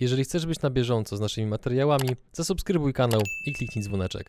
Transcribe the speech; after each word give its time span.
Jeżeli 0.00 0.24
chcesz 0.24 0.46
być 0.46 0.60
na 0.60 0.70
bieżąco 0.70 1.16
z 1.16 1.20
naszymi 1.20 1.46
materiałami, 1.46 2.08
zasubskrybuj 2.32 2.92
kanał 2.92 3.20
i 3.46 3.52
kliknij 3.52 3.84
dzwoneczek. 3.84 4.26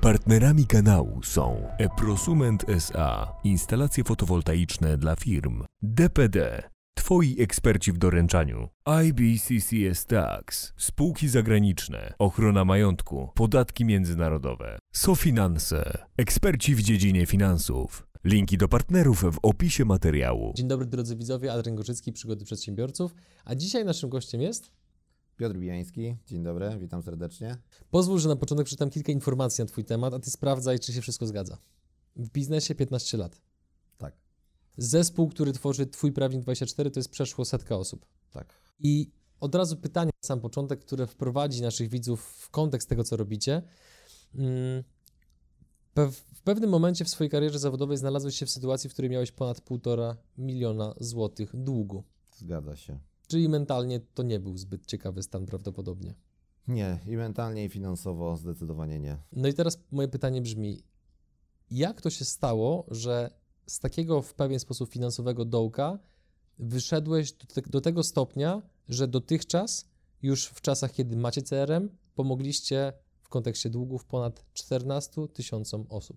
Partnerami 0.00 0.66
kanału 0.66 1.22
są 1.22 1.68
Eprosument 1.78 2.64
SA, 2.68 3.32
instalacje 3.44 4.04
fotowoltaiczne 4.04 4.96
dla 4.96 5.16
firm, 5.16 5.64
DPD, 5.82 6.62
Twoi 6.94 7.36
eksperci 7.40 7.92
w 7.92 7.98
doręczaniu, 7.98 8.68
IBCCS 9.04 10.06
Tax, 10.06 10.72
spółki 10.76 11.28
zagraniczne, 11.28 12.14
ochrona 12.18 12.64
majątku, 12.64 13.30
podatki 13.34 13.84
międzynarodowe, 13.84 14.78
SoFinanse, 14.92 16.06
eksperci 16.16 16.74
w 16.74 16.82
dziedzinie 16.82 17.26
finansów. 17.26 18.07
Linki 18.24 18.58
do 18.58 18.68
partnerów 18.68 19.24
w 19.34 19.38
opisie 19.42 19.84
materiału. 19.84 20.52
Dzień 20.56 20.68
dobry 20.68 20.86
drodzy 20.86 21.16
widzowie, 21.16 21.52
Adrian 21.52 21.76
Gorzycki, 21.76 22.12
Przygody 22.12 22.44
Przedsiębiorców, 22.44 23.14
a 23.44 23.54
dzisiaj 23.54 23.84
naszym 23.84 24.10
gościem 24.10 24.40
jest... 24.40 24.70
Piotr 25.36 25.56
Bijański, 25.56 26.16
dzień 26.26 26.42
dobry, 26.42 26.78
witam 26.80 27.02
serdecznie. 27.02 27.56
Pozwól, 27.90 28.18
że 28.18 28.28
na 28.28 28.36
początek 28.36 28.66
przeczytam 28.66 28.90
kilka 28.90 29.12
informacji 29.12 29.62
na 29.62 29.68
Twój 29.68 29.84
temat, 29.84 30.14
a 30.14 30.18
Ty 30.18 30.30
sprawdzaj, 30.30 30.78
czy 30.78 30.92
się 30.92 31.00
wszystko 31.00 31.26
zgadza. 31.26 31.58
W 32.16 32.30
biznesie 32.30 32.74
15 32.74 33.18
lat. 33.18 33.40
Tak, 33.98 34.16
Zespół, 34.76 35.28
który 35.28 35.52
tworzy 35.52 35.86
Twój 35.86 36.12
Prawnik 36.12 36.42
24, 36.42 36.90
to 36.90 37.00
jest 37.00 37.10
przeszło 37.10 37.44
setka 37.44 37.76
osób. 37.76 38.06
tak. 38.30 38.54
I 38.78 39.10
od 39.40 39.54
razu 39.54 39.76
pytanie 39.76 40.10
na 40.22 40.26
sam 40.28 40.40
początek, 40.40 40.80
które 40.80 41.06
wprowadzi 41.06 41.62
naszych 41.62 41.88
widzów 41.88 42.22
w 42.22 42.50
kontekst 42.50 42.88
tego, 42.88 43.04
co 43.04 43.16
robicie. 43.16 43.62
Mm, 44.34 44.84
W 46.06 46.42
pewnym 46.42 46.70
momencie 46.70 47.04
w 47.04 47.08
swojej 47.08 47.30
karierze 47.30 47.58
zawodowej 47.58 47.96
znalazłeś 47.96 48.36
się 48.36 48.46
w 48.46 48.50
sytuacji, 48.50 48.90
w 48.90 48.92
której 48.92 49.10
miałeś 49.10 49.32
ponad 49.32 49.60
1,5 49.60 50.16
miliona 50.38 50.94
złotych 51.00 51.56
długu. 51.56 52.04
Zgadza 52.36 52.76
się. 52.76 52.98
Czyli 53.26 53.48
mentalnie 53.48 54.00
to 54.00 54.22
nie 54.22 54.40
był 54.40 54.56
zbyt 54.56 54.86
ciekawy 54.86 55.22
stan 55.22 55.46
prawdopodobnie. 55.46 56.14
Nie, 56.68 56.98
i 57.06 57.16
mentalnie, 57.16 57.64
i 57.64 57.68
finansowo 57.68 58.36
zdecydowanie 58.36 58.98
nie. 58.98 59.18
No 59.32 59.48
i 59.48 59.54
teraz 59.54 59.78
moje 59.90 60.08
pytanie 60.08 60.42
brzmi: 60.42 60.82
jak 61.70 62.00
to 62.00 62.10
się 62.10 62.24
stało, 62.24 62.86
że 62.90 63.30
z 63.66 63.80
takiego 63.80 64.22
w 64.22 64.34
pewien 64.34 64.60
sposób 64.60 64.90
finansowego 64.90 65.44
dołka 65.44 65.98
wyszedłeś 66.58 67.32
do, 67.32 67.46
te, 67.46 67.62
do 67.62 67.80
tego 67.80 68.02
stopnia, 68.02 68.62
że 68.88 69.08
dotychczas, 69.08 69.88
już 70.22 70.46
w 70.46 70.60
czasach, 70.60 70.92
kiedy 70.92 71.16
macie 71.16 71.42
CRM, 71.42 71.88
pomogliście 72.14 72.92
w 73.28 73.30
kontekście 73.30 73.70
długów 73.70 74.04
ponad 74.04 74.44
14 74.52 75.28
tysiącom 75.28 75.86
osób? 75.88 76.16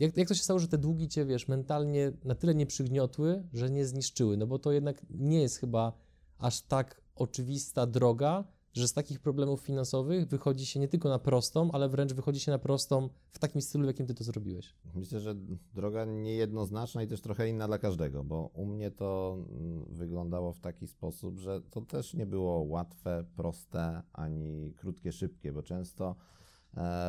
Jak, 0.00 0.16
jak 0.16 0.28
to 0.28 0.34
się 0.34 0.42
stało, 0.42 0.58
że 0.58 0.68
te 0.68 0.78
długi 0.78 1.08
cię, 1.08 1.26
wiesz, 1.26 1.48
mentalnie 1.48 2.12
na 2.24 2.34
tyle 2.34 2.54
nie 2.54 2.66
przygniotły, 2.66 3.48
że 3.52 3.70
nie 3.70 3.86
zniszczyły? 3.86 4.36
No 4.36 4.46
bo 4.46 4.58
to 4.58 4.72
jednak 4.72 5.06
nie 5.10 5.42
jest 5.42 5.56
chyba 5.56 5.92
aż 6.38 6.62
tak 6.62 7.02
oczywista 7.14 7.86
droga, 7.86 8.44
że 8.72 8.88
z 8.88 8.92
takich 8.92 9.20
problemów 9.20 9.60
finansowych 9.60 10.28
wychodzi 10.28 10.66
się 10.66 10.80
nie 10.80 10.88
tylko 10.88 11.08
na 11.08 11.18
prostą, 11.18 11.70
ale 11.72 11.88
wręcz 11.88 12.12
wychodzi 12.12 12.40
się 12.40 12.52
na 12.52 12.58
prostą 12.58 13.08
w 13.30 13.38
takim 13.38 13.60
stylu, 13.60 13.84
w 13.84 13.86
jakim 13.86 14.06
ty 14.06 14.14
to 14.14 14.24
zrobiłeś. 14.24 14.74
Myślę, 14.94 15.20
że 15.20 15.34
droga 15.74 16.04
niejednoznaczna 16.04 17.02
i 17.02 17.06
też 17.06 17.20
trochę 17.20 17.48
inna 17.48 17.66
dla 17.66 17.78
każdego, 17.78 18.24
bo 18.24 18.50
u 18.54 18.66
mnie 18.66 18.90
to 18.90 19.38
mm, 19.50 19.84
wyglądało 19.88 20.52
w 20.52 20.60
taki 20.60 20.86
sposób, 20.86 21.38
że 21.38 21.60
to 21.70 21.80
też 21.80 22.14
nie 22.14 22.26
było 22.26 22.62
łatwe, 22.62 23.24
proste, 23.36 24.02
ani 24.12 24.74
krótkie, 24.76 25.12
szybkie, 25.12 25.52
bo 25.52 25.62
często 25.62 26.16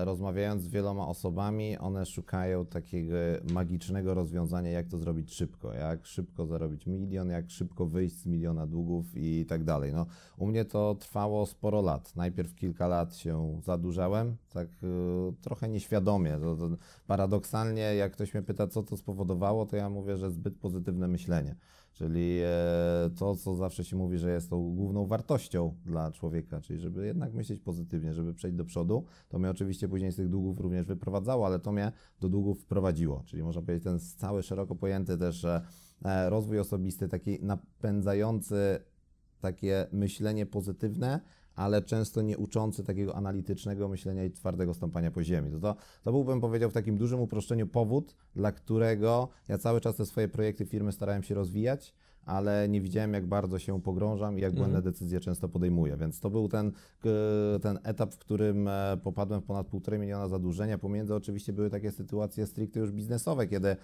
rozmawiając 0.03 0.63
z 0.63 0.67
wieloma 0.67 1.07
osobami, 1.07 1.77
one 1.77 2.05
szukają 2.05 2.65
takiego 2.65 3.15
magicznego 3.53 4.13
rozwiązania, 4.13 4.71
jak 4.71 4.87
to 4.87 4.97
zrobić 4.97 5.33
szybko, 5.33 5.73
jak 5.73 6.05
szybko 6.05 6.45
zarobić 6.45 6.87
milion, 6.87 7.29
jak 7.29 7.49
szybko 7.49 7.85
wyjść 7.85 8.15
z 8.15 8.25
miliona 8.25 8.67
długów 8.67 9.05
i 9.15 9.45
tak 9.45 9.63
dalej. 9.63 9.93
No, 9.93 10.05
u 10.37 10.47
mnie 10.47 10.65
to 10.65 10.95
trwało 10.95 11.45
sporo 11.45 11.81
lat. 11.81 12.15
Najpierw 12.15 12.55
kilka 12.55 12.87
lat 12.87 13.15
się 13.15 13.61
zadłużałem, 13.63 14.35
tak 14.53 14.67
y, 14.67 15.33
trochę 15.41 15.69
nieświadomie. 15.69 16.37
To, 16.39 16.55
to 16.55 16.69
paradoksalnie, 17.07 17.81
jak 17.81 18.11
ktoś 18.11 18.33
mnie 18.33 18.43
pyta, 18.43 18.67
co 18.67 18.83
to 18.83 18.97
spowodowało, 18.97 19.65
to 19.65 19.75
ja 19.75 19.89
mówię, 19.89 20.17
że 20.17 20.31
zbyt 20.31 20.57
pozytywne 20.57 21.07
myślenie. 21.07 21.55
Czyli 22.01 22.39
e, 22.43 23.09
to, 23.15 23.35
co 23.35 23.55
zawsze 23.55 23.83
się 23.83 23.95
mówi, 23.95 24.17
że 24.17 24.31
jest 24.31 24.49
tą 24.49 24.75
główną 24.75 25.05
wartością 25.05 25.75
dla 25.85 26.11
człowieka, 26.11 26.61
czyli 26.61 26.79
żeby 26.79 27.05
jednak 27.05 27.33
myśleć 27.33 27.59
pozytywnie, 27.59 28.13
żeby 28.13 28.33
przejść 28.33 28.57
do 28.57 28.65
przodu. 28.65 29.05
To 29.29 29.39
mnie 29.39 29.49
oczywiście 29.49 29.87
później 29.87 30.11
z 30.11 30.15
tych 30.15 30.29
długów 30.29 30.59
również 30.59 30.85
wyprowadzało, 30.85 31.45
ale 31.45 31.59
to 31.59 31.71
mnie 31.71 31.91
do 32.19 32.29
długów 32.29 32.61
wprowadziło. 32.61 33.23
Czyli 33.25 33.43
można 33.43 33.61
powiedzieć, 33.61 33.83
ten 33.83 33.99
cały 33.99 34.43
szeroko 34.43 34.75
pojęty 34.75 35.17
też 35.17 35.45
e, 35.45 35.61
e, 36.05 36.29
rozwój 36.29 36.59
osobisty, 36.59 37.07
taki 37.07 37.39
napędzający 37.41 38.79
takie 39.41 39.87
myślenie 39.91 40.45
pozytywne, 40.45 41.19
ale 41.55 41.81
często 41.81 42.21
nie 42.21 42.37
uczący 42.37 42.83
takiego 42.83 43.15
analitycznego 43.15 43.87
myślenia 43.87 44.23
i 44.25 44.31
twardego 44.31 44.73
stąpania 44.73 45.11
po 45.11 45.23
ziemi. 45.23 45.51
To, 45.51 45.59
to, 45.59 45.75
to 46.03 46.11
byłbym 46.11 46.41
powiedział 46.41 46.69
w 46.69 46.73
takim 46.73 46.97
dużym 46.97 47.19
uproszczeniu 47.19 47.67
powód, 47.67 48.15
dla 48.35 48.51
którego 48.51 49.29
ja 49.47 49.57
cały 49.57 49.81
czas 49.81 49.95
te 49.95 50.05
swoje 50.05 50.27
projekty 50.27 50.65
firmy 50.65 50.91
starałem 50.91 51.23
się 51.23 51.35
rozwijać, 51.35 51.93
ale 52.25 52.69
nie 52.69 52.81
widziałem, 52.81 53.13
jak 53.13 53.27
bardzo 53.27 53.59
się 53.59 53.81
pogrążam 53.81 54.37
i 54.37 54.41
jak 54.41 54.51
błędne 54.53 54.77
Mhm. 54.77 54.93
decyzje 54.93 55.19
często 55.19 55.49
podejmuję. 55.49 55.97
Więc 55.97 56.19
to 56.19 56.29
był 56.29 56.47
ten, 56.47 56.71
ten 57.61 57.79
etap, 57.83 58.13
w 58.13 58.17
którym 58.17 58.67
e, 58.67 58.97
popadłem 59.03 59.41
w 59.41 59.43
ponad 59.43 59.69
1,5 59.69 59.99
miliona 59.99 60.27
zadłużenia. 60.27 60.77
Pomiędzy 60.77 61.15
oczywiście 61.15 61.53
były 61.53 61.69
takie 61.69 61.91
sytuacje 61.91 62.47
stricte 62.47 62.79
już 62.79 62.91
biznesowe, 62.91 63.47
kiedy 63.47 63.75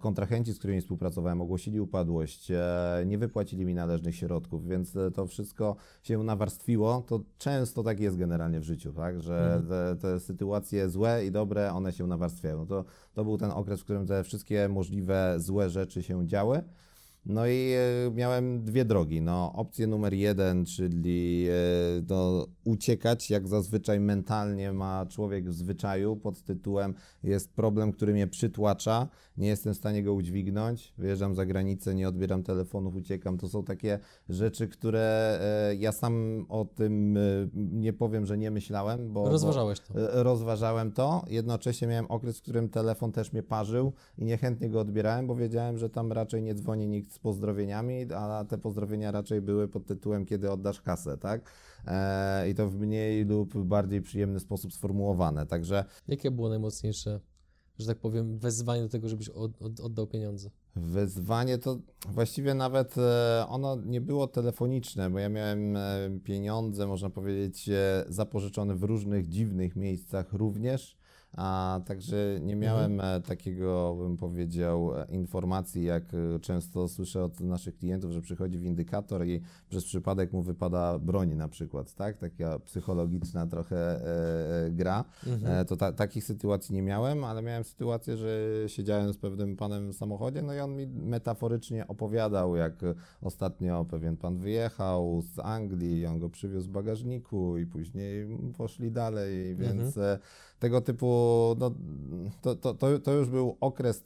kontrahenci, 0.00 0.52
z 0.52 0.58
którymi 0.58 0.80
współpracowałem, 0.80 1.40
ogłosili 1.40 1.80
upadłość, 1.80 2.50
e, 2.50 3.02
nie 3.06 3.18
wypłacili 3.18 3.64
mi 3.64 3.74
należnych 3.74 4.16
środków, 4.16 4.66
więc 4.68 4.96
e, 4.96 5.10
to 5.10 5.26
wszystko 5.26 5.76
się 6.02 6.22
nawarstwiło. 6.22 7.02
To 7.06 7.20
często 7.38 7.82
tak 7.82 8.00
jest 8.00 8.16
generalnie 8.16 8.60
w 8.60 8.64
życiu, 8.64 8.92
tak? 8.92 9.20
że 9.20 9.54
Mhm. 9.54 9.66
te, 9.68 9.96
te 10.00 10.20
sytuacje 10.20 10.88
złe 10.90 11.26
i 11.26 11.30
dobre, 11.30 11.72
one 11.72 11.92
się 11.92 12.06
nawarstwiają. 12.06 12.66
To, 12.66 12.84
to 13.14 13.24
był 13.24 13.38
ten 13.38 13.50
okres, 13.50 13.80
w 13.80 13.84
którym 13.84 14.06
te 14.06 14.24
wszystkie 14.24 14.68
możliwe 14.68 15.34
złe 15.38 15.70
rzeczy 15.70 16.02
się 16.02 16.26
działy. 16.26 16.62
No 17.28 17.46
i 17.46 17.72
e, 17.72 18.10
miałem 18.14 18.64
dwie 18.64 18.84
drogi. 18.84 19.20
No, 19.20 19.52
opcję 19.52 19.86
numer 19.86 20.14
jeden, 20.14 20.64
czyli 20.64 21.46
no, 22.08 22.46
uciekać, 22.64 23.30
jak 23.30 23.48
zazwyczaj 23.48 24.00
mentalnie 24.00 24.72
ma 24.72 25.06
człowiek 25.06 25.50
w 25.50 25.52
zwyczaju, 25.52 26.16
pod 26.16 26.42
tytułem 26.42 26.94
jest 27.22 27.52
problem, 27.52 27.92
który 27.92 28.12
mnie 28.12 28.26
przytłacza, 28.26 29.08
nie 29.36 29.48
jestem 29.48 29.74
w 29.74 29.76
stanie 29.76 30.02
go 30.02 30.14
udźwignąć, 30.14 30.94
wyjeżdżam 30.98 31.34
za 31.34 31.46
granicę, 31.46 31.94
nie 31.94 32.08
odbieram 32.08 32.42
telefonów, 32.42 32.94
uciekam. 32.94 33.38
To 33.38 33.48
są 33.48 33.64
takie 33.64 33.98
rzeczy, 34.28 34.68
które 34.68 35.38
e, 35.42 35.74
ja 35.74 35.92
sam 35.92 36.46
o 36.48 36.64
tym 36.64 37.18
nie 37.54 37.92
powiem, 37.92 38.26
że 38.26 38.38
nie 38.38 38.50
myślałem, 38.50 39.12
bo... 39.12 39.24
bo 39.24 39.30
Rozważałeś 39.30 39.80
to. 39.80 40.00
E, 40.00 40.22
Rozważałem 40.22 40.92
to, 40.92 41.24
jednocześnie 41.30 41.88
miałem 41.88 42.06
okres, 42.06 42.38
w 42.38 42.42
którym 42.42 42.68
telefon 42.68 43.12
też 43.12 43.32
mnie 43.32 43.42
parzył 43.42 43.92
i 44.18 44.24
niechętnie 44.24 44.70
go 44.70 44.80
odbierałem, 44.80 45.26
bo 45.26 45.36
wiedziałem, 45.36 45.78
że 45.78 45.90
tam 45.90 46.12
raczej 46.12 46.42
nie 46.42 46.54
dzwoni 46.54 46.88
nikt 46.88 47.17
z 47.18 47.20
pozdrowieniami, 47.20 48.12
a 48.14 48.44
te 48.48 48.58
pozdrowienia 48.58 49.10
raczej 49.10 49.40
były 49.40 49.68
pod 49.68 49.86
tytułem 49.86 50.26
kiedy 50.26 50.50
oddasz 50.50 50.80
kasę, 50.82 51.18
tak? 51.18 51.50
E, 51.86 52.50
I 52.50 52.54
to 52.54 52.68
w 52.68 52.76
mniej 52.76 53.24
lub 53.24 53.64
bardziej 53.64 54.02
przyjemny 54.02 54.40
sposób 54.40 54.72
sformułowane, 54.72 55.46
także 55.46 55.84
Jakie 56.08 56.30
było 56.30 56.48
najmocniejsze, 56.48 57.20
że 57.78 57.86
tak 57.86 57.98
powiem, 57.98 58.38
wezwanie 58.38 58.82
do 58.82 58.88
tego, 58.88 59.08
żebyś 59.08 59.28
od, 59.28 59.62
od, 59.62 59.80
oddał 59.80 60.06
pieniądze? 60.06 60.50
Wyzwanie 60.76 61.58
to 61.58 61.78
właściwie 62.08 62.54
nawet 62.54 62.98
e, 62.98 63.44
ono 63.48 63.76
nie 63.76 64.00
było 64.00 64.26
telefoniczne, 64.26 65.10
bo 65.10 65.18
ja 65.18 65.28
miałem 65.28 65.76
e, 65.76 65.80
pieniądze, 66.24 66.86
można 66.86 67.10
powiedzieć, 67.10 67.68
e, 67.68 68.04
zapożyczone 68.08 68.74
w 68.74 68.82
różnych 68.82 69.28
dziwnych 69.28 69.76
miejscach 69.76 70.32
również, 70.32 70.97
a 71.36 71.80
także 71.86 72.38
nie 72.42 72.56
miałem 72.56 73.00
e, 73.00 73.20
takiego, 73.20 73.96
bym 73.98 74.16
powiedział, 74.16 74.98
e, 74.98 75.06
informacji, 75.10 75.84
jak 75.84 76.04
e, 76.14 76.40
często 76.40 76.88
słyszę 76.88 77.24
od 77.24 77.40
naszych 77.40 77.76
klientów, 77.76 78.12
że 78.12 78.20
przychodzi 78.20 78.58
windykator 78.58 79.26
i 79.26 79.40
przez 79.68 79.84
przypadek 79.84 80.32
mu 80.32 80.42
wypada 80.42 80.98
broń 80.98 81.34
na 81.34 81.48
przykład, 81.48 81.94
tak? 81.94 82.16
Taka 82.16 82.58
psychologiczna 82.58 83.46
trochę 83.46 83.76
e, 83.76 84.70
gra. 84.70 85.04
Mhm. 85.26 85.66
To 85.66 85.76
ta, 85.76 85.92
takich 85.92 86.24
sytuacji 86.24 86.74
nie 86.74 86.82
miałem, 86.82 87.24
ale 87.24 87.42
miałem 87.42 87.64
sytuację, 87.64 88.16
że 88.16 88.38
siedziałem 88.66 89.12
z 89.12 89.16
pewnym 89.16 89.56
panem 89.56 89.92
w 89.92 89.96
samochodzie, 89.96 90.42
no 90.42 90.54
i 90.54 90.58
on 90.60 90.76
mi 90.76 90.86
metaforycznie 90.86 91.86
opowiadał, 91.86 92.56
jak 92.56 92.74
ostatnio 93.22 93.84
pewien 93.84 94.16
pan 94.16 94.38
wyjechał 94.38 95.22
z 95.34 95.38
Anglii, 95.38 96.06
on 96.06 96.18
go 96.18 96.30
przywiózł 96.30 96.68
w 96.68 96.72
bagażniku 96.72 97.58
i 97.58 97.66
później 97.66 98.38
poszli 98.56 98.90
dalej, 98.90 99.56
więc 99.56 99.96
e, 99.96 100.18
tego 100.58 100.80
typu, 100.80 101.06
no, 101.58 101.74
to, 102.42 102.54
to, 102.54 102.74
to, 102.74 102.98
to 102.98 103.12
już 103.12 103.28
był 103.28 103.56
okres, 103.60 104.02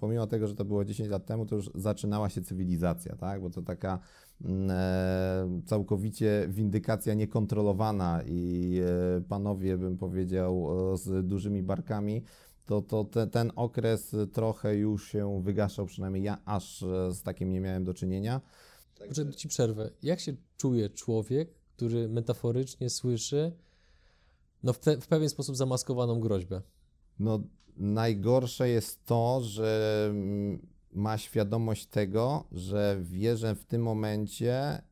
pomimo 0.00 0.26
tego, 0.26 0.48
że 0.48 0.54
to 0.54 0.64
było 0.64 0.84
10 0.84 1.10
lat 1.10 1.26
temu, 1.26 1.46
to 1.46 1.56
już 1.56 1.70
zaczynała 1.74 2.28
się 2.28 2.42
cywilizacja, 2.42 3.16
tak? 3.16 3.40
Bo 3.40 3.50
to 3.50 3.62
taka 3.62 3.98
mm, 4.44 4.70
e, 4.70 5.62
całkowicie 5.66 6.46
windykacja 6.48 7.14
niekontrolowana 7.14 8.22
i 8.26 8.76
e, 9.18 9.20
panowie, 9.20 9.78
bym 9.78 9.98
powiedział, 9.98 10.68
z 10.96 11.26
dużymi 11.26 11.62
barkami, 11.62 12.22
to, 12.66 12.82
to 12.82 13.04
te, 13.04 13.26
ten 13.26 13.52
okres 13.56 14.16
trochę 14.32 14.76
już 14.76 15.08
się 15.08 15.42
wygaszał, 15.42 15.86
przynajmniej 15.86 16.22
ja 16.22 16.38
aż 16.44 16.82
e, 16.82 17.12
z 17.12 17.22
takim 17.22 17.50
nie 17.52 17.60
miałem 17.60 17.84
do 17.84 17.94
czynienia. 17.94 18.40
Także 18.98 19.34
ci 19.34 19.48
przerwę. 19.48 19.90
Jak 20.02 20.20
się 20.20 20.32
czuje 20.56 20.90
człowiek, 20.90 21.54
który 21.76 22.08
metaforycznie 22.08 22.90
słyszy 22.90 23.52
no 24.62 24.72
w, 24.72 24.78
te, 24.78 25.00
w 25.00 25.06
pewien 25.06 25.28
sposób 25.28 25.56
zamaskowaną 25.56 26.20
groźbę? 26.20 26.62
No, 27.18 27.40
najgorsze 27.76 28.68
jest 28.68 29.04
to, 29.04 29.40
że 29.42 30.06
mm, 30.10 30.66
ma 30.92 31.18
świadomość 31.18 31.86
tego, 31.86 32.44
że 32.52 32.98
wie, 33.02 33.36
że 33.36 33.54
w 33.54 33.64
tym 33.64 33.82
momencie 33.82 34.54
e, 34.54 34.82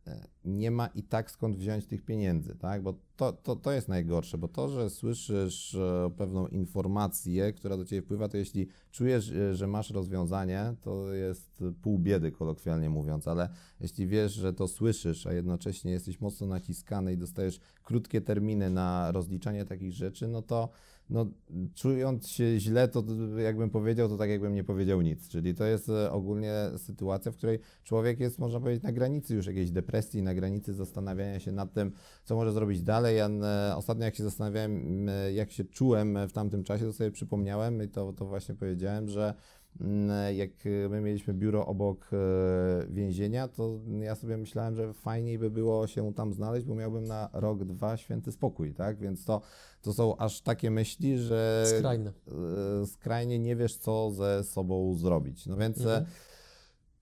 nie 0.44 0.70
ma 0.70 0.86
i 0.86 1.02
tak 1.02 1.30
skąd 1.30 1.56
wziąć 1.56 1.86
tych 1.86 2.04
pieniędzy, 2.04 2.54
tak? 2.54 2.82
Bo 2.82 2.94
to, 3.16 3.32
to, 3.32 3.56
to 3.56 3.72
jest 3.72 3.88
najgorsze, 3.88 4.38
bo 4.38 4.48
to, 4.48 4.68
że 4.68 4.90
słyszysz 4.90 5.74
e, 5.74 6.10
pewną 6.16 6.46
informację, 6.46 7.52
która 7.52 7.76
do 7.76 7.84
ciebie 7.84 8.02
wpływa, 8.02 8.28
to 8.28 8.36
jeśli 8.36 8.68
czujesz, 8.90 9.30
e, 9.30 9.54
że 9.54 9.66
masz 9.66 9.90
rozwiązanie, 9.90 10.74
to 10.80 11.14
jest 11.14 11.64
pół 11.82 11.98
biedy, 11.98 12.32
kolokwialnie 12.32 12.90
mówiąc, 12.90 13.28
ale 13.28 13.48
jeśli 13.80 14.06
wiesz, 14.06 14.32
że 14.32 14.52
to 14.52 14.68
słyszysz, 14.68 15.26
a 15.26 15.32
jednocześnie 15.32 15.92
jesteś 15.92 16.20
mocno 16.20 16.46
naciskany 16.46 17.12
i 17.12 17.16
dostajesz 17.16 17.60
krótkie 17.82 18.20
terminy 18.20 18.70
na 18.70 19.12
rozliczanie 19.12 19.64
takich 19.64 19.92
rzeczy, 19.92 20.28
no 20.28 20.42
to 20.42 20.68
no, 21.10 21.26
czując 21.74 22.28
się 22.28 22.60
źle, 22.60 22.88
to 22.88 23.04
jakbym 23.36 23.70
powiedział, 23.70 24.08
to 24.08 24.16
tak 24.16 24.30
jakbym 24.30 24.54
nie 24.54 24.64
powiedział 24.64 25.00
nic. 25.00 25.28
Czyli 25.28 25.54
to 25.54 25.64
jest 25.64 25.88
e, 25.88 26.12
ogólnie 26.12 26.54
sytuacja, 26.76 27.32
w 27.32 27.36
której 27.36 27.58
człowiek 27.84 28.20
jest, 28.20 28.38
można 28.38 28.60
powiedzieć, 28.60 28.82
na 28.82 28.92
granicy 28.92 29.34
już 29.34 29.46
jakiejś 29.46 29.70
depresji, 29.70 30.22
na 30.22 30.34
granicy 30.34 30.74
zastanawiania 30.74 31.40
się 31.40 31.52
nad 31.52 31.72
tym, 31.72 31.92
co 32.24 32.36
może 32.36 32.52
zrobić 32.52 32.82
dalej. 32.82 33.16
Ja 33.16 33.28
e, 33.28 33.76
ostatnio, 33.76 34.04
jak 34.04 34.14
się 34.14 34.24
zastanawiałem, 34.24 35.06
jak 35.34 35.50
się 35.50 35.64
czułem 35.64 36.18
w 36.28 36.32
tamtym 36.32 36.64
czasie, 36.64 36.84
to 36.84 36.92
sobie 36.92 37.10
przypomniałem 37.10 37.82
i 37.82 37.88
to, 37.88 38.12
to 38.12 38.26
właśnie 38.26 38.54
powiedziałem, 38.54 39.08
że 39.08 39.34
jak 40.36 40.50
my 40.90 41.00
mieliśmy 41.00 41.34
biuro 41.34 41.66
obok 41.66 42.10
e, 42.12 42.16
więzienia, 42.90 43.48
to 43.48 43.78
ja 44.00 44.14
sobie 44.14 44.36
myślałem, 44.36 44.74
że 44.74 44.94
fajniej 44.94 45.38
by 45.38 45.50
było 45.50 45.86
się 45.86 46.14
tam 46.14 46.32
znaleźć, 46.32 46.66
bo 46.66 46.74
miałbym 46.74 47.04
na 47.04 47.28
rok, 47.32 47.64
dwa 47.64 47.96
święty 47.96 48.32
spokój, 48.32 48.74
tak? 48.74 48.98
Więc 48.98 49.24
to, 49.24 49.40
to 49.82 49.92
są 49.92 50.16
aż 50.16 50.40
takie 50.40 50.70
myśli, 50.70 51.18
że 51.18 51.64
Skrajne. 51.78 52.12
E, 52.82 52.86
skrajnie 52.86 53.38
nie 53.38 53.56
wiesz, 53.56 53.76
co 53.76 54.10
ze 54.10 54.44
sobą 54.44 54.94
zrobić. 54.94 55.46
No 55.46 55.56
więc 55.56 55.78
e, 55.78 55.82
mhm. 55.82 56.06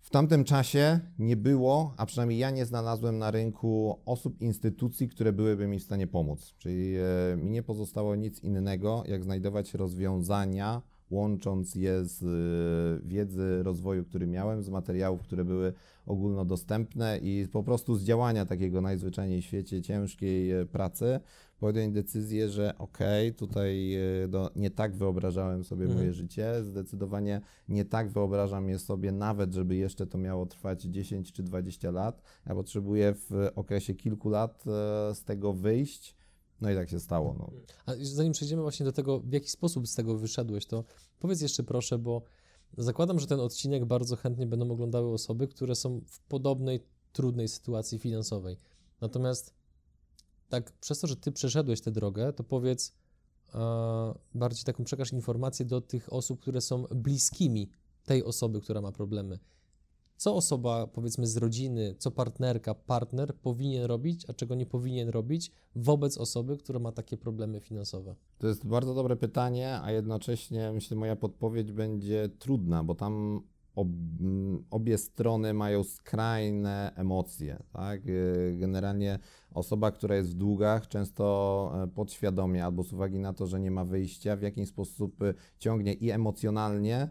w 0.00 0.11
tamtym 0.11 0.44
czasie 0.44 1.00
nie 1.19 1.37
było, 1.37 1.94
a 1.96 2.06
przynajmniej 2.06 2.38
ja 2.38 2.50
nie 2.50 2.67
znalazłem 2.67 3.19
na 3.19 3.31
rynku 3.31 4.00
osób, 4.05 4.40
instytucji, 4.40 5.08
które 5.08 5.32
byłyby 5.32 5.69
mi 5.69 5.79
w 5.79 5.82
stanie 5.82 6.06
pomóc. 6.06 6.55
Czyli 6.58 6.94
mi 7.37 7.50
nie 7.50 7.62
pozostało 7.62 8.17
nic 8.17 8.40
innego, 8.40 9.02
jak 9.06 9.25
znajdować 9.25 9.75
rozwiązania, 9.75 10.82
łącząc 11.11 11.75
je 11.75 12.05
z 12.05 12.23
y, 12.23 13.08
wiedzy 13.08 13.62
rozwoju, 13.62 14.05
który 14.05 14.26
miałem, 14.26 14.62
z 14.62 14.69
materiałów, 14.69 15.23
które 15.23 15.44
były 15.44 15.73
ogólnodostępne 16.06 17.19
i 17.19 17.49
po 17.53 17.62
prostu 17.62 17.97
z 17.97 18.05
działania 18.05 18.47
takiego 18.47 18.81
najzwyczajniej 18.81 19.43
w 19.43 19.44
świecie 19.44 19.82
ciężkiej 19.82 20.53
e, 20.53 20.67
pracy 20.67 21.20
podjąć 21.58 21.94
decyzję, 21.94 22.49
że 22.49 22.79
okej, 22.79 23.29
okay, 23.29 23.38
tutaj 23.38 23.94
e, 23.94 24.29
do, 24.29 24.50
nie 24.56 24.70
tak 24.70 24.97
wyobrażałem 24.97 25.64
sobie 25.64 25.82
mhm. 25.82 26.00
moje 26.00 26.12
życie, 26.12 26.64
zdecydowanie 26.64 27.41
nie 27.69 27.85
tak 27.85 28.11
wyobrażam 28.11 28.69
je 28.69 28.79
sobie 28.79 29.12
nawet, 29.12 29.55
żeby 29.55 29.76
jeszcze 29.76 30.06
to 30.06 30.19
miało 30.19 30.47
trwać 30.47 30.82
10 30.82 31.32
czy 31.32 31.43
20 31.43 31.91
lat. 31.91 32.23
Ja 32.47 32.55
potrzebuję 32.55 33.14
w 33.14 33.49
okresie 33.55 33.94
kilku 33.94 34.29
lat 34.29 34.64
e, 34.67 35.14
z 35.14 35.25
tego 35.25 35.53
wyjść, 35.53 36.17
no 36.61 36.70
i 36.70 36.75
tak 36.75 36.91
się 36.91 37.00
stało. 37.00 37.35
No. 37.38 37.50
A 37.87 37.93
zanim 38.03 38.32
przejdziemy 38.32 38.62
właśnie 38.62 38.87
do 38.87 38.93
tego, 38.93 39.20
w 39.20 39.32
jaki 39.32 39.49
sposób 39.49 39.88
z 39.88 39.94
tego 39.94 40.17
wyszedłeś, 40.19 40.67
to 40.67 40.85
powiedz 41.19 41.41
jeszcze 41.41 41.62
proszę, 41.62 41.99
bo 41.99 42.23
zakładam, 42.79 43.20
że 43.20 43.26
ten 43.26 43.41
odcinek 43.41 43.85
bardzo 43.85 44.17
chętnie 44.17 44.47
będą 44.47 44.70
oglądały 44.70 45.12
osoby, 45.12 45.49
które 45.49 45.75
są 45.75 46.00
w 46.06 46.20
podobnej, 46.20 46.81
trudnej 47.12 47.49
sytuacji 47.49 47.99
finansowej. 47.99 48.56
Natomiast 49.00 49.55
tak, 50.49 50.73
przez 50.73 51.00
to, 51.00 51.06
że 51.06 51.17
ty 51.17 51.32
przeszedłeś 51.32 51.81
tę 51.81 51.91
drogę, 51.91 52.32
to 52.32 52.44
powiedz, 52.44 52.94
e, 53.55 54.14
bardziej 54.35 54.64
taką 54.64 54.85
przekaż 54.85 55.12
informację 55.12 55.64
do 55.64 55.81
tych 55.81 56.12
osób, 56.12 56.41
które 56.41 56.61
są 56.61 56.82
bliskimi 56.82 57.70
tej 58.05 58.25
osoby, 58.25 58.61
która 58.61 58.81
ma 58.81 58.93
problemy 58.93 59.38
co 60.16 60.34
osoba, 60.34 60.86
powiedzmy 60.86 61.26
z 61.26 61.36
rodziny, 61.36 61.94
co 61.98 62.10
partnerka, 62.10 62.74
partner 62.74 63.34
powinien 63.34 63.84
robić, 63.84 64.30
a 64.30 64.32
czego 64.32 64.54
nie 64.54 64.66
powinien 64.66 65.08
robić 65.08 65.52
wobec 65.76 66.18
osoby, 66.18 66.56
która 66.56 66.78
ma 66.78 66.92
takie 66.92 67.16
problemy 67.16 67.60
finansowe? 67.60 68.14
To 68.38 68.48
jest 68.48 68.66
bardzo 68.66 68.94
dobre 68.94 69.16
pytanie, 69.16 69.80
a 69.82 69.92
jednocześnie 69.92 70.72
myślę, 70.72 70.96
moja 70.96 71.16
podpowiedź 71.16 71.72
będzie 71.72 72.28
trudna, 72.38 72.84
bo 72.84 72.94
tam 72.94 73.42
ob, 73.76 73.88
obie 74.70 74.98
strony 74.98 75.54
mają 75.54 75.84
skrajne 75.84 76.92
emocje. 76.96 77.62
Tak? 77.72 78.00
Generalnie 78.58 79.19
osoba, 79.50 79.90
która 79.90 80.16
jest 80.16 80.30
w 80.30 80.34
długach, 80.34 80.88
często 80.88 81.72
e, 81.82 81.86
podświadomie 81.86 82.64
albo 82.64 82.82
z 82.82 82.92
uwagi 82.92 83.19
na 83.19 83.32
to, 83.32 83.46
że 83.46 83.60
nie 83.60 83.70
ma 83.70 83.84
wyjścia, 83.84 84.36
w 84.36 84.42
jakiś 84.42 84.69
sposób 84.69 85.22
e, 85.22 85.34
ciągnie 85.58 85.92
i 85.92 86.10
emocjonalnie, 86.10 87.10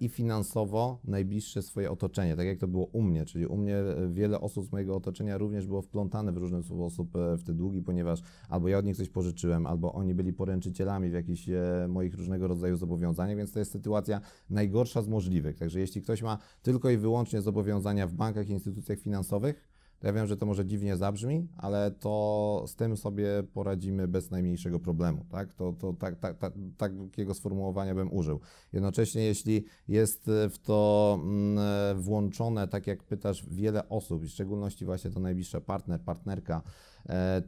i 0.00 0.08
finansowo 0.08 1.00
najbliższe 1.04 1.62
swoje 1.62 1.90
otoczenie, 1.90 2.36
tak 2.36 2.46
jak 2.46 2.58
to 2.58 2.68
było 2.68 2.84
u 2.84 3.02
mnie, 3.02 3.24
czyli 3.24 3.46
u 3.46 3.56
mnie 3.56 3.76
e, 3.76 4.08
wiele 4.08 4.40
osób 4.40 4.66
z 4.66 4.72
mojego 4.72 4.96
otoczenia 4.96 5.38
również 5.38 5.66
było 5.66 5.82
wplątane 5.82 6.32
w 6.32 6.36
różny 6.36 6.62
sposób 6.62 7.16
e, 7.16 7.36
w 7.36 7.44
te 7.44 7.54
długi, 7.54 7.82
ponieważ 7.82 8.22
albo 8.48 8.68
ja 8.68 8.78
od 8.78 8.84
nich 8.84 8.96
coś 8.96 9.08
pożyczyłem, 9.08 9.66
albo 9.66 9.92
oni 9.92 10.14
byli 10.14 10.32
poręczycielami 10.32 11.10
w 11.10 11.12
jakichś 11.12 11.48
moich 11.88 12.14
różnego 12.14 12.48
rodzaju 12.48 12.76
zobowiązaniach, 12.76 13.36
więc 13.36 13.52
to 13.52 13.58
jest 13.58 13.72
sytuacja 13.72 14.20
najgorsza 14.50 15.02
z 15.02 15.08
możliwych. 15.08 15.58
Także 15.58 15.80
jeśli 15.80 16.02
ktoś 16.02 16.22
ma 16.22 16.38
tylko 16.62 16.90
i 16.90 16.96
wyłącznie 16.96 17.42
zobowiązania 17.42 18.06
w 18.06 18.14
bankach 18.14 18.48
i 18.48 18.52
instytucjach 18.52 18.98
finansowych, 18.98 19.75
ja 20.02 20.12
wiem, 20.12 20.26
że 20.26 20.36
to 20.36 20.46
może 20.46 20.66
dziwnie 20.66 20.96
zabrzmi, 20.96 21.48
ale 21.56 21.90
to 21.90 22.64
z 22.66 22.74
tym 22.74 22.96
sobie 22.96 23.42
poradzimy 23.54 24.08
bez 24.08 24.30
najmniejszego 24.30 24.80
problemu, 24.80 25.24
tak? 25.30 25.54
To, 25.54 25.72
to 25.72 25.92
tak, 25.92 26.18
tak, 26.18 26.38
tak, 26.38 26.52
takiego 26.76 27.34
sformułowania 27.34 27.94
bym 27.94 28.12
użył. 28.12 28.40
Jednocześnie, 28.72 29.22
jeśli 29.22 29.64
jest 29.88 30.30
w 30.50 30.58
to 30.58 31.18
mm, 31.22 32.02
włączone, 32.02 32.68
tak 32.68 32.86
jak 32.86 33.02
pytasz, 33.02 33.46
wiele 33.50 33.88
osób, 33.88 34.22
w 34.22 34.28
szczególności 34.28 34.84
właśnie 34.84 35.10
to 35.10 35.20
najbliższa 35.20 35.60
partner, 35.60 36.00
partnerka, 36.00 36.62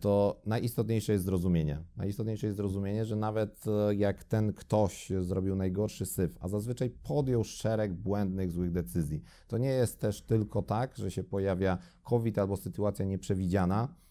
to 0.00 0.40
najistotniejsze 0.46 1.12
jest 1.12 1.24
zrozumienie. 1.24 1.82
Najistotniejsze 1.96 2.46
jest 2.46 2.56
zrozumienie, 2.56 3.04
że 3.04 3.16
nawet 3.16 3.64
e, 3.66 3.94
jak 3.94 4.24
ten 4.24 4.52
ktoś 4.52 5.12
zrobił 5.20 5.56
najgorszy 5.56 6.06
syf, 6.06 6.36
a 6.40 6.48
zazwyczaj 6.48 6.90
podjął 6.90 7.44
szereg 7.44 7.94
błędnych, 7.94 8.52
złych 8.52 8.72
decyzji, 8.72 9.22
to 9.48 9.58
nie 9.58 9.70
jest 9.70 10.00
też 10.00 10.22
tylko 10.22 10.62
tak, 10.62 10.96
że 10.96 11.10
się 11.10 11.24
pojawia 11.24 11.78
COVID 12.02 12.38
albo 12.38 12.56
sytuacja 12.56 13.04
nieprzewidziana, 13.04 13.88
E, 13.88 14.07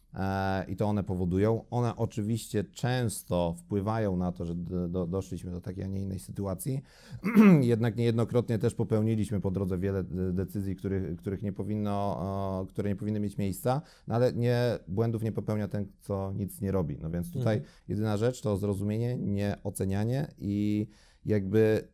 i 0.68 0.76
to 0.76 0.86
one 0.86 1.04
powodują. 1.04 1.64
One 1.70 1.96
oczywiście 1.96 2.64
często 2.64 3.56
wpływają 3.58 4.18
na 4.18 4.32
to, 4.32 4.46
że 4.46 4.56
do, 4.56 5.08
doszliśmy 5.08 5.52
do 5.52 5.62
takiej, 5.62 5.84
a 5.84 5.88
nie 5.88 6.02
innej 6.02 6.20
sytuacji, 6.20 6.82
jednak 7.62 7.96
niejednokrotnie 7.96 8.60
też 8.60 8.74
popełniliśmy 8.74 9.42
po 9.42 9.52
drodze 9.52 9.78
wiele 9.78 10.04
decyzji, 10.34 10.76
których, 10.76 11.16
których 11.18 11.42
nie 11.42 11.54
powinno, 11.54 12.66
które 12.70 12.90
nie 12.90 12.96
powinny 12.96 13.20
mieć 13.20 13.38
miejsca, 13.38 13.82
no 14.08 14.16
ale 14.16 14.34
nie, 14.34 14.80
błędów 14.88 15.24
nie 15.24 15.32
popełnia 15.32 15.68
ten, 15.68 15.86
co 16.02 16.34
nic 16.34 16.62
nie 16.62 16.72
robi. 16.72 16.98
No 17.02 17.10
więc 17.10 17.32
tutaj 17.32 17.58
mhm. 17.58 17.74
jedyna 17.88 18.18
rzecz 18.18 18.42
to 18.42 18.58
zrozumienie, 18.58 19.18
nie 19.18 19.56
ocenianie 19.64 20.28
i 20.38 20.88
jakby 21.26 21.88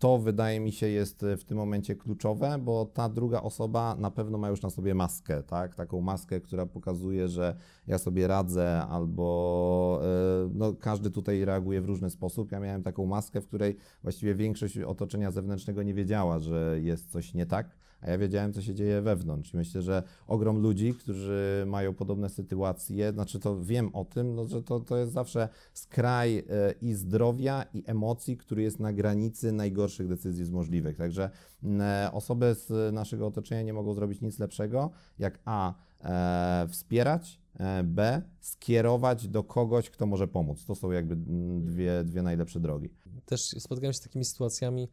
to 0.00 0.18
wydaje 0.18 0.60
mi 0.60 0.72
się 0.72 0.88
jest 0.88 1.26
w 1.38 1.44
tym 1.44 1.56
momencie 1.56 1.96
kluczowe, 1.96 2.58
bo 2.58 2.84
ta 2.84 3.08
druga 3.08 3.42
osoba 3.42 3.96
na 3.98 4.10
pewno 4.10 4.38
ma 4.38 4.48
już 4.48 4.62
na 4.62 4.70
sobie 4.70 4.94
maskę, 4.94 5.42
tak? 5.42 5.74
Taką 5.74 6.00
maskę, 6.00 6.40
która 6.40 6.66
pokazuje, 6.66 7.28
że 7.28 7.56
ja 7.86 7.98
sobie 7.98 8.26
radzę, 8.26 8.82
albo 8.82 10.00
e, 10.02 10.50
no, 10.54 10.74
każdy 10.74 11.10
tutaj 11.10 11.44
reaguje 11.44 11.80
w 11.80 11.84
różny 11.84 12.10
sposób. 12.10 12.52
Ja 12.52 12.60
miałem 12.60 12.82
taką 12.82 13.06
maskę, 13.06 13.40
w 13.40 13.46
której 13.46 13.76
właściwie 14.02 14.34
większość 14.34 14.78
otoczenia 14.78 15.30
zewnętrznego 15.30 15.82
nie 15.82 15.94
wiedziała, 15.94 16.38
że 16.38 16.78
jest 16.82 17.10
coś 17.10 17.34
nie 17.34 17.46
tak 17.46 17.76
a 18.00 18.10
ja 18.10 18.18
wiedziałem, 18.18 18.52
co 18.52 18.62
się 18.62 18.74
dzieje 18.74 19.02
wewnątrz. 19.02 19.54
Myślę, 19.54 19.82
że 19.82 20.02
ogrom 20.26 20.58
ludzi, 20.58 20.94
którzy 20.94 21.64
mają 21.66 21.94
podobne 21.94 22.28
sytuacje, 22.28 23.12
znaczy 23.12 23.40
to 23.40 23.64
wiem 23.64 23.94
o 23.94 24.04
tym, 24.04 24.34
no, 24.34 24.44
że 24.44 24.62
to, 24.62 24.80
to 24.80 24.96
jest 24.96 25.12
zawsze 25.12 25.48
skraj 25.72 26.38
e, 26.38 26.44
i 26.82 26.94
zdrowia, 26.94 27.64
i 27.74 27.82
emocji, 27.86 28.36
który 28.36 28.62
jest 28.62 28.80
na 28.80 28.92
granicy 28.92 29.52
najgorszych 29.52 30.08
decyzji 30.08 30.44
z 30.44 30.50
możliwych. 30.50 30.96
Także 30.96 31.30
e, 31.64 32.10
osoby 32.12 32.54
z 32.54 32.94
naszego 32.94 33.26
otoczenia 33.26 33.62
nie 33.62 33.72
mogą 33.72 33.94
zrobić 33.94 34.20
nic 34.20 34.38
lepszego, 34.38 34.90
jak 35.18 35.38
A. 35.44 35.74
E, 36.04 36.68
wspierać, 36.68 37.40
B. 37.84 38.22
skierować 38.40 39.28
do 39.28 39.44
kogoś, 39.44 39.90
kto 39.90 40.06
może 40.06 40.28
pomóc. 40.28 40.64
To 40.64 40.74
są 40.74 40.90
jakby 40.90 41.16
dwie, 41.60 42.04
dwie 42.04 42.22
najlepsze 42.22 42.60
drogi. 42.60 42.90
Też 43.24 43.40
spotkałem 43.42 43.92
się 43.92 43.98
z 43.98 44.02
takimi 44.02 44.24
sytuacjami, 44.24 44.88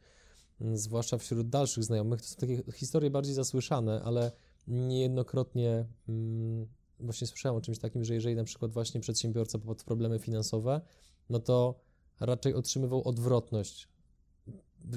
zwłaszcza 0.73 1.17
wśród 1.17 1.49
dalszych 1.49 1.83
znajomych, 1.83 2.21
to 2.21 2.27
są 2.27 2.35
takie 2.35 2.63
historie 2.73 3.09
bardziej 3.09 3.33
zasłyszane, 3.33 4.01
ale 4.03 4.31
niejednokrotnie 4.67 5.85
mm, 6.09 6.67
właśnie 6.99 7.27
słyszałem 7.27 7.57
o 7.57 7.61
czymś 7.61 7.79
takim, 7.79 8.03
że 8.03 8.13
jeżeli 8.13 8.35
na 8.35 8.43
przykład 8.43 8.71
właśnie 8.71 9.01
przedsiębiorca 9.01 9.59
popadł 9.59 9.79
w 9.79 9.85
problemy 9.85 10.19
finansowe, 10.19 10.81
no 11.29 11.39
to 11.39 11.79
raczej 12.19 12.53
otrzymywał 12.53 13.07
odwrotność 13.07 13.87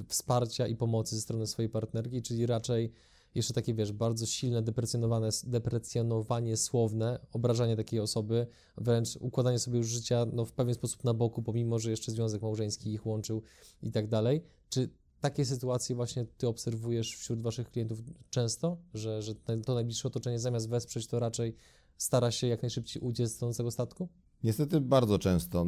wsparcia 0.08 0.66
i 0.66 0.76
pomocy 0.76 1.14
ze 1.14 1.22
strony 1.22 1.46
swojej 1.46 1.68
partnerki, 1.68 2.22
czyli 2.22 2.46
raczej 2.46 2.92
jeszcze 3.34 3.54
takie, 3.54 3.74
wiesz, 3.74 3.92
bardzo 3.92 4.26
silne 4.26 4.62
deprecjonowane, 4.62 5.28
deprecjonowanie 5.44 6.56
słowne, 6.56 7.18
obrażanie 7.32 7.76
takiej 7.76 8.00
osoby, 8.00 8.46
wręcz 8.76 9.16
układanie 9.16 9.58
sobie 9.58 9.78
już 9.78 9.86
życia 9.86 10.26
no, 10.32 10.44
w 10.44 10.52
pewien 10.52 10.74
sposób 10.74 11.04
na 11.04 11.14
boku, 11.14 11.42
pomimo, 11.42 11.78
że 11.78 11.90
jeszcze 11.90 12.12
związek 12.12 12.42
małżeński 12.42 12.92
ich 12.92 13.06
łączył 13.06 13.42
i 13.82 13.92
tak 13.92 14.08
dalej. 14.08 14.44
Czy 14.68 14.88
takie 15.20 15.44
sytuacje 15.44 15.96
właśnie 15.96 16.26
ty 16.38 16.48
obserwujesz 16.48 17.16
wśród 17.16 17.42
waszych 17.42 17.70
klientów 17.70 17.98
często, 18.30 18.76
że, 18.94 19.22
że 19.22 19.34
to 19.64 19.74
najbliższe 19.74 20.08
otoczenie 20.08 20.38
zamiast 20.38 20.68
wesprzeć, 20.68 21.06
to 21.06 21.18
raczej 21.18 21.54
stara 21.96 22.30
się 22.30 22.46
jak 22.46 22.62
najszybciej 22.62 23.02
uciec 23.02 23.32
z 23.32 23.38
tonącego 23.38 23.70
statku? 23.70 24.08
Niestety 24.44 24.80
bardzo 24.80 25.18
często. 25.18 25.66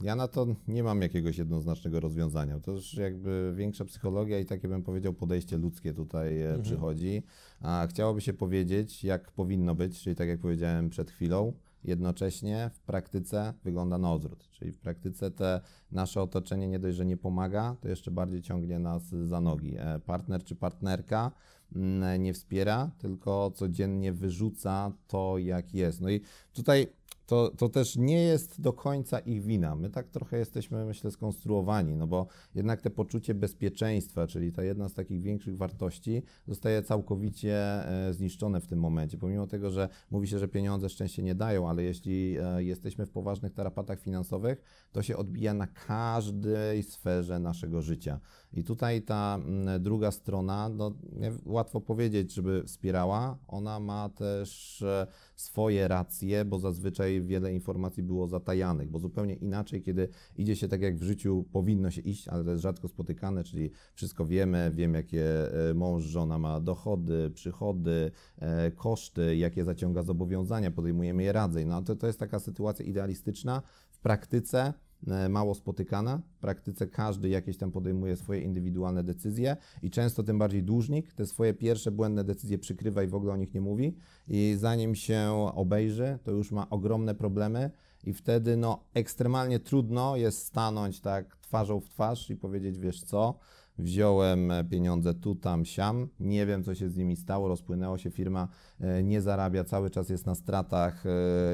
Ja 0.00 0.16
na 0.16 0.28
to 0.28 0.46
nie 0.68 0.82
mam 0.82 1.02
jakiegoś 1.02 1.38
jednoznacznego 1.38 2.00
rozwiązania. 2.00 2.60
To 2.60 2.72
już 2.72 2.94
jakby 2.94 3.52
większa 3.56 3.84
psychologia 3.84 4.38
i 4.38 4.44
takie 4.44 4.68
bym 4.68 4.82
powiedział 4.82 5.12
podejście 5.12 5.56
ludzkie 5.58 5.94
tutaj 5.94 6.40
e, 6.40 6.46
mhm. 6.46 6.62
przychodzi. 6.62 7.22
A 7.60 7.86
chciałoby 7.90 8.20
się 8.20 8.32
powiedzieć, 8.32 9.04
jak 9.04 9.30
powinno 9.30 9.74
być, 9.74 10.00
czyli 10.00 10.16
tak 10.16 10.28
jak 10.28 10.40
powiedziałem 10.40 10.90
przed 10.90 11.10
chwilą, 11.10 11.52
jednocześnie 11.84 12.70
w 12.74 12.80
praktyce 12.80 13.54
wygląda 13.64 13.98
na 13.98 14.12
odwrót. 14.12 14.48
Czyli 14.50 14.72
w 14.72 14.78
praktyce 14.78 15.30
te 15.30 15.60
nasze 15.92 16.22
otoczenie 16.22 16.68
nie 16.68 16.78
dość, 16.78 16.96
że 16.96 17.06
nie 17.06 17.16
pomaga, 17.16 17.76
to 17.80 17.88
jeszcze 17.88 18.10
bardziej 18.10 18.42
ciągnie 18.42 18.78
nas 18.78 19.08
za 19.08 19.40
nogi. 19.40 19.76
E, 19.78 20.00
partner 20.06 20.44
czy 20.44 20.56
partnerka 20.56 21.32
mm, 21.76 22.22
nie 22.22 22.34
wspiera, 22.34 22.90
tylko 22.98 23.50
codziennie 23.50 24.12
wyrzuca 24.12 24.92
to, 25.06 25.38
jak 25.38 25.74
jest. 25.74 26.00
No 26.00 26.10
i 26.10 26.20
tutaj 26.52 26.86
to, 27.28 27.50
to 27.56 27.68
też 27.68 27.96
nie 27.96 28.22
jest 28.22 28.60
do 28.60 28.72
końca 28.72 29.18
ich 29.18 29.42
wina. 29.42 29.74
My 29.74 29.90
tak 29.90 30.08
trochę 30.08 30.38
jesteśmy, 30.38 30.84
myślę, 30.84 31.10
skonstruowani, 31.10 31.96
no 31.96 32.06
bo 32.06 32.26
jednak 32.54 32.82
te 32.82 32.90
poczucie 32.90 33.34
bezpieczeństwa, 33.34 34.26
czyli 34.26 34.52
ta 34.52 34.62
jedna 34.62 34.88
z 34.88 34.94
takich 34.94 35.22
większych 35.22 35.56
wartości, 35.56 36.22
zostaje 36.46 36.82
całkowicie 36.82 37.56
e, 38.08 38.12
zniszczone 38.14 38.60
w 38.60 38.66
tym 38.66 38.78
momencie. 38.78 39.18
Pomimo 39.18 39.46
tego, 39.46 39.70
że 39.70 39.88
mówi 40.10 40.28
się, 40.28 40.38
że 40.38 40.48
pieniądze 40.48 40.88
szczęście 40.88 41.22
nie 41.22 41.34
dają, 41.34 41.68
ale 41.68 41.82
jeśli 41.82 42.36
e, 42.38 42.64
jesteśmy 42.64 43.06
w 43.06 43.10
poważnych 43.10 43.52
tarapatach 43.52 44.00
finansowych, 44.00 44.62
to 44.92 45.02
się 45.02 45.16
odbija 45.16 45.54
na 45.54 45.66
każdej 45.66 46.82
sferze 46.82 47.38
naszego 47.38 47.82
życia. 47.82 48.20
I 48.52 48.64
tutaj 48.64 49.02
ta 49.02 49.40
mm, 49.44 49.82
druga 49.82 50.10
strona, 50.10 50.68
no, 50.68 50.92
łatwo 51.44 51.80
powiedzieć, 51.80 52.34
żeby 52.34 52.62
wspierała, 52.64 53.38
ona 53.48 53.80
ma 53.80 54.08
też 54.08 54.82
e, 54.82 55.06
swoje 55.36 55.88
racje, 55.88 56.44
bo 56.44 56.58
zazwyczaj 56.58 57.22
wiele 57.22 57.54
informacji 57.54 58.02
było 58.02 58.28
zatajanych, 58.28 58.90
bo 58.90 58.98
zupełnie 58.98 59.34
inaczej, 59.34 59.82
kiedy 59.82 60.08
idzie 60.36 60.56
się 60.56 60.68
tak, 60.68 60.82
jak 60.82 60.98
w 60.98 61.02
życiu 61.02 61.44
powinno 61.52 61.90
się 61.90 62.00
iść, 62.00 62.28
ale 62.28 62.44
to 62.44 62.50
jest 62.50 62.62
rzadko 62.62 62.88
spotykane, 62.88 63.44
czyli 63.44 63.70
wszystko 63.94 64.26
wiemy, 64.26 64.70
wiemy, 64.74 64.98
jakie 64.98 65.52
e, 65.70 65.74
mąż, 65.74 66.04
żona 66.04 66.38
ma 66.38 66.60
dochody, 66.60 67.30
przychody, 67.30 68.10
e, 68.38 68.70
koszty, 68.70 69.36
jakie 69.36 69.64
zaciąga 69.64 70.02
zobowiązania, 70.02 70.70
podejmujemy 70.70 71.22
je 71.22 71.32
radzej. 71.32 71.66
No 71.66 71.82
to, 71.82 71.96
to 71.96 72.06
jest 72.06 72.18
taka 72.18 72.38
sytuacja 72.38 72.84
idealistyczna. 72.84 73.62
W 73.90 73.98
praktyce 73.98 74.72
mało 75.28 75.54
spotykana. 75.54 76.22
W 76.36 76.38
praktyce 76.40 76.86
każdy 76.86 77.28
jakieś 77.28 77.56
tam 77.56 77.72
podejmuje 77.72 78.16
swoje 78.16 78.40
indywidualne 78.40 79.04
decyzje 79.04 79.56
i 79.82 79.90
często 79.90 80.22
tym 80.22 80.38
bardziej 80.38 80.62
dłużnik 80.62 81.12
te 81.12 81.26
swoje 81.26 81.54
pierwsze 81.54 81.90
błędne 81.90 82.24
decyzje 82.24 82.58
przykrywa 82.58 83.02
i 83.02 83.06
w 83.06 83.14
ogóle 83.14 83.32
o 83.32 83.36
nich 83.36 83.54
nie 83.54 83.60
mówi. 83.60 83.96
I 84.28 84.54
zanim 84.58 84.94
się 84.94 85.50
obejrzy, 85.54 86.18
to 86.24 86.30
już 86.30 86.52
ma 86.52 86.70
ogromne 86.70 87.14
problemy 87.14 87.70
i 88.04 88.12
wtedy 88.12 88.56
no 88.56 88.84
ekstremalnie 88.94 89.60
trudno 89.60 90.16
jest 90.16 90.46
stanąć 90.46 91.00
tak 91.00 91.36
twarzą 91.36 91.80
w 91.80 91.88
twarz 91.88 92.30
i 92.30 92.36
powiedzieć, 92.36 92.78
wiesz 92.78 93.02
co, 93.02 93.38
wziąłem 93.78 94.52
pieniądze 94.70 95.14
tu, 95.14 95.34
tam, 95.34 95.64
siam, 95.64 96.08
nie 96.20 96.46
wiem, 96.46 96.64
co 96.64 96.74
się 96.74 96.88
z 96.88 96.96
nimi 96.96 97.16
stało, 97.16 97.48
rozpłynęło 97.48 97.98
się, 97.98 98.10
firma 98.10 98.48
e, 98.80 99.02
nie 99.02 99.20
zarabia, 99.20 99.64
cały 99.64 99.90
czas 99.90 100.08
jest 100.08 100.26
na 100.26 100.34
stratach, 100.34 101.06
e, 101.06 101.10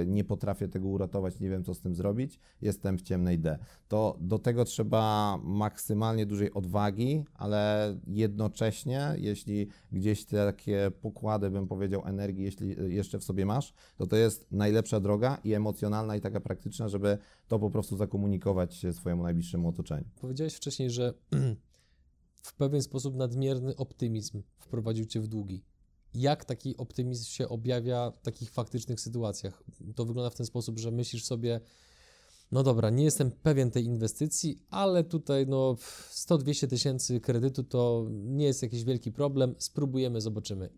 nie 0.07 0.25
potrafię 0.25 0.69
tego 0.69 0.89
uratować, 0.89 1.41
nie 1.41 1.51
wiem, 1.51 1.65
co 1.65 1.75
z 1.75 1.81
tym 1.81 1.95
zrobić, 1.95 2.41
jestem 2.63 2.99
w 2.99 3.03
ciemnej 3.03 3.39
D. 3.39 3.59
To 3.89 4.17
do 4.21 4.39
tego 4.39 4.65
trzeba 4.65 5.39
maksymalnie 5.43 6.27
dużej 6.27 6.53
odwagi, 6.53 7.25
ale 7.35 7.95
jednocześnie, 8.07 9.15
jeśli 9.19 9.69
gdzieś 9.93 10.25
takie 10.25 10.91
pokłady, 11.01 11.51
bym 11.51 11.69
powiedział, 11.69 12.03
energii, 12.07 12.45
jeśli 12.45 12.95
jeszcze 12.95 13.19
w 13.19 13.25
sobie 13.25 13.47
masz, 13.47 13.75
to 13.97 14.07
to 14.07 14.17
jest 14.17 14.47
najlepsza 14.53 15.01
droga 15.01 15.39
i 15.45 15.55
emocjonalna, 15.55 16.17
i 16.17 16.21
taka 16.21 16.41
praktyczna, 16.41 16.89
żeby 16.89 17.19
to 17.49 17.59
po 17.59 17.71
prostu 17.71 17.97
zakomunikować 17.97 18.87
swojemu 18.93 19.23
najbliższemu 19.23 19.69
otoczeniu. 19.69 20.05
Powiedziałeś 20.21 20.55
wcześniej, 20.55 20.91
że 20.91 21.15
w 22.45 22.55
pewien 22.55 22.83
sposób 22.83 23.17
nadmierny 23.17 23.77
optymizm 23.77 24.43
wprowadził 24.59 25.05
cię 25.05 25.21
w 25.21 25.27
długi. 25.27 25.65
Jak 26.15 26.45
taki 26.45 26.77
optymizm 26.77 27.25
się 27.25 27.49
objawia 27.49 28.11
w 28.11 28.21
takich 28.21 28.51
faktycznych 28.51 29.01
sytuacjach? 29.01 29.63
To 29.95 30.05
wygląda 30.05 30.31
w 30.31 30.35
ten 30.35 30.47
sposób, 30.47 30.79
że 30.79 30.91
myślisz 30.91 31.25
sobie, 31.25 31.61
no 32.53 32.63
dobra, 32.63 32.91
nie 32.91 33.05
jestem 33.05 33.31
pewien 33.31 33.71
tej 33.71 33.85
inwestycji, 33.85 34.63
ale 34.71 35.05
tutaj 35.05 35.47
no 35.47 35.77
100-200 36.11 36.69
tysięcy 36.69 37.21
kredytu 37.21 37.63
to 37.63 38.07
nie 38.11 38.45
jest 38.45 38.63
jakiś 38.63 38.85
wielki 38.85 39.13
problem, 39.13 39.55
spróbujemy, 39.59 40.21
zobaczymy. 40.21 40.71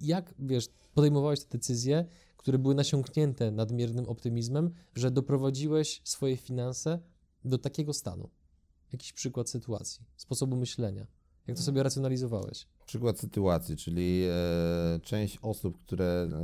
Jak, 0.00 0.34
wiesz, 0.38 0.68
podejmowałeś 0.94 1.40
te 1.40 1.58
decyzje, 1.58 2.04
które 2.36 2.58
były 2.58 2.74
nasiąknięte 2.74 3.50
nadmiernym 3.50 4.08
optymizmem, 4.08 4.70
że 4.94 5.10
doprowadziłeś 5.10 6.00
swoje 6.04 6.36
finanse 6.36 6.98
do 7.44 7.58
takiego 7.58 7.92
stanu? 7.92 8.30
Jakiś 8.92 9.12
przykład 9.12 9.50
sytuacji, 9.50 10.04
sposobu 10.16 10.56
myślenia? 10.56 11.06
Jak 11.46 11.56
to 11.56 11.62
sobie 11.62 11.82
racjonalizowałeś? 11.82 12.66
Przykład 12.86 13.18
sytuacji, 13.18 13.76
czyli 13.76 14.24
e, 14.24 15.00
część 15.02 15.38
osób, 15.42 15.78
które 15.78 16.28
e, 16.32 16.38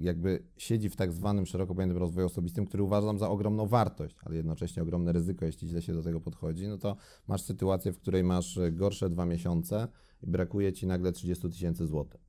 jakby 0.00 0.42
siedzi 0.56 0.88
w 0.88 0.96
tak 0.96 1.12
zwanym 1.12 1.46
szeroko 1.46 1.74
pojętym 1.74 1.98
rozwoju 1.98 2.26
osobistym, 2.26 2.66
który 2.66 2.82
uważam 2.82 3.18
za 3.18 3.28
ogromną 3.28 3.66
wartość, 3.66 4.16
ale 4.22 4.36
jednocześnie 4.36 4.82
ogromne 4.82 5.12
ryzyko, 5.12 5.44
jeśli 5.44 5.68
źle 5.68 5.82
się 5.82 5.92
do 5.92 6.02
tego 6.02 6.20
podchodzi, 6.20 6.68
no 6.68 6.78
to 6.78 6.96
masz 7.26 7.42
sytuację, 7.42 7.92
w 7.92 7.98
której 7.98 8.24
masz 8.24 8.58
gorsze 8.72 9.10
dwa 9.10 9.26
miesiące 9.26 9.88
i 10.22 10.26
brakuje 10.26 10.72
ci 10.72 10.86
nagle 10.86 11.12
30 11.12 11.50
tysięcy 11.50 11.86
złotych. 11.86 12.27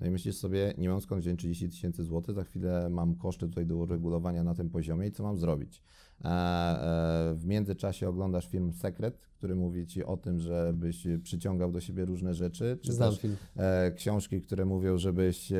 No 0.00 0.06
i 0.06 0.10
myślisz 0.10 0.36
sobie, 0.36 0.74
nie 0.78 0.88
mam 0.88 1.00
skąd 1.00 1.22
wziąć 1.22 1.38
30 1.38 1.68
tysięcy 1.68 2.04
złotych, 2.04 2.34
za 2.34 2.44
chwilę 2.44 2.88
mam 2.90 3.14
koszty 3.14 3.48
tutaj 3.48 3.66
do 3.66 3.76
uregulowania 3.76 4.44
na 4.44 4.54
tym 4.54 4.70
poziomie 4.70 5.06
i 5.06 5.12
co 5.12 5.22
mam 5.22 5.38
zrobić? 5.38 5.82
E, 6.24 6.28
e, 6.28 7.34
w 7.34 7.46
międzyczasie 7.46 8.08
oglądasz 8.08 8.48
film 8.48 8.72
Sekret, 8.72 9.18
który 9.18 9.54
mówi 9.54 9.86
ci 9.86 10.04
o 10.04 10.16
tym, 10.16 10.38
żebyś 10.38 11.06
przyciągał 11.22 11.72
do 11.72 11.80
siebie 11.80 12.04
różne 12.04 12.34
rzeczy. 12.34 12.78
Czy 12.82 12.92
Znam 12.92 13.16
film. 13.16 13.36
E, 13.56 13.92
książki, 13.92 14.40
które 14.40 14.64
mówią, 14.64 14.98
żebyś 14.98 15.52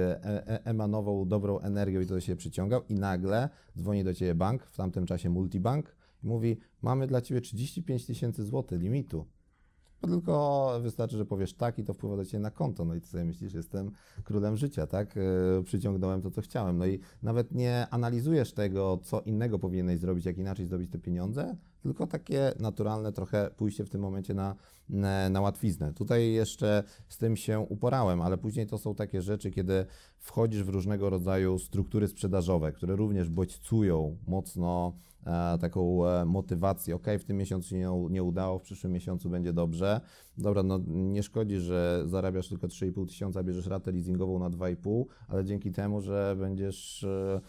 emanował 0.47 1.27
dobrą 1.27 1.59
energią 1.59 2.01
i 2.01 2.07
to 2.07 2.15
do 2.15 2.21
siebie 2.21 2.37
przyciągał 2.37 2.83
i 2.89 2.95
nagle 2.95 3.49
dzwoni 3.79 4.05
do 4.05 4.15
ciebie 4.15 4.35
bank, 4.35 4.65
w 4.65 4.77
tamtym 4.77 5.07
czasie 5.07 5.31
multibank 5.31 5.97
i 6.23 6.27
mówi, 6.27 6.57
mamy 6.83 7.07
dla 7.07 7.21
ciebie 7.21 7.41
35 7.41 8.07
tysięcy 8.07 8.45
złotych 8.45 8.81
limitu. 8.81 9.27
Bo 10.03 10.09
tylko 10.09 10.71
wystarczy, 10.83 11.17
że 11.17 11.27
powiesz 11.27 11.55
tak 11.55 11.79
i 11.79 11.85
to 11.85 11.95
wpływa 11.95 12.17
do 12.17 12.25
Ciebie 12.25 12.43
na 12.43 12.51
konto. 12.51 12.85
No 12.85 12.95
i 12.95 13.01
Ty 13.01 13.07
sobie 13.07 13.25
myślisz, 13.25 13.55
jestem 13.55 13.91
królem 14.25 14.57
życia, 14.57 14.87
tak? 14.87 15.17
E, 15.17 15.21
przyciągnąłem 15.65 16.23
to, 16.23 16.31
co 16.31 16.41
chciałem. 16.41 16.79
No 16.79 16.87
i 16.87 17.01
nawet 17.23 17.53
nie 17.53 17.87
analizujesz 17.91 18.53
tego, 18.53 18.99
co 19.03 19.21
innego 19.21 19.59
powinieneś 19.59 19.99
zrobić, 19.99 20.25
jak 20.25 20.39
inaczej 20.39 20.67
zdobyć 20.67 20.91
te 20.91 20.99
pieniądze, 20.99 21.57
tylko 21.83 22.07
takie 22.07 22.53
naturalne 22.61 23.13
trochę 23.13 23.51
pójście 23.57 23.85
w 23.85 23.91
tym 23.91 24.01
momencie 24.01 24.35
na, 24.35 24.57
na 25.31 25.41
łatwiznę. 25.41 25.95
Tutaj 25.95 26.33
jeszcze 26.33 26.83
z 27.09 27.19
tym 27.19 27.37
się 27.37 27.61
uporałem, 27.61 28.21
ale 28.21 28.39
później 28.39 28.67
to 28.67 28.79
są 28.79 28.95
takie 28.95 29.23
rzeczy, 29.23 29.51
kiedy 29.51 29.87
wchodzisz 30.19 30.63
w 30.63 30.69
różnego 30.69 31.11
rodzaju 31.11 31.59
struktury 31.59 32.09
sprzedażowe, 32.09 32.73
które 32.73 32.97
również 32.97 33.29
bodźcują 33.29 34.17
mocno 34.27 34.93
taką 35.61 36.07
e, 36.07 36.25
motywację, 36.25 36.95
ok, 36.95 37.07
w 37.19 37.25
tym 37.25 37.37
miesiącu 37.37 37.69
się 37.69 37.79
nie, 37.79 37.91
nie, 38.11 38.23
udało, 38.23 38.59
w 38.59 38.63
przyszłym 38.63 38.93
miesiącu 38.93 39.31
będzie 39.31 39.53
dobrze. 39.53 40.01
Dobra, 40.39 40.63
no 40.63 40.81
nie 40.87 41.23
szkodzi, 41.23 41.59
że 41.59 42.03
zarabiasz 42.07 42.49
tylko 42.49 42.69
3,5 42.69 43.07
tysiąca, 43.07 43.43
bierzesz 43.43 43.67
ratę 43.67 43.93
leasingową 43.93 44.39
na 44.39 44.51
2,5, 44.51 45.05
ale 45.29 45.45
dzięki 45.45 45.73
temu, 45.73 46.01
że 46.01 46.37
będziesz 46.39 47.05
e, 47.05 47.41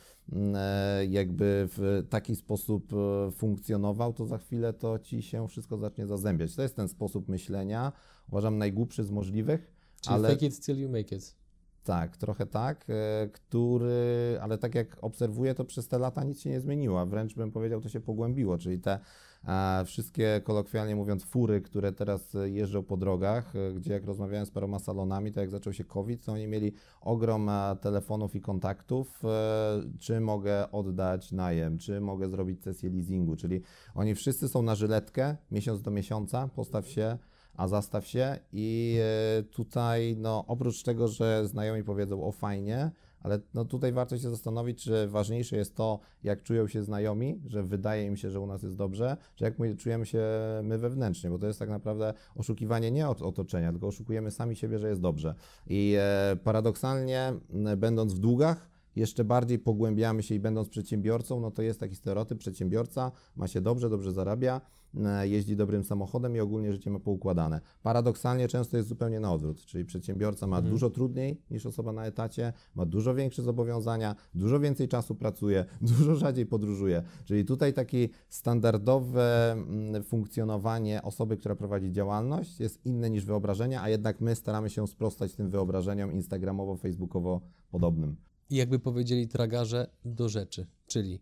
E, 0.55 1.05
jakby 1.05 1.67
w 1.71 2.03
taki 2.09 2.35
sposób 2.35 2.93
e, 2.93 3.31
funkcjonował, 3.31 4.13
to 4.13 4.25
za 4.25 4.37
chwilę 4.37 4.73
to 4.73 4.99
ci 4.99 5.21
się 5.21 5.47
wszystko 5.47 5.77
zacznie 5.77 6.07
zazębiać. 6.07 6.55
To 6.55 6.61
jest 6.61 6.75
ten 6.75 6.87
sposób 6.87 7.29
myślenia, 7.29 7.91
uważam 8.29 8.57
najgłupszy 8.57 9.03
z 9.03 9.11
możliwych. 9.11 9.71
Czyli 10.01 10.15
ale... 10.15 10.29
fake 10.29 10.45
it 10.45 10.65
till 10.65 10.79
you 10.79 10.89
make 10.89 11.11
it. 11.11 11.40
Tak, 11.83 12.17
trochę 12.17 12.45
tak, 12.45 12.85
e, 12.89 13.27
który, 13.27 14.38
ale 14.41 14.57
tak 14.57 14.75
jak 14.75 14.97
obserwuję, 15.01 15.55
to 15.55 15.65
przez 15.65 15.88
te 15.88 16.00
lata 16.00 16.23
nic 16.23 16.41
się 16.41 16.50
nie 16.50 16.61
zmieniło, 16.61 17.05
wręcz 17.05 17.35
bym 17.35 17.51
powiedział, 17.51 17.81
to 17.81 17.89
się 17.89 18.00
pogłębiło, 18.00 18.57
czyli 18.57 18.79
te 18.79 19.00
a 19.43 19.83
wszystkie, 19.85 20.41
kolokwialnie 20.43 20.95
mówiąc, 20.95 21.25
fury, 21.25 21.61
które 21.61 21.91
teraz 21.91 22.38
jeżdżą 22.45 22.83
po 22.83 22.97
drogach, 22.97 23.55
e, 23.55 23.73
gdzie 23.73 23.93
jak 23.93 24.05
rozmawiałem 24.05 24.45
z 24.45 24.51
paroma 24.51 24.79
salonami, 24.79 25.31
to 25.31 25.39
jak 25.39 25.50
zaczął 25.50 25.73
się 25.73 25.83
COVID, 25.83 26.25
to 26.25 26.31
oni 26.31 26.47
mieli 26.47 26.73
ogrom 27.01 27.50
e, 27.50 27.77
telefonów 27.81 28.35
i 28.35 28.41
kontaktów, 28.41 29.21
e, 29.25 29.81
czy 30.00 30.19
mogę 30.19 30.71
oddać 30.71 31.31
najem, 31.31 31.77
czy 31.77 32.01
mogę 32.01 32.29
zrobić 32.29 32.63
sesję 32.63 32.89
leasingu, 32.89 33.35
czyli 33.35 33.61
oni 33.95 34.15
wszyscy 34.15 34.47
są 34.47 34.61
na 34.61 34.75
żyletkę, 34.75 35.35
miesiąc 35.51 35.81
do 35.81 35.91
miesiąca, 35.91 36.50
postaw 36.55 36.88
się, 36.88 37.17
a 37.53 37.67
zastaw 37.67 38.08
się 38.08 38.39
i 38.53 38.98
e, 39.39 39.43
tutaj 39.43 40.15
no 40.17 40.46
oprócz 40.48 40.84
tego, 40.84 41.08
że 41.08 41.48
znajomi 41.48 41.84
powiedzą 41.84 42.24
o 42.24 42.31
fajnie, 42.31 42.91
ale 43.24 43.39
no 43.53 43.65
tutaj 43.65 43.93
warto 43.93 44.17
się 44.17 44.29
zastanowić, 44.29 44.84
czy 44.84 45.08
ważniejsze 45.08 45.58
jest 45.58 45.75
to, 45.75 46.00
jak 46.24 46.43
czują 46.43 46.67
się 46.67 46.84
znajomi, 46.84 47.41
że 47.48 47.63
wydaje 47.63 48.05
im 48.05 48.17
się, 48.17 48.29
że 48.29 48.39
u 48.39 48.48
nas 48.48 48.63
jest 48.63 48.75
dobrze, 48.75 49.17
czy 49.36 49.43
jak 49.43 49.60
my 49.60 49.75
czujemy 49.75 50.05
się 50.05 50.24
my 50.63 50.77
wewnętrznie, 50.77 51.29
bo 51.29 51.39
to 51.39 51.48
jest 51.48 51.60
tak 51.60 51.70
naprawdę 51.70 52.13
oszukiwanie 52.36 52.91
nie 52.91 53.10
od 53.10 53.22
otoczenia, 53.22 53.72
tylko 53.72 53.88
oszukujemy 53.88 54.31
sami 54.31 54.55
siebie, 54.55 54.79
że 54.79 54.89
jest 54.89 55.01
dobrze. 55.01 55.36
I 55.67 55.96
e, 56.00 56.38
paradoksalnie, 56.43 57.34
będąc 57.77 58.13
w 58.13 58.20
długach, 58.20 58.70
jeszcze 58.96 59.24
bardziej 59.24 59.60
pogłębiamy 59.60 60.24
się 60.24 60.36
i 60.36 60.39
będąc 60.39 60.70
przedsiębiorcą, 60.70 61.39
no 61.39 61.51
to 61.51 61.62
jest 61.62 61.79
taki 61.79 61.96
stereotyp, 61.96 62.38
przedsiębiorca 62.38 63.12
ma 63.36 63.48
się 63.48 63.62
dobrze, 63.62 63.89
dobrze 63.89 64.12
zarabia, 64.12 64.62
jeździ 65.21 65.55
dobrym 65.55 65.83
samochodem 65.83 66.36
i 66.36 66.39
ogólnie 66.39 66.71
życie 66.71 66.89
ma 66.89 67.00
poukładane. 67.00 67.62
Paradoksalnie 67.83 68.48
często 68.48 68.77
jest 68.77 68.89
zupełnie 68.89 69.19
na 69.19 69.33
odwrót, 69.33 69.65
czyli 69.65 69.86
przedsiębiorca 69.86 70.48
ma 70.48 70.57
mhm. 70.57 70.74
dużo 70.74 70.89
trudniej 70.89 71.41
niż 71.51 71.65
osoba 71.65 71.91
na 71.91 72.05
etacie, 72.05 72.53
ma 72.75 72.86
dużo 72.86 73.15
większe 73.15 73.41
zobowiązania, 73.41 74.15
dużo 74.33 74.60
więcej 74.60 74.88
czasu 74.88 75.15
pracuje, 75.15 75.65
dużo 75.81 76.15
rzadziej 76.15 76.45
podróżuje. 76.45 77.03
Czyli 77.25 77.45
tutaj 77.45 77.74
takie 77.74 78.10
standardowe 78.29 79.51
mm, 79.51 80.03
funkcjonowanie 80.03 81.01
osoby, 81.01 81.38
która 81.38 81.55
prowadzi 81.55 81.91
działalność 81.91 82.60
jest 82.60 82.86
inne 82.86 83.10
niż 83.10 83.25
wyobrażenia, 83.25 83.81
a 83.81 83.89
jednak 83.89 84.21
my 84.21 84.36
staramy 84.36 84.69
się 84.69 84.88
sprostać 84.88 85.36
tym 85.36 85.50
wyobrażeniom 85.50 86.12
instagramowo-facebookowo 86.12 87.39
podobnym 87.71 88.15
i 88.51 88.55
jakby 88.55 88.79
powiedzieli 88.79 89.27
tragarze 89.27 89.88
do 90.05 90.29
rzeczy, 90.29 90.67
czyli 90.88 91.19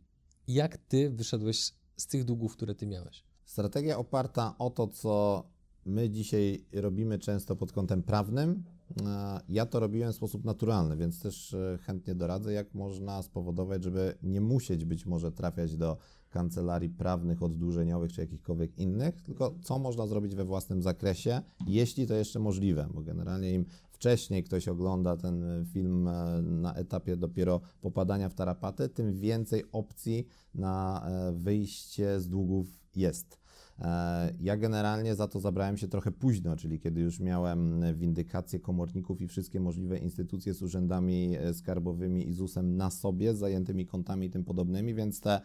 jak 0.47 0.77
ty 0.77 1.09
wyszedłeś 1.09 1.73
z 1.97 2.07
tych 2.07 2.23
długów, 2.23 2.53
które 2.53 2.75
ty 2.75 2.87
miałeś? 2.87 3.23
Strategia 3.49 3.97
oparta 3.97 4.55
o 4.57 4.69
to, 4.69 4.87
co 4.87 5.43
my 5.85 6.09
dzisiaj 6.09 6.65
robimy 6.73 7.19
często 7.19 7.55
pod 7.55 7.71
kątem 7.71 8.03
prawnym. 8.03 8.63
E, 9.05 9.39
ja 9.49 9.65
to 9.65 9.79
robiłem 9.79 10.11
w 10.11 10.15
sposób 10.15 10.45
naturalny, 10.45 10.97
więc 10.97 11.19
też 11.19 11.53
e, 11.53 11.79
chętnie 11.81 12.15
doradzę, 12.15 12.53
jak 12.53 12.73
można 12.73 13.21
spowodować, 13.21 13.83
żeby 13.83 14.17
nie 14.23 14.41
musieć 14.41 14.85
być 14.85 15.05
może 15.05 15.31
trafiać 15.31 15.77
do 15.77 15.97
kancelarii 16.29 16.89
prawnych, 16.89 17.43
oddłużeniowych 17.43 18.13
czy 18.13 18.21
jakichkolwiek 18.21 18.77
innych, 18.77 19.21
tylko 19.21 19.55
co 19.63 19.79
można 19.79 20.07
zrobić 20.07 20.35
we 20.35 20.45
własnym 20.45 20.81
zakresie, 20.81 21.41
jeśli 21.67 22.07
to 22.07 22.13
jeszcze 22.13 22.39
możliwe, 22.39 22.87
bo 22.93 23.01
generalnie 23.01 23.53
im 23.53 23.65
wcześniej 23.91 24.43
ktoś 24.43 24.67
ogląda 24.67 25.17
ten 25.17 25.65
film 25.65 26.07
e, 26.07 26.41
na 26.41 26.73
etapie 26.73 27.17
dopiero 27.17 27.61
popadania 27.81 28.29
w 28.29 28.33
tarapaty, 28.33 28.89
tym 28.89 29.13
więcej 29.13 29.63
opcji 29.71 30.27
na 30.55 31.05
wyjście 31.33 32.19
z 32.19 32.27
długów 32.27 32.79
jest. 32.95 33.38
E, 33.81 34.33
ja 34.39 34.57
generalnie 34.57 35.15
za 35.15 35.27
to 35.27 35.39
zabrałem 35.39 35.77
się 35.77 35.87
trochę 35.87 36.11
późno, 36.11 36.55
czyli 36.55 36.79
kiedy 36.79 37.01
już 37.01 37.19
miałem 37.19 37.83
windykację 37.95 38.59
komorników 38.59 39.21
i 39.21 39.27
wszystkie 39.27 39.59
możliwe 39.59 39.97
instytucje 39.97 40.53
z 40.53 40.61
urzędami 40.61 41.37
skarbowymi 41.53 42.27
i 42.27 42.33
ZUS-em 42.33 42.77
na 42.77 42.89
sobie, 42.89 43.33
z 43.33 43.37
zajętymi 43.37 43.85
kontami 43.85 44.27
i 44.27 44.29
tym 44.29 44.43
podobnymi, 44.43 44.93
więc 44.93 45.21
te 45.21 45.41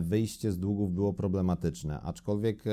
wyjście 0.00 0.52
z 0.52 0.58
długów 0.58 0.94
było 0.94 1.12
problematyczne. 1.12 2.00
Aczkolwiek 2.00 2.64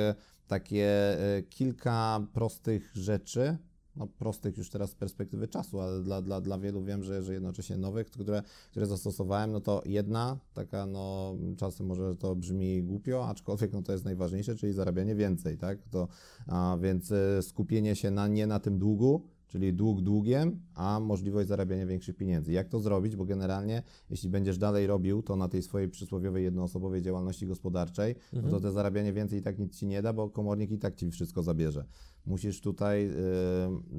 takie 0.47 1.17
kilka 1.49 2.27
prostych 2.33 2.91
rzeczy, 2.95 3.57
no, 3.97 4.07
prostych 4.07 4.57
już 4.57 4.69
teraz 4.69 4.91
z 4.91 4.95
perspektywy 4.95 5.47
czasu, 5.47 5.79
ale 5.79 6.03
dla, 6.03 6.21
dla, 6.21 6.41
dla 6.41 6.59
wielu 6.59 6.83
wiem, 6.83 7.03
że, 7.03 7.23
że 7.23 7.33
jednocześnie 7.33 7.77
nowych, 7.77 8.07
które, 8.07 8.43
które 8.71 8.85
zastosowałem, 8.85 9.51
no 9.51 9.61
to 9.61 9.81
jedna, 9.85 10.39
taka 10.53 10.85
no 10.85 11.35
czasem 11.57 11.87
może 11.87 12.15
to 12.15 12.35
brzmi 12.35 12.83
głupio, 12.83 13.27
aczkolwiek 13.27 13.73
no 13.73 13.81
to 13.81 13.91
jest 13.91 14.05
najważniejsze, 14.05 14.55
czyli 14.55 14.73
zarabianie 14.73 15.15
więcej, 15.15 15.57
tak? 15.57 15.79
To, 15.89 16.07
a, 16.47 16.77
więc 16.81 17.11
e, 17.11 17.41
skupienie 17.41 17.95
się 17.95 18.11
na, 18.11 18.27
nie 18.27 18.47
na 18.47 18.59
tym 18.59 18.79
długu, 18.79 19.21
czyli 19.47 19.73
dług 19.73 20.01
długiem, 20.01 20.59
a 20.75 20.99
możliwość 20.99 21.47
zarabiania 21.47 21.85
większych 21.85 22.15
pieniędzy. 22.15 22.51
Jak 22.51 22.69
to 22.69 22.79
zrobić? 22.79 23.15
Bo 23.15 23.25
generalnie, 23.25 23.83
jeśli 24.09 24.29
będziesz 24.29 24.57
dalej 24.57 24.87
robił 24.87 25.21
to 25.21 25.35
na 25.35 25.47
tej 25.47 25.61
swojej 25.61 25.89
przysłowiowej 25.89 26.43
jednoosobowej 26.43 27.01
działalności 27.01 27.47
gospodarczej, 27.47 28.11
mhm. 28.11 28.33
no 28.33 28.41
to 28.41 28.55
mhm. 28.55 28.63
te 28.63 28.71
zarabianie 28.71 29.13
więcej 29.13 29.39
i 29.39 29.41
tak 29.41 29.59
nic 29.59 29.79
ci 29.79 29.87
nie 29.87 30.01
da, 30.01 30.13
bo 30.13 30.29
komornik 30.29 30.71
i 30.71 30.77
tak 30.77 30.95
ci 30.95 31.11
wszystko 31.11 31.43
zabierze. 31.43 31.85
Musisz 32.27 32.61
tutaj 32.61 33.09
y, 33.09 33.13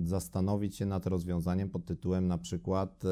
zastanowić 0.05 0.77
się 0.77 0.87
nad 0.87 1.07
rozwiązaniem 1.07 1.71
pod 1.71 1.85
tytułem 1.85 2.27
na 2.27 2.39
przykład 2.39 3.05
y, 3.05 3.09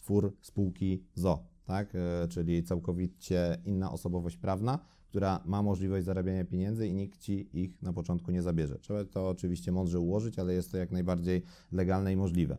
twór 0.00 0.36
spółki 0.40 1.04
ZO, 1.14 1.44
tak? 1.64 1.94
Y, 1.94 2.28
czyli 2.28 2.62
całkowicie 2.62 3.58
inna 3.64 3.92
osobowość 3.92 4.36
prawna, 4.36 4.78
która 5.08 5.40
ma 5.44 5.62
możliwość 5.62 6.06
zarabiania 6.06 6.44
pieniędzy 6.44 6.88
i 6.88 6.94
nikt 6.94 7.20
ci 7.20 7.48
ich 7.52 7.82
na 7.82 7.92
początku 7.92 8.30
nie 8.30 8.42
zabierze. 8.42 8.78
Trzeba 8.78 9.04
to 9.04 9.28
oczywiście 9.28 9.72
mądrze 9.72 10.00
ułożyć, 10.00 10.38
ale 10.38 10.54
jest 10.54 10.72
to 10.72 10.76
jak 10.76 10.90
najbardziej 10.90 11.42
legalne 11.72 12.12
i 12.12 12.16
możliwe. 12.16 12.56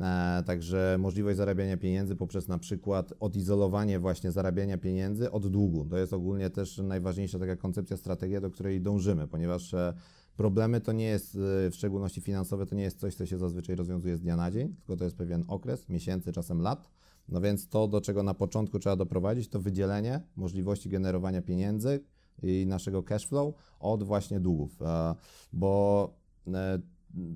E, 0.00 0.42
także 0.46 0.96
możliwość 0.98 1.36
zarabiania 1.36 1.76
pieniędzy 1.76 2.16
poprzez 2.16 2.48
na 2.48 2.58
przykład 2.58 3.12
odizolowanie 3.20 3.98
właśnie 3.98 4.32
zarabiania 4.32 4.78
pieniędzy 4.78 5.30
od 5.30 5.46
długu. 5.46 5.84
To 5.84 5.98
jest 5.98 6.12
ogólnie 6.12 6.50
też 6.50 6.78
najważniejsza 6.78 7.38
taka 7.38 7.56
koncepcja, 7.56 7.96
strategia, 7.96 8.40
do 8.40 8.50
której 8.50 8.80
dążymy, 8.80 9.28
ponieważ 9.28 9.74
e, 9.74 9.94
problemy 10.40 10.80
to 10.80 10.92
nie 10.92 11.04
jest, 11.04 11.34
e, 11.34 11.70
w 11.70 11.74
szczególności 11.74 12.20
finansowe, 12.20 12.66
to 12.66 12.74
nie 12.74 12.82
jest 12.82 12.98
coś, 12.98 13.14
co 13.14 13.26
się 13.26 13.38
zazwyczaj 13.38 13.76
rozwiązuje 13.76 14.16
z 14.16 14.20
dnia 14.20 14.36
na 14.36 14.50
dzień, 14.50 14.74
tylko 14.74 14.96
to 14.96 15.04
jest 15.04 15.16
pewien 15.16 15.44
okres, 15.48 15.88
miesięcy, 15.88 16.32
czasem 16.32 16.60
lat 16.60 16.90
no 17.30 17.40
więc 17.40 17.68
to, 17.68 17.88
do 17.88 18.00
czego 18.00 18.22
na 18.22 18.34
początku 18.34 18.78
trzeba 18.78 18.96
doprowadzić, 18.96 19.48
to 19.48 19.60
wydzielenie 19.60 20.20
możliwości 20.36 20.88
generowania 20.88 21.42
pieniędzy 21.42 22.00
i 22.42 22.66
naszego 22.66 23.02
cash 23.02 23.26
flow 23.26 23.54
od 23.80 24.02
właśnie 24.02 24.40
długów, 24.40 24.82
e, 24.82 25.14
bo 25.52 26.14
e, 26.46 26.78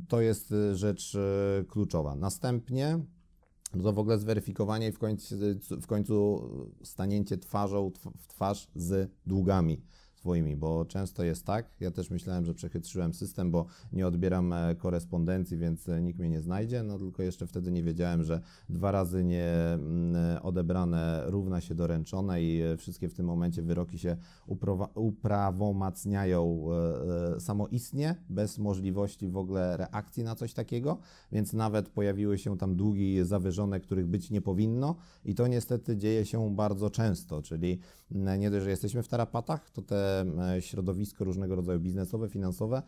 to 0.09 0.21
jest 0.21 0.55
rzecz 0.73 1.15
e, 1.15 1.65
kluczowa. 1.65 2.17
Następnie 2.17 2.99
no 3.75 3.83
to 3.83 3.93
w 3.93 3.99
ogóle 3.99 4.19
zweryfikowanie 4.19 4.89
i 4.89 4.93
w 4.93 4.99
końcu, 4.99 5.37
w 5.81 5.87
końcu 5.87 6.49
stanięcie 6.83 7.39
twarzą 7.39 7.91
w 8.19 8.27
twarz 8.27 8.69
z 8.75 9.11
długami 9.27 9.83
swoimi, 10.25 10.57
bo 10.57 10.85
często 10.85 11.25
jest 11.25 11.47
tak, 11.47 11.67
ja 11.81 11.91
też 11.91 12.11
myślałem, 12.11 12.45
że 12.45 12.55
przechytrzyłem 12.55 13.15
system, 13.15 13.51
bo 13.51 13.67
nie 13.93 14.07
odbieram 14.07 14.53
e, 14.53 14.75
korespondencji, 14.75 15.57
więc 15.57 15.89
e, 15.89 16.03
nikt 16.03 16.19
mnie 16.19 16.29
nie 16.29 16.41
znajdzie, 16.41 16.83
no 16.83 16.99
tylko 16.99 17.23
jeszcze 17.23 17.47
wtedy 17.47 17.73
nie 17.73 17.83
wiedziałem, 17.83 18.23
że 18.23 18.41
dwa 18.69 18.91
razy 18.91 19.25
nie 19.25 19.53
mm, 19.75 20.43
odebrane 20.43 21.23
równa 21.27 21.61
się 21.61 21.75
doręczone 21.75 22.43
i 22.43 22.63
e, 22.63 22.77
wszystkie 22.77 23.09
w 23.09 23.15
tym 23.15 23.27
momencie 23.27 23.63
wyroki 23.63 23.99
się 23.99 24.17
uprawomacniają 24.95 26.65
samoistnie, 27.39 28.15
bez 28.29 28.59
możliwości 28.59 29.29
w 29.29 29.37
ogóle 29.37 29.77
reakcji 29.77 30.25
na 30.25 30.35
coś 30.35 30.55
takiego, 30.55 30.99
więc 31.33 31.53
nawet 31.53 31.89
pojawiły 31.89 32.39
się 32.39 32.59
tam 32.59 32.77
długi 32.77 33.25
zawyżone, 33.25 33.81
których 33.81 34.07
być 34.07 34.31
nie 34.31 34.41
powinno 34.41 34.97
i 35.25 35.35
to 35.35 35.47
niestety 35.47 35.97
dzieje 35.97 36.27
się 36.27 36.57
bardzo 36.57 36.91
często, 36.91 37.43
czyli 37.43 37.79
mm, 38.13 38.41
nie 38.41 38.51
dość, 38.51 38.65
że 38.65 38.71
jesteśmy 38.71 39.03
w 39.03 39.09
tarapatach, 39.09 39.71
to 39.71 39.83
te 39.83 40.14
E, 40.57 40.63
środowisko 40.63 41.25
różnego 41.25 41.57
rodzaju 41.57 41.81
biznesowe, 41.81 42.29
finansowe 42.29 42.83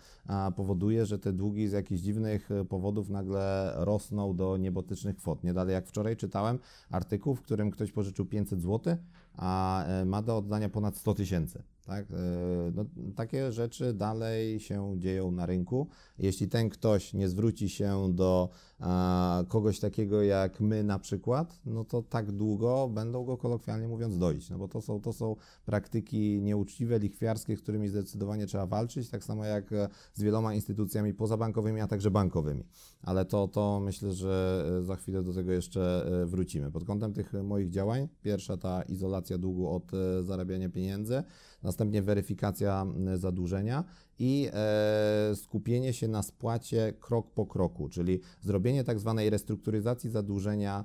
powoduje, 0.57 1.07
że 1.07 1.19
te 1.19 1.33
długi 1.33 1.69
z 1.69 1.73
jakichś 1.73 2.01
dziwnych 2.03 2.51
e, 2.51 2.65
powodów 2.65 3.09
nagle 3.09 3.73
rosną 3.77 4.37
do 4.37 4.57
niebotycznych 4.57 5.17
kwot. 5.17 5.45
Nie 5.45 5.55
dalej 5.55 5.75
jak 5.75 5.87
wczoraj 5.87 6.17
czytałem 6.17 6.59
artykuł, 6.91 7.35
w 7.35 7.43
którym 7.43 7.71
ktoś 7.71 7.93
pożyczył 7.93 8.27
500 8.27 8.63
zł, 8.63 8.97
a 9.37 9.85
e, 9.85 10.05
ma 10.05 10.23
do 10.23 10.37
oddania 10.37 10.69
ponad 10.69 10.97
100 10.97 11.15
tysięcy. 11.15 11.63
Tak? 11.87 12.07
No, 12.75 12.85
takie 13.17 13.53
rzeczy 13.53 13.95
dalej 13.95 14.61
się 14.61 14.95
dzieją 14.99 15.31
na 15.31 15.47
rynku. 15.47 15.89
Jeśli 16.19 16.49
ten 16.49 16.69
ktoś 16.69 17.15
nie 17.15 17.29
zwróci 17.29 17.69
się 17.69 18.15
do 18.15 18.49
a, 18.81 19.45
kogoś 19.49 19.81
takiego 19.81 20.23
jak 20.23 20.61
my 20.61 20.85
na 20.85 20.99
przykład, 20.99 21.61
no 21.67 21.85
to 21.85 22.03
tak 22.03 22.33
długo 22.33 22.89
będą 22.89 23.25
go 23.25 23.37
kolokwialnie 23.37 23.89
mówiąc 23.89 24.19
doić, 24.19 24.51
no 24.51 24.59
bo 24.59 24.69
to 24.69 24.81
są, 24.81 25.01
to 25.01 25.13
są 25.13 25.37
praktyki 25.65 26.41
nieuczciwe, 26.43 26.99
lichwiarskie, 26.99 27.57
z 27.57 27.61
którymi 27.61 27.89
zdecydowanie 27.89 28.47
trzeba 28.47 28.67
walczyć, 28.67 29.11
tak 29.11 29.25
samo 29.25 29.45
jak 29.45 29.73
e, 29.73 29.89
z 30.15 30.23
wieloma 30.23 30.55
instytucjami 30.55 31.15
pozabankowymi, 31.15 31.81
a 31.81 31.87
także 31.87 32.11
bankowymi. 32.11 32.65
Ale 33.03 33.25
to, 33.25 33.49
to 33.49 33.81
myślę, 33.81 34.13
że 34.13 34.65
e, 34.81 34.83
za 34.83 34.97
chwilę 34.97 35.23
do 35.23 35.35
tego 35.35 35.53
jeszcze 35.53 36.07
e, 36.23 36.27
wrócimy. 36.27 36.71
Pod 36.71 36.85
kątem 36.85 37.13
tych 37.13 37.33
moich 37.33 37.71
działań, 37.71 38.09
pierwsza 38.23 38.57
ta 38.57 38.83
izolacja 38.83 39.26
długu 39.39 39.69
od 39.69 39.93
zarabiania 40.23 40.69
pieniędzy, 40.69 41.23
następnie 41.63 42.03
weryfikacja 42.03 42.87
zadłużenia 43.15 43.85
i 44.19 44.49
e, 44.53 45.37
skupienie 45.37 45.93
się 45.93 46.09
na 46.09 46.23
spłacie 46.23 46.93
krok 47.01 47.31
po 47.31 47.47
kroku, 47.47 47.89
czyli 47.89 48.21
zrobienie 48.41 48.85
tak 48.85 48.99
zwanej 48.99 49.31
restrukturyzacji 49.31 50.11
zadłużenia 50.11 50.85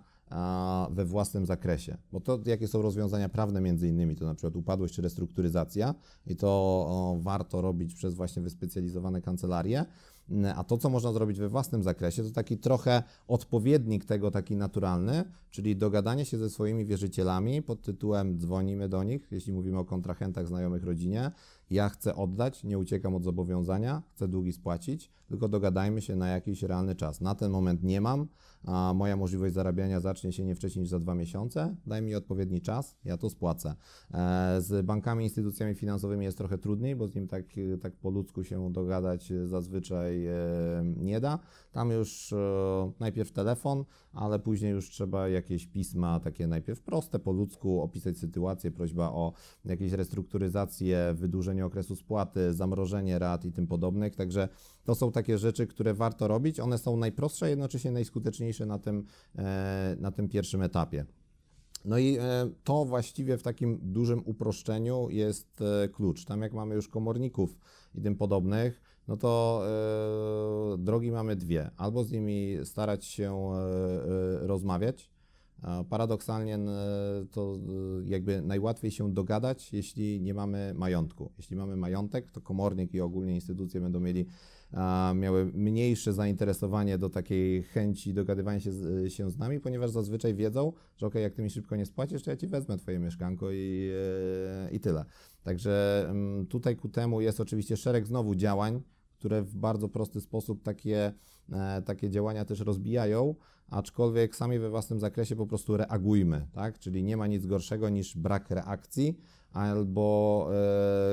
we 0.91 1.05
własnym 1.05 1.45
zakresie. 1.45 1.97
Bo 2.11 2.19
to, 2.19 2.39
jakie 2.45 2.67
są 2.67 2.81
rozwiązania 2.81 3.29
prawne 3.29 3.61
między 3.61 3.87
innymi, 3.87 4.15
to 4.15 4.25
na 4.25 4.35
przykład 4.35 4.55
upadłość 4.55 4.93
czy 4.93 5.01
restrukturyzacja 5.01 5.95
i 6.27 6.35
to 6.35 7.17
warto 7.21 7.61
robić 7.61 7.93
przez 7.93 8.13
właśnie 8.13 8.41
wyspecjalizowane 8.41 9.21
kancelarie. 9.21 9.85
A 10.55 10.63
to, 10.63 10.77
co 10.77 10.89
można 10.89 11.13
zrobić 11.13 11.39
we 11.39 11.49
własnym 11.49 11.83
zakresie, 11.83 12.23
to 12.23 12.31
taki 12.31 12.57
trochę 12.57 13.03
odpowiednik 13.27 14.05
tego, 14.05 14.31
taki 14.31 14.55
naturalny, 14.55 15.23
czyli 15.49 15.75
dogadanie 15.75 16.25
się 16.25 16.37
ze 16.37 16.49
swoimi 16.49 16.85
wierzycielami 16.85 17.61
pod 17.61 17.81
tytułem 17.81 18.39
dzwonimy 18.39 18.89
do 18.89 19.03
nich, 19.03 19.27
jeśli 19.31 19.53
mówimy 19.53 19.79
o 19.79 19.85
kontrahentach, 19.85 20.47
znajomych, 20.47 20.83
rodzinie. 20.83 21.31
Ja 21.71 21.89
chcę 21.89 22.15
oddać, 22.15 22.63
nie 22.63 22.77
uciekam 22.77 23.15
od 23.15 23.23
zobowiązania, 23.23 24.01
chcę 24.15 24.27
długi 24.27 24.53
spłacić, 24.53 25.11
tylko 25.27 25.47
dogadajmy 25.47 26.01
się 26.01 26.15
na 26.15 26.27
jakiś 26.27 26.63
realny 26.63 26.95
czas. 26.95 27.21
Na 27.21 27.35
ten 27.35 27.51
moment 27.51 27.83
nie 27.83 28.01
mam, 28.01 28.27
a 28.65 28.93
moja 28.95 29.15
możliwość 29.17 29.53
zarabiania 29.53 29.99
zacznie 29.99 30.31
się 30.31 30.45
nie 30.45 30.55
wcześniej 30.55 30.81
niż 30.81 30.89
za 30.89 30.99
dwa 30.99 31.15
miesiące. 31.15 31.75
Daj 31.87 32.01
mi 32.01 32.15
odpowiedni 32.15 32.61
czas, 32.61 32.95
ja 33.05 33.17
to 33.17 33.29
spłacę. 33.29 33.75
E, 34.13 34.61
z 34.61 34.85
bankami, 34.85 35.23
instytucjami 35.23 35.75
finansowymi 35.75 36.25
jest 36.25 36.37
trochę 36.37 36.57
trudniej, 36.57 36.95
bo 36.95 37.07
z 37.07 37.15
nim 37.15 37.27
tak, 37.27 37.45
tak 37.81 37.95
po 37.95 38.09
ludzku 38.09 38.43
się 38.43 38.73
dogadać 38.73 39.33
zazwyczaj 39.45 40.25
e, 40.27 40.33
nie 40.97 41.19
da. 41.19 41.39
Tam 41.71 41.91
już 41.91 42.33
e, 42.33 42.91
najpierw 42.99 43.31
telefon, 43.31 43.85
ale 44.13 44.39
później 44.39 44.71
już 44.71 44.89
trzeba 44.89 45.27
jakieś 45.27 45.67
pisma, 45.67 46.19
takie 46.19 46.47
najpierw 46.47 46.81
proste 46.81 47.19
po 47.19 47.31
ludzku, 47.31 47.81
opisać 47.81 48.17
sytuację, 48.17 48.71
prośba 48.71 49.11
o 49.11 49.33
jakieś 49.65 49.91
restrukturyzację, 49.91 51.13
wydłużenie 51.13 51.60
okresu 51.65 51.95
spłaty, 51.95 52.53
zamrożenie 52.53 53.19
rat 53.19 53.45
i 53.45 53.51
tym 53.51 53.67
podobnych. 53.67 54.15
Także 54.15 54.49
to 54.83 54.95
są 54.95 55.11
takie 55.11 55.37
rzeczy, 55.37 55.67
które 55.67 55.93
warto 55.93 56.27
robić. 56.27 56.59
One 56.59 56.77
są 56.77 56.97
najprostsze, 56.97 57.49
jednocześnie 57.49 57.91
najskuteczniejsze 57.91 58.65
na 58.65 58.79
tym, 58.79 59.05
e, 59.37 59.95
na 59.99 60.11
tym 60.11 60.29
pierwszym 60.29 60.61
etapie. 60.61 61.05
No 61.85 61.97
i 61.97 62.17
e, 62.17 62.49
to 62.63 62.85
właściwie 62.85 63.37
w 63.37 63.43
takim 63.43 63.79
dużym 63.81 64.21
uproszczeniu 64.25 65.09
jest 65.09 65.61
e, 65.61 65.89
klucz. 65.89 66.25
Tam 66.25 66.41
jak 66.41 66.53
mamy 66.53 66.75
już 66.75 66.87
komorników 66.87 67.57
i 67.95 68.01
tym 68.01 68.15
podobnych, 68.15 68.81
no 69.07 69.17
to 69.17 69.63
drogi 70.77 71.11
mamy 71.11 71.35
dwie. 71.35 71.71
Albo 71.77 72.03
z 72.03 72.11
nimi 72.11 72.57
starać 72.63 73.05
się 73.05 73.51
rozmawiać, 74.41 75.11
Paradoksalnie 75.89 76.59
to 77.31 77.57
jakby 78.05 78.41
najłatwiej 78.41 78.91
się 78.91 79.13
dogadać, 79.13 79.73
jeśli 79.73 80.21
nie 80.21 80.33
mamy 80.33 80.73
majątku. 80.75 81.31
Jeśli 81.37 81.55
mamy 81.55 81.75
majątek, 81.75 82.31
to 82.31 82.41
komornik 82.41 82.93
i 82.93 83.01
ogólnie 83.01 83.35
instytucje 83.35 83.81
będą 83.81 83.99
mieli 83.99 84.25
miały 85.15 85.45
mniejsze 85.45 86.13
zainteresowanie 86.13 86.97
do 86.97 87.09
takiej 87.09 87.63
chęci 87.63 88.13
dogadywania 88.13 88.59
się 88.59 88.71
z, 88.71 89.13
się 89.13 89.29
z 89.29 89.37
nami, 89.37 89.59
ponieważ 89.59 89.91
zazwyczaj 89.91 90.33
wiedzą, 90.35 90.73
że 90.97 91.07
ok, 91.07 91.15
jak 91.15 91.33
ty 91.33 91.41
mi 91.41 91.49
szybko 91.49 91.75
nie 91.75 91.85
spłacisz, 91.85 92.23
to 92.23 92.31
ja 92.31 92.37
ci 92.37 92.47
wezmę 92.47 92.77
twoje 92.77 92.99
mieszkanko 92.99 93.51
i, 93.51 93.91
e, 94.65 94.71
i 94.71 94.79
tyle. 94.79 95.05
Także 95.43 96.05
mm, 96.09 96.47
tutaj 96.47 96.75
ku 96.75 96.89
temu 96.89 97.21
jest 97.21 97.39
oczywiście 97.39 97.77
szereg 97.77 98.07
znowu 98.07 98.35
działań, 98.35 98.81
które 99.19 99.41
w 99.41 99.55
bardzo 99.55 99.89
prosty 99.89 100.21
sposób 100.21 100.63
takie, 100.63 101.13
e, 101.51 101.81
takie 101.81 102.09
działania 102.09 102.45
też 102.45 102.59
rozbijają, 102.59 103.35
aczkolwiek 103.71 104.35
sami 104.35 104.59
we 104.59 104.69
własnym 104.69 104.99
zakresie 104.99 105.35
po 105.35 105.47
prostu 105.47 105.77
reagujmy, 105.77 106.47
tak? 106.53 106.79
Czyli 106.79 107.03
nie 107.03 107.17
ma 107.17 107.27
nic 107.27 107.45
gorszego 107.45 107.89
niż 107.89 108.17
brak 108.17 108.49
reakcji, 108.49 109.17
albo 109.51 110.49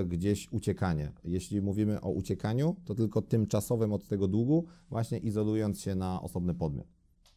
e, 0.01 0.05
gdzieś 0.05 0.53
uciekanie. 0.53 1.12
Jeśli 1.25 1.62
mówimy 1.62 2.01
o 2.01 2.11
uciekaniu, 2.11 2.77
to 2.85 2.94
tylko 2.94 3.23
tymczasowym 3.23 3.92
od 3.92 4.09
tego 4.09 4.29
długu, 4.29 4.66
właśnie 4.90 5.18
izolując 5.18 5.81
się 5.81 5.94
na 5.94 6.23
osobny 6.23 6.55
podmiot. 6.55 6.87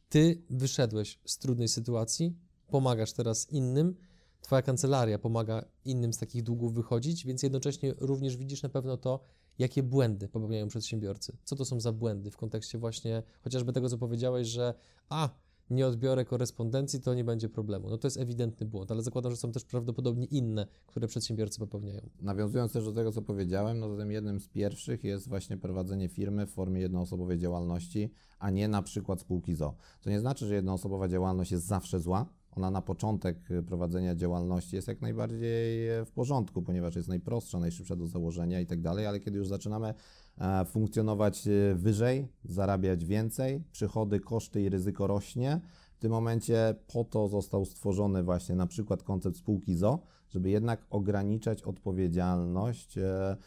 Ty 0.10 0.41
wyszedłeś 0.49 1.19
z 1.25 1.38
trudnej 1.38 1.67
sytuacji, 1.67 2.36
pomagasz 2.67 3.13
teraz 3.13 3.49
innym, 3.49 3.95
Twoja 4.41 4.62
kancelaria 4.62 5.19
pomaga 5.19 5.65
innym 5.86 6.13
z 6.13 6.17
takich 6.17 6.43
długów 6.43 6.73
wychodzić, 6.73 7.25
więc 7.25 7.43
jednocześnie 7.43 7.93
również 7.97 8.38
widzisz 8.38 8.63
na 8.63 8.69
pewno 8.69 8.97
to, 8.97 9.19
jakie 9.62 9.84
błędy 9.84 10.28
popełniają 10.28 10.67
przedsiębiorcy. 10.67 11.38
Co 11.43 11.56
to 11.56 11.65
są 11.65 11.80
za 11.80 11.91
błędy 11.91 12.32
w 12.32 12.38
kontekście 12.38 12.78
właśnie 12.78 13.24
chociażby 13.41 13.74
tego, 13.74 13.89
co 13.89 13.97
powiedziałeś, 13.97 14.47
że 14.47 14.74
a, 15.10 15.30
nie 15.69 15.88
odbiorę 15.88 16.26
korespondencji, 16.26 17.02
to 17.02 17.13
nie 17.13 17.24
będzie 17.24 17.50
problemu. 17.50 17.89
No 17.89 17.97
to 17.97 18.08
jest 18.08 18.17
ewidentny 18.17 18.65
błąd, 18.65 18.91
ale 18.91 19.04
zakładam, 19.04 19.32
że 19.32 19.38
są 19.38 19.52
też 19.52 19.65
prawdopodobnie 19.65 20.26
inne, 20.26 20.67
które 20.88 21.08
przedsiębiorcy 21.08 21.60
popełniają. 21.60 22.10
Nawiązując 22.21 22.74
też 22.74 22.86
do 22.86 22.91
tego, 22.91 23.12
co 23.12 23.21
powiedziałem, 23.21 23.80
no 23.80 23.97
tym 23.97 24.12
jednym 24.12 24.39
z 24.39 24.47
pierwszych 24.47 25.04
jest 25.04 25.30
właśnie 25.30 25.58
prowadzenie 25.58 26.10
firmy 26.10 26.47
w 26.47 26.52
formie 26.52 26.82
jednoosobowej 26.82 27.39
działalności, 27.39 28.12
a 28.39 28.50
nie 28.50 28.67
na 28.67 28.82
przykład 28.82 29.21
spółki 29.21 29.56
ZO. 29.56 29.76
To 30.02 30.10
nie 30.10 30.19
znaczy, 30.19 30.45
że 30.45 30.56
jednoosobowa 30.56 31.08
działalność 31.08 31.52
jest 31.52 31.65
zawsze 31.65 32.00
zła, 32.00 32.26
ona 32.55 32.71
na 32.71 32.81
początek 32.81 33.37
prowadzenia 33.67 34.15
działalności 34.15 34.75
jest 34.75 34.87
jak 34.87 35.01
najbardziej 35.01 35.87
w 36.05 36.11
porządku, 36.15 36.61
ponieważ 36.61 36.95
jest 36.95 37.07
najprostsza, 37.07 37.59
najszybsza 37.59 37.95
do 37.95 38.07
założenia 38.07 38.59
i 38.59 38.65
tak 38.65 38.81
dalej, 38.81 39.05
ale 39.05 39.19
kiedy 39.19 39.37
już 39.37 39.47
zaczynamy 39.47 39.93
E, 40.37 40.65
funkcjonować 40.65 41.47
e, 41.47 41.75
wyżej, 41.75 42.27
zarabiać 42.45 43.05
więcej, 43.05 43.63
przychody, 43.71 44.19
koszty 44.19 44.61
i 44.61 44.69
ryzyko 44.69 45.07
rośnie. 45.07 45.61
W 45.95 45.99
tym 45.99 46.11
momencie 46.11 46.75
po 46.93 47.03
to 47.03 47.27
został 47.27 47.65
stworzony 47.65 48.23
właśnie 48.23 48.55
na 48.55 48.67
przykład 48.67 49.03
koncept 49.03 49.37
spółki 49.37 49.75
ZO, 49.75 49.99
żeby 50.29 50.49
jednak 50.49 50.85
ograniczać 50.89 51.63
odpowiedzialność 51.63 52.97
e, 52.97 53.37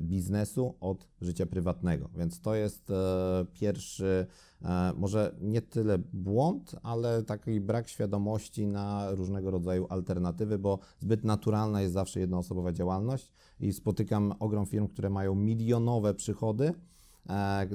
biznesu 0.00 0.74
od 0.80 1.08
życia 1.20 1.46
prywatnego. 1.46 2.10
Więc 2.16 2.40
to 2.40 2.54
jest 2.54 2.92
pierwszy, 3.52 4.26
może 4.96 5.34
nie 5.40 5.62
tyle 5.62 5.98
błąd, 6.12 6.76
ale 6.82 7.22
taki 7.22 7.60
brak 7.60 7.88
świadomości 7.88 8.66
na 8.66 9.10
różnego 9.10 9.50
rodzaju 9.50 9.86
alternatywy, 9.90 10.58
bo 10.58 10.78
zbyt 10.98 11.24
naturalna 11.24 11.82
jest 11.82 11.94
zawsze 11.94 12.20
jednoosobowa 12.20 12.72
działalność 12.72 13.32
i 13.60 13.72
spotykam 13.72 14.34
ogrom 14.38 14.66
firm, 14.66 14.88
które 14.88 15.10
mają 15.10 15.34
milionowe 15.34 16.14
przychody 16.14 16.64
e, 16.66 16.72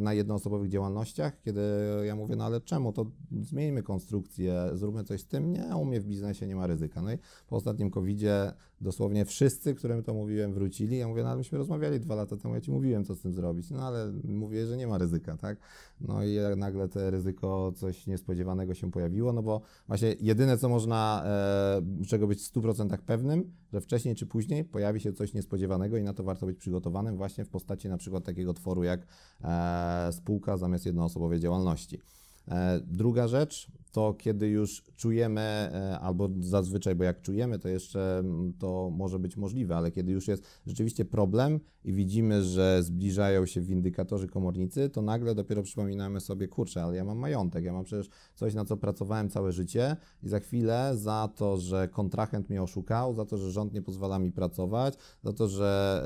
na 0.01 0.13
jednoosobowych 0.13 0.69
działalnościach, 0.69 1.41
kiedy 1.41 1.61
ja 2.05 2.15
mówię, 2.15 2.35
no 2.35 2.45
ale 2.45 2.61
czemu, 2.61 2.93
to 2.93 3.05
zmieńmy 3.41 3.83
konstrukcję, 3.83 4.69
zróbmy 4.73 5.03
coś 5.03 5.21
z 5.21 5.27
tym, 5.27 5.51
nie, 5.51 5.75
u 5.75 5.85
mnie 5.85 6.01
w 6.01 6.05
biznesie 6.05 6.47
nie 6.47 6.55
ma 6.55 6.67
ryzyka. 6.67 7.01
No 7.01 7.13
i 7.13 7.17
po 7.47 7.55
ostatnim 7.55 7.91
COVID-zie 7.91 8.51
dosłownie 8.81 9.25
wszyscy, 9.25 9.75
którym 9.75 10.03
to 10.03 10.13
mówiłem, 10.13 10.53
wrócili. 10.53 10.97
Ja 10.97 11.07
mówię, 11.07 11.23
no 11.23 11.29
ale 11.29 11.37
myśmy 11.37 11.57
rozmawiali 11.57 11.99
dwa 11.99 12.15
lata 12.15 12.37
temu, 12.37 12.55
ja 12.55 12.61
ci 12.61 12.71
mówiłem, 12.71 13.05
co 13.05 13.15
z 13.15 13.21
tym 13.21 13.33
zrobić. 13.33 13.69
No 13.71 13.87
ale 13.87 14.11
mówię, 14.23 14.65
że 14.65 14.77
nie 14.77 14.87
ma 14.87 14.97
ryzyka, 14.97 15.37
tak? 15.37 15.57
No 16.01 16.23
i 16.23 16.37
nagle 16.57 16.87
to 16.87 17.11
ryzyko, 17.11 17.71
coś 17.75 18.07
niespodziewanego 18.07 18.73
się 18.73 18.91
pojawiło, 18.91 19.33
no 19.33 19.43
bo 19.43 19.61
właśnie 19.87 20.15
jedyne, 20.21 20.57
co 20.57 20.69
można, 20.69 21.23
e, 21.25 22.05
czego 22.05 22.27
być 22.27 22.39
w 22.39 22.53
100% 22.53 22.97
pewnym, 22.97 23.51
że 23.73 23.81
wcześniej 23.81 24.15
czy 24.15 24.25
później 24.25 24.63
pojawi 24.65 24.99
się 24.99 25.13
coś 25.13 25.33
niespodziewanego 25.33 25.97
i 25.97 26.03
na 26.03 26.13
to 26.13 26.23
warto 26.23 26.45
być 26.45 26.57
przygotowanym 26.57 27.17
właśnie 27.17 27.45
w 27.45 27.49
postaci 27.49 27.89
na 27.89 27.97
przykład 27.97 28.23
takiego 28.23 28.53
tworu 28.53 28.83
jak 28.83 29.07
e, 29.43 30.09
spółka 30.13 30.57
zamiast 30.57 30.85
jednoosobowej 30.85 31.39
działalności. 31.39 31.99
E, 32.47 32.79
druga 32.87 33.27
rzecz, 33.27 33.71
to 33.91 34.13
kiedy 34.13 34.47
już 34.47 34.83
czujemy, 34.95 35.41
e, 35.41 35.99
albo 35.99 36.29
zazwyczaj, 36.39 36.95
bo 36.95 37.03
jak 37.03 37.21
czujemy, 37.21 37.59
to 37.59 37.69
jeszcze 37.69 38.23
to 38.59 38.89
może 38.89 39.19
być 39.19 39.37
możliwe, 39.37 39.77
ale 39.77 39.91
kiedy 39.91 40.11
już 40.11 40.27
jest 40.27 40.43
rzeczywiście 40.67 41.05
problem 41.05 41.59
i 41.83 41.93
widzimy, 41.93 42.43
że 42.43 42.83
zbliżają 42.83 43.45
się 43.45 43.61
windykatorzy 43.61 44.27
komornicy, 44.27 44.89
to 44.89 45.01
nagle 45.01 45.35
dopiero 45.35 45.63
przypominamy 45.63 46.19
sobie, 46.19 46.47
kurczę, 46.47 46.83
ale 46.83 46.95
ja 46.95 47.05
mam 47.05 47.17
majątek, 47.17 47.63
ja 47.63 47.73
mam 47.73 47.83
przecież 47.83 48.09
coś, 48.35 48.53
na 48.53 48.65
co 48.65 48.77
pracowałem 48.77 49.29
całe 49.29 49.51
życie 49.51 49.95
i 50.23 50.29
za 50.29 50.39
chwilę 50.39 50.91
za 50.95 51.29
to, 51.35 51.57
że 51.57 51.87
kontrahent 51.87 52.49
mnie 52.49 52.63
oszukał, 52.63 53.13
za 53.13 53.25
to, 53.25 53.37
że 53.37 53.51
rząd 53.51 53.73
nie 53.73 53.81
pozwala 53.81 54.19
mi 54.19 54.31
pracować, 54.31 54.93
za 55.23 55.33
to, 55.33 55.47
że 55.47 56.03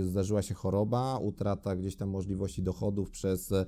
e, 0.00 0.04
zdarzyła 0.04 0.42
się 0.42 0.54
choroba, 0.54 1.18
utrata 1.18 1.76
gdzieś 1.76 1.96
tam 1.96 2.08
możliwości 2.08 2.62
dochodów 2.62 3.10
przez 3.10 3.52
e, 3.52 3.66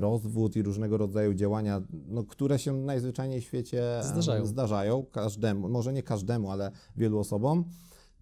rozwód 0.00 0.56
i 0.56 0.62
różnego 0.62 0.96
rodzaju 0.96 1.34
działania, 1.34 1.82
no, 2.08 2.21
które 2.26 2.58
się 2.58 2.72
najzwyczajniej 2.72 3.40
w 3.40 3.44
świecie 3.44 3.84
zdarzają. 4.02 4.46
zdarzają, 4.46 5.04
każdemu, 5.12 5.68
może 5.68 5.92
nie 5.92 6.02
każdemu, 6.02 6.50
ale 6.50 6.70
wielu 6.96 7.18
osobom, 7.18 7.64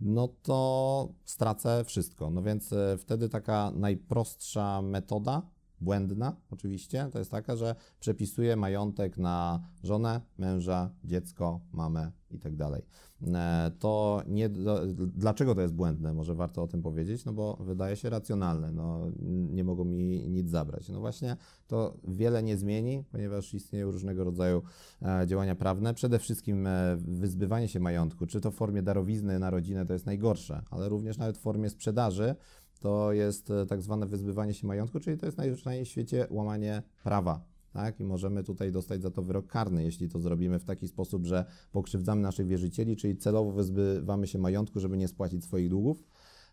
no 0.00 0.28
to 0.42 1.08
stracę 1.24 1.84
wszystko. 1.84 2.30
No 2.30 2.42
więc 2.42 2.72
e, 2.72 2.96
wtedy 2.98 3.28
taka 3.28 3.70
najprostsza 3.70 4.82
metoda, 4.82 5.42
błędna 5.80 6.36
oczywiście, 6.50 7.08
to 7.12 7.18
jest 7.18 7.30
taka, 7.30 7.56
że 7.56 7.74
przepisuję 8.00 8.56
majątek 8.56 9.18
na 9.18 9.60
żonę, 9.82 10.20
męża, 10.38 10.90
dziecko, 11.04 11.60
mamę 11.72 12.12
i 12.30 12.38
tak. 12.38 12.52
E, 13.34 13.70
to 13.78 14.22
nie, 14.26 14.48
dlaczego 14.96 15.54
to 15.54 15.60
jest 15.60 15.74
błędne? 15.74 16.14
Może 16.14 16.34
warto 16.34 16.62
o 16.62 16.66
tym 16.66 16.82
powiedzieć, 16.82 17.24
no 17.24 17.32
bo 17.32 17.56
wydaje 17.56 17.96
się 17.96 18.10
racjonalne, 18.10 18.72
no 18.72 19.10
nie 19.52 19.64
mogą 19.64 19.84
mi 19.84 20.28
nic 20.28 20.50
zabrać. 20.50 20.88
No 20.88 21.00
właśnie 21.00 21.36
to 21.66 21.96
wiele 22.08 22.42
nie 22.42 22.56
zmieni, 22.56 23.04
ponieważ 23.12 23.54
istnieją 23.54 23.90
różnego 23.90 24.24
rodzaju 24.24 24.62
e, 25.02 25.26
działania 25.26 25.54
prawne. 25.54 25.94
Przede 25.94 26.18
wszystkim 26.18 26.66
e, 26.66 26.96
wyzbywanie 26.96 27.68
się 27.68 27.80
majątku, 27.80 28.26
czy 28.26 28.40
to 28.40 28.50
w 28.50 28.54
formie 28.54 28.82
darowizny 28.82 29.38
na 29.38 29.50
rodzinę 29.50 29.86
to 29.86 29.92
jest 29.92 30.06
najgorsze, 30.06 30.62
ale 30.70 30.88
również 30.88 31.18
nawet 31.18 31.38
w 31.38 31.40
formie 31.40 31.70
sprzedaży 31.70 32.34
to 32.80 33.12
jest 33.12 33.52
tak 33.68 33.82
zwane 33.82 34.06
wyzbywanie 34.06 34.54
się 34.54 34.66
majątku, 34.66 35.00
czyli 35.00 35.18
to 35.18 35.26
jest 35.26 35.38
najzwyczajniej 35.38 35.84
w 35.84 35.88
świecie 35.88 36.26
łamanie 36.30 36.82
prawa 37.04 37.50
tak? 37.72 38.00
I 38.00 38.04
możemy 38.04 38.44
tutaj 38.44 38.72
dostać 38.72 39.02
za 39.02 39.10
to 39.10 39.22
wyrok 39.22 39.46
karny, 39.46 39.84
jeśli 39.84 40.08
to 40.08 40.20
zrobimy 40.20 40.58
w 40.58 40.64
taki 40.64 40.88
sposób, 40.88 41.26
że 41.26 41.44
pokrzywdzamy 41.72 42.22
naszych 42.22 42.46
wierzycieli, 42.46 42.96
czyli 42.96 43.16
celowo 43.16 43.52
wyzbywamy 43.52 44.26
się 44.26 44.38
majątku, 44.38 44.80
żeby 44.80 44.96
nie 44.96 45.08
spłacić 45.08 45.44
swoich 45.44 45.68
długów. 45.68 46.04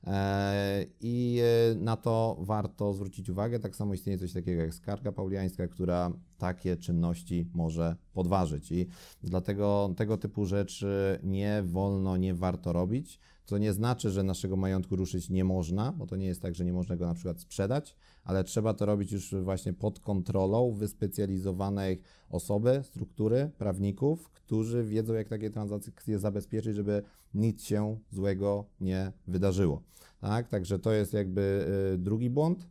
E, 0.07 0.85
I 1.01 1.41
e, 1.71 1.75
na 1.75 1.97
to 1.97 2.37
warto 2.39 2.93
zwrócić 2.93 3.29
uwagę. 3.29 3.59
Tak 3.59 3.75
samo 3.75 3.93
istnieje 3.93 4.17
coś 4.17 4.33
takiego 4.33 4.61
jak 4.61 4.73
skarga 4.73 5.11
pauliańska, 5.11 5.67
która 5.67 6.11
takie 6.37 6.77
czynności 6.77 7.49
może 7.53 7.95
podważyć. 8.13 8.71
I 8.71 8.87
dlatego 9.23 9.93
tego 9.97 10.17
typu 10.17 10.45
rzeczy 10.45 11.19
nie 11.23 11.63
wolno, 11.65 12.17
nie 12.17 12.33
warto 12.33 12.73
robić. 12.73 13.19
To 13.47 13.57
nie 13.57 13.73
znaczy, 13.73 14.09
że 14.09 14.23
naszego 14.23 14.55
majątku 14.55 14.95
ruszyć 14.95 15.29
nie 15.29 15.43
można, 15.43 15.91
bo 15.91 16.07
to 16.07 16.15
nie 16.15 16.25
jest 16.25 16.41
tak, 16.41 16.55
że 16.55 16.65
nie 16.65 16.73
można 16.73 16.95
go 16.95 17.07
na 17.07 17.13
przykład 17.13 17.39
sprzedać, 17.39 17.95
ale 18.23 18.43
trzeba 18.43 18.73
to 18.73 18.85
robić 18.85 19.11
już 19.11 19.35
właśnie 19.35 19.73
pod 19.73 19.99
kontrolą 19.99 20.71
wyspecjalizowanej 20.71 22.01
osoby, 22.29 22.81
struktury, 22.83 23.51
prawników, 23.57 24.29
którzy 24.29 24.83
wiedzą, 24.83 25.13
jak 25.13 25.29
takie 25.29 25.49
transakcje 25.49 26.19
zabezpieczyć, 26.19 26.75
żeby 26.75 27.03
nic 27.33 27.63
się 27.63 27.97
złego 28.11 28.65
nie 28.81 29.11
wydarzyło. 29.27 29.83
Tak? 30.19 30.47
Także 30.47 30.79
to 30.79 30.91
jest 30.91 31.13
jakby 31.13 31.67
y, 31.93 31.97
drugi 31.97 32.29
błąd. 32.29 32.67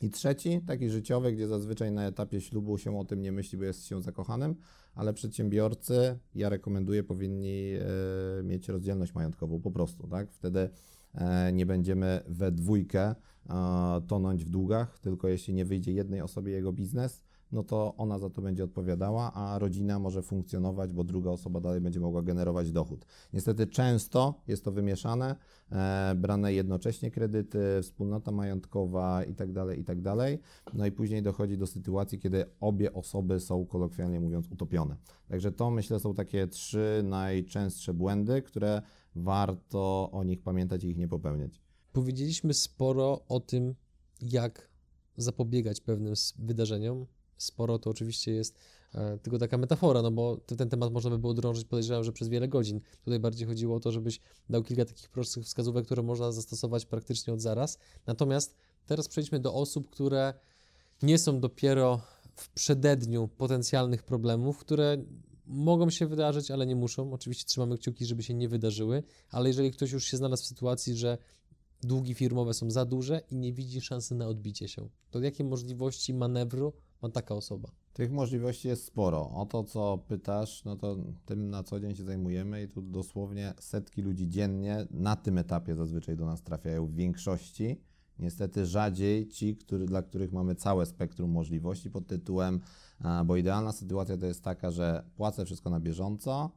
I 0.00 0.10
trzeci, 0.10 0.60
taki 0.66 0.90
życiowy, 0.90 1.32
gdzie 1.32 1.48
zazwyczaj 1.48 1.92
na 1.92 2.06
etapie 2.06 2.40
ślubu 2.40 2.78
się 2.78 2.98
o 2.98 3.04
tym 3.04 3.22
nie 3.22 3.32
myśli, 3.32 3.58
bo 3.58 3.64
jest 3.64 3.86
się 3.86 4.02
zakochanym, 4.02 4.56
ale 4.94 5.12
przedsiębiorcy, 5.12 6.18
ja 6.34 6.48
rekomenduję, 6.48 7.02
powinni 7.02 7.72
e, 7.74 8.42
mieć 8.42 8.68
rozdzielność 8.68 9.14
majątkową 9.14 9.60
po 9.60 9.70
prostu, 9.70 10.08
tak? 10.08 10.32
Wtedy 10.32 10.70
e, 11.14 11.52
nie 11.52 11.66
będziemy 11.66 12.20
we 12.28 12.52
dwójkę 12.52 13.00
e, 13.00 13.14
tonąć 14.08 14.44
w 14.44 14.50
długach, 14.50 14.98
tylko 14.98 15.28
jeśli 15.28 15.54
nie 15.54 15.64
wyjdzie 15.64 15.92
jednej 15.92 16.20
osobie 16.20 16.52
jego 16.52 16.72
biznes, 16.72 17.24
no 17.52 17.62
to 17.62 17.94
ona 17.96 18.18
za 18.18 18.30
to 18.30 18.42
będzie 18.42 18.64
odpowiadała, 18.64 19.32
a 19.32 19.58
rodzina 19.58 19.98
może 19.98 20.22
funkcjonować, 20.22 20.92
bo 20.92 21.04
druga 21.04 21.30
osoba 21.30 21.60
dalej 21.60 21.80
będzie 21.80 22.00
mogła 22.00 22.22
generować 22.22 22.72
dochód. 22.72 23.06
Niestety 23.32 23.66
często 23.66 24.42
jest 24.48 24.64
to 24.64 24.72
wymieszane, 24.72 25.36
e, 25.72 26.14
brane 26.16 26.52
jednocześnie 26.52 27.10
kredyty, 27.10 27.58
wspólnota 27.82 28.30
majątkowa 28.30 29.24
itd., 29.24 29.66
tak 29.66 29.78
itd. 29.78 30.16
Tak 30.64 30.74
no 30.74 30.86
i 30.86 30.92
później 30.92 31.22
dochodzi 31.22 31.58
do 31.58 31.66
sytuacji, 31.66 32.18
kiedy 32.18 32.44
obie 32.60 32.92
osoby 32.92 33.40
są 33.40 33.66
kolokwialnie 33.66 34.20
mówiąc 34.20 34.50
utopione. 34.50 34.96
Także 35.28 35.52
to 35.52 35.70
myślę 35.70 36.00
są 36.00 36.14
takie 36.14 36.46
trzy 36.46 37.00
najczęstsze 37.04 37.94
błędy, 37.94 38.42
które 38.42 38.82
warto 39.14 40.10
o 40.12 40.24
nich 40.24 40.42
pamiętać 40.42 40.84
i 40.84 40.88
ich 40.88 40.96
nie 40.96 41.08
popełniać. 41.08 41.62
Powiedzieliśmy 41.92 42.54
sporo 42.54 43.24
o 43.28 43.40
tym, 43.40 43.74
jak 44.22 44.68
zapobiegać 45.16 45.80
pewnym 45.80 46.14
wydarzeniom, 46.38 47.06
sporo 47.36 47.78
to 47.78 47.90
oczywiście 47.90 48.32
jest 48.32 48.58
e, 48.94 49.18
tylko 49.18 49.38
taka 49.38 49.58
metafora, 49.58 50.02
no 50.02 50.10
bo 50.10 50.36
ten 50.36 50.68
temat 50.68 50.92
można 50.92 51.10
by 51.10 51.18
było 51.18 51.34
drążyć, 51.34 51.64
podejrzewam, 51.64 52.04
że 52.04 52.12
przez 52.12 52.28
wiele 52.28 52.48
godzin. 52.48 52.80
Tutaj 53.04 53.20
bardziej 53.20 53.46
chodziło 53.46 53.76
o 53.76 53.80
to, 53.80 53.92
żebyś 53.92 54.20
dał 54.50 54.62
kilka 54.62 54.84
takich 54.84 55.08
prostych 55.08 55.44
wskazówek, 55.44 55.84
które 55.84 56.02
można 56.02 56.32
zastosować 56.32 56.86
praktycznie 56.86 57.32
od 57.32 57.40
zaraz. 57.40 57.78
Natomiast 58.06 58.56
teraz 58.86 59.08
przejdźmy 59.08 59.40
do 59.40 59.54
osób, 59.54 59.90
które 59.90 60.34
nie 61.02 61.18
są 61.18 61.40
dopiero 61.40 62.00
w 62.36 62.48
przededniu 62.48 63.28
potencjalnych 63.28 64.02
problemów, 64.02 64.58
które 64.58 65.04
mogą 65.46 65.90
się 65.90 66.06
wydarzyć, 66.06 66.50
ale 66.50 66.66
nie 66.66 66.76
muszą. 66.76 67.12
Oczywiście 67.12 67.44
trzymamy 67.44 67.78
kciuki, 67.78 68.06
żeby 68.06 68.22
się 68.22 68.34
nie 68.34 68.48
wydarzyły, 68.48 69.02
ale 69.30 69.48
jeżeli 69.48 69.70
ktoś 69.70 69.92
już 69.92 70.04
się 70.04 70.16
znalazł 70.16 70.42
w 70.42 70.46
sytuacji, 70.46 70.96
że 70.96 71.18
długi 71.82 72.14
firmowe 72.14 72.54
są 72.54 72.70
za 72.70 72.84
duże 72.84 73.20
i 73.30 73.36
nie 73.36 73.52
widzi 73.52 73.80
szansy 73.80 74.14
na 74.14 74.28
odbicie 74.28 74.68
się, 74.68 74.88
to 75.10 75.20
jakie 75.20 75.44
możliwości 75.44 76.14
manewru 76.14 76.72
ma 77.04 77.10
taka 77.10 77.34
osoba? 77.34 77.68
Tych 77.92 78.12
możliwości 78.12 78.68
jest 78.68 78.84
sporo. 78.84 79.30
O 79.30 79.46
to, 79.46 79.64
co 79.64 79.98
pytasz, 79.98 80.64
no 80.64 80.76
to 80.76 80.96
tym 81.26 81.50
na 81.50 81.62
co 81.62 81.80
dzień 81.80 81.94
się 81.94 82.04
zajmujemy 82.04 82.62
i 82.62 82.68
tu 82.68 82.82
dosłownie 82.82 83.54
setki 83.58 84.02
ludzi 84.02 84.28
dziennie 84.28 84.86
na 84.90 85.16
tym 85.16 85.38
etapie 85.38 85.74
zazwyczaj 85.74 86.16
do 86.16 86.26
nas 86.26 86.42
trafiają 86.42 86.86
w 86.86 86.94
większości. 86.94 87.80
Niestety 88.18 88.66
rzadziej 88.66 89.28
ci, 89.28 89.56
który, 89.56 89.86
dla 89.86 90.02
których 90.02 90.32
mamy 90.32 90.54
całe 90.54 90.86
spektrum 90.86 91.30
możliwości 91.30 91.90
pod 91.90 92.06
tytułem, 92.06 92.60
bo 93.24 93.36
idealna 93.36 93.72
sytuacja 93.72 94.16
to 94.16 94.26
jest 94.26 94.42
taka, 94.42 94.70
że 94.70 95.04
płacę 95.16 95.44
wszystko 95.44 95.70
na 95.70 95.80
bieżąco, 95.80 96.50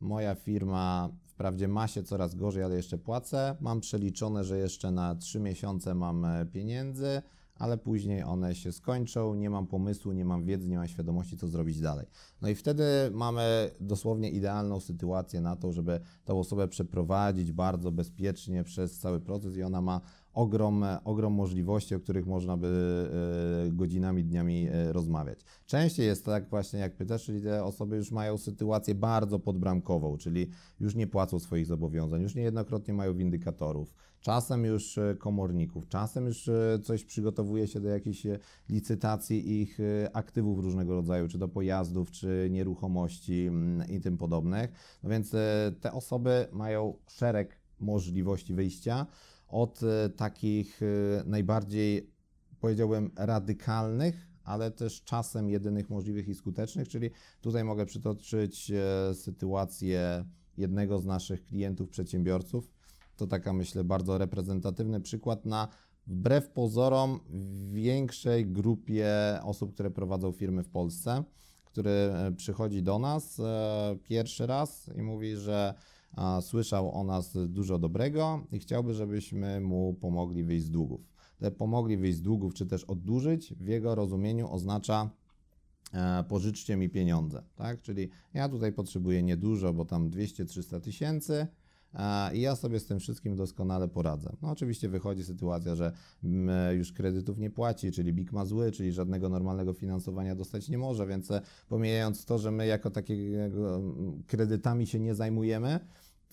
moja 0.00 0.34
firma 0.34 1.08
wprawdzie 1.26 1.68
ma 1.68 1.88
się 1.88 2.02
coraz 2.02 2.34
gorzej, 2.34 2.62
ale 2.62 2.76
jeszcze 2.76 2.98
płacę, 2.98 3.56
mam 3.60 3.80
przeliczone, 3.80 4.44
że 4.44 4.58
jeszcze 4.58 4.90
na 4.90 5.14
3 5.14 5.40
miesiące 5.40 5.94
mam 5.94 6.24
e, 6.24 6.46
pieniędzy, 6.46 7.22
ale 7.54 7.78
później 7.78 8.22
one 8.22 8.54
się 8.54 8.72
skończą, 8.72 9.34
nie 9.34 9.50
mam 9.50 9.66
pomysłu, 9.66 10.12
nie 10.12 10.24
mam 10.24 10.44
wiedzy, 10.44 10.68
nie 10.68 10.76
mam 10.76 10.88
świadomości, 10.88 11.36
co 11.36 11.48
zrobić 11.48 11.80
dalej. 11.80 12.06
No 12.42 12.48
i 12.48 12.54
wtedy 12.54 12.84
mamy 13.12 13.70
dosłownie 13.80 14.30
idealną 14.30 14.80
sytuację 14.80 15.40
na 15.40 15.56
to, 15.56 15.72
żeby 15.72 16.00
tą 16.24 16.38
osobę 16.38 16.68
przeprowadzić 16.68 17.52
bardzo 17.52 17.92
bezpiecznie 17.92 18.64
przez 18.64 18.98
cały 18.98 19.20
proces 19.20 19.56
i 19.56 19.62
ona 19.62 19.80
ma 19.80 20.00
ogrom, 20.34 20.84
ogrom 21.04 21.32
możliwości, 21.32 21.94
o 21.94 22.00
których 22.00 22.26
można 22.26 22.56
by 22.56 22.68
e, 23.68 23.72
godzinami, 23.72 24.24
dniami 24.24 24.68
e, 24.68 24.92
rozmawiać. 24.92 25.40
Częściej 25.66 26.06
jest 26.06 26.24
tak 26.24 26.50
właśnie, 26.50 26.78
jak 26.78 26.96
pytasz, 26.96 27.24
czyli 27.24 27.42
te 27.42 27.64
osoby 27.64 27.96
już 27.96 28.10
mają 28.10 28.38
sytuację 28.38 28.94
bardzo 28.94 29.38
podbramkową, 29.38 30.16
czyli 30.16 30.50
już 30.80 30.94
nie 30.94 31.06
płacą 31.06 31.38
swoich 31.38 31.66
zobowiązań, 31.66 32.22
już 32.22 32.34
niejednokrotnie 32.34 32.94
mają 32.94 33.14
windykatorów, 33.14 33.94
czasem 34.20 34.64
już 34.64 34.98
e, 34.98 35.14
komorników, 35.18 35.88
czasem 35.88 36.26
już 36.26 36.50
coś 36.82 37.04
przygotowuje 37.04 37.66
się 37.66 37.80
do 37.80 37.88
jakiejś 37.88 38.26
licytacji 38.68 39.60
ich 39.62 39.78
aktywów 40.12 40.58
różnego 40.58 40.94
rodzaju, 40.94 41.28
czy 41.28 41.38
do 41.38 41.48
pojazdów, 41.48 42.10
czy 42.10 42.48
nieruchomości 42.50 43.46
mm, 43.46 43.88
i 43.88 44.00
tym 44.00 44.16
podobnych. 44.16 44.70
No 45.02 45.10
więc 45.10 45.30
te 45.80 45.92
osoby 45.92 46.46
mają 46.52 46.94
szereg 47.06 47.58
możliwości 47.80 48.54
wyjścia 48.54 49.06
od 49.48 49.80
e, 49.82 50.08
takich 50.08 50.80
e, 50.82 50.86
najbardziej, 51.26 52.10
powiedziałbym, 52.60 53.10
radykalnych, 53.16 54.28
ale 54.44 54.70
też 54.70 55.02
czasem 55.04 55.50
jedynych 55.50 55.90
możliwych 55.90 56.28
i 56.28 56.34
skutecznych, 56.34 56.88
czyli 56.88 57.10
tutaj 57.40 57.64
mogę 57.64 57.86
przytoczyć 57.86 58.70
e, 58.70 59.14
sytuację 59.14 60.24
jednego 60.56 60.98
z 60.98 61.04
naszych 61.04 61.44
klientów, 61.44 61.88
przedsiębiorców. 61.88 62.70
To 63.16 63.26
taka, 63.26 63.52
myślę, 63.52 63.84
bardzo 63.84 64.18
reprezentatywny 64.18 65.00
przykład 65.00 65.44
na 65.44 65.68
wbrew 66.06 66.48
pozorom 66.48 67.20
większej 67.72 68.46
grupie 68.46 69.10
osób, 69.42 69.74
które 69.74 69.90
prowadzą 69.90 70.32
firmy 70.32 70.62
w 70.62 70.68
Polsce, 70.68 71.24
który 71.64 72.10
przychodzi 72.36 72.82
do 72.82 72.98
nas 72.98 73.40
pierwszy 74.02 74.46
raz 74.46 74.90
i 74.96 75.02
mówi, 75.02 75.36
że 75.36 75.74
słyszał 76.40 77.00
o 77.00 77.04
nas 77.04 77.36
dużo 77.48 77.78
dobrego 77.78 78.46
i 78.52 78.58
chciałby, 78.58 78.94
żebyśmy 78.94 79.60
mu 79.60 79.94
pomogli 79.94 80.44
wyjść 80.44 80.66
z 80.66 80.70
długów. 80.70 81.00
Te 81.38 81.50
pomogli 81.50 81.96
wyjść 81.96 82.18
z 82.18 82.22
długów, 82.22 82.54
czy 82.54 82.66
też 82.66 82.84
oddłużyć, 82.84 83.54
w 83.54 83.66
jego 83.66 83.94
rozumieniu 83.94 84.50
oznacza 84.50 85.10
e, 85.92 86.24
pożyczcie 86.28 86.76
mi 86.76 86.88
pieniądze, 86.88 87.42
tak? 87.56 87.80
Czyli 87.80 88.10
ja 88.34 88.48
tutaj 88.48 88.72
potrzebuję 88.72 89.22
niedużo, 89.22 89.72
bo 89.72 89.84
tam 89.84 90.10
200-300 90.10 90.80
tysięcy, 90.80 91.46
i 92.32 92.40
ja 92.40 92.56
sobie 92.56 92.80
z 92.80 92.86
tym 92.86 92.98
wszystkim 92.98 93.36
doskonale 93.36 93.88
poradzę. 93.88 94.36
No 94.42 94.50
oczywiście 94.50 94.88
wychodzi 94.88 95.24
sytuacja, 95.24 95.74
że 95.74 95.92
mm, 96.24 96.76
już 96.78 96.92
kredytów 96.92 97.38
nie 97.38 97.50
płaci, 97.50 97.92
czyli 97.92 98.12
BIK 98.12 98.32
ma 98.32 98.44
zły, 98.44 98.72
czyli 98.72 98.92
żadnego 98.92 99.28
normalnego 99.28 99.72
finansowania 99.72 100.34
dostać 100.34 100.68
nie 100.68 100.78
może, 100.78 101.06
więc 101.06 101.30
e, 101.30 101.40
pomijając 101.68 102.24
to, 102.24 102.38
że 102.38 102.50
my 102.50 102.66
jako 102.66 102.90
takiego 102.90 103.76
mm, 103.76 104.22
kredytami 104.26 104.86
się 104.86 105.00
nie 105.00 105.14
zajmujemy, 105.14 105.80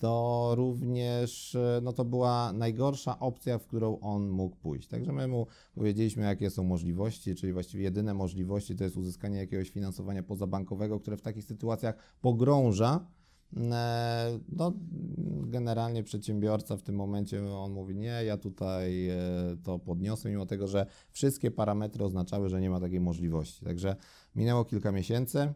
to 0.02 0.52
również 0.56 1.54
e, 1.54 1.80
no 1.82 1.92
to 1.92 2.04
była 2.04 2.52
najgorsza 2.52 3.18
opcja, 3.18 3.58
w 3.58 3.66
którą 3.66 3.98
on 4.00 4.28
mógł 4.28 4.56
pójść. 4.56 4.88
Także 4.88 5.12
my 5.12 5.28
mu 5.28 5.46
powiedzieliśmy, 5.74 6.22
jakie 6.22 6.50
są 6.50 6.64
możliwości, 6.64 7.34
czyli 7.34 7.52
właściwie 7.52 7.84
jedyne 7.84 8.14
możliwości 8.14 8.76
to 8.76 8.84
jest 8.84 8.96
uzyskanie 8.96 9.38
jakiegoś 9.38 9.70
finansowania 9.70 10.22
pozabankowego, 10.22 11.00
które 11.00 11.16
w 11.16 11.22
takich 11.22 11.44
sytuacjach 11.44 11.94
pogrąża. 12.20 13.06
E, 13.56 14.38
no, 14.48 14.72
generalnie 15.46 16.02
przedsiębiorca 16.02 16.76
w 16.76 16.82
tym 16.82 16.94
momencie 16.94 17.52
on 17.52 17.72
mówi: 17.72 17.96
Nie, 17.96 18.24
ja 18.24 18.36
tutaj 18.36 19.08
e, 19.08 19.16
to 19.62 19.78
podniosę, 19.78 20.30
mimo 20.30 20.46
tego, 20.46 20.66
że 20.66 20.86
wszystkie 21.10 21.50
parametry 21.50 22.04
oznaczały, 22.04 22.48
że 22.48 22.60
nie 22.60 22.70
ma 22.70 22.80
takiej 22.80 23.00
możliwości. 23.00 23.64
Także 23.64 23.96
minęło 24.34 24.64
kilka 24.64 24.92
miesięcy. 24.92 25.54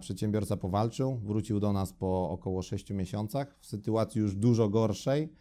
Przedsiębiorca 0.00 0.56
powalczył, 0.56 1.20
wrócił 1.24 1.60
do 1.60 1.72
nas 1.72 1.92
po 1.92 2.30
około 2.30 2.62
6 2.62 2.90
miesiącach. 2.90 3.56
W 3.60 3.66
sytuacji 3.66 4.20
już 4.20 4.34
dużo 4.34 4.68
gorszej 4.68 5.32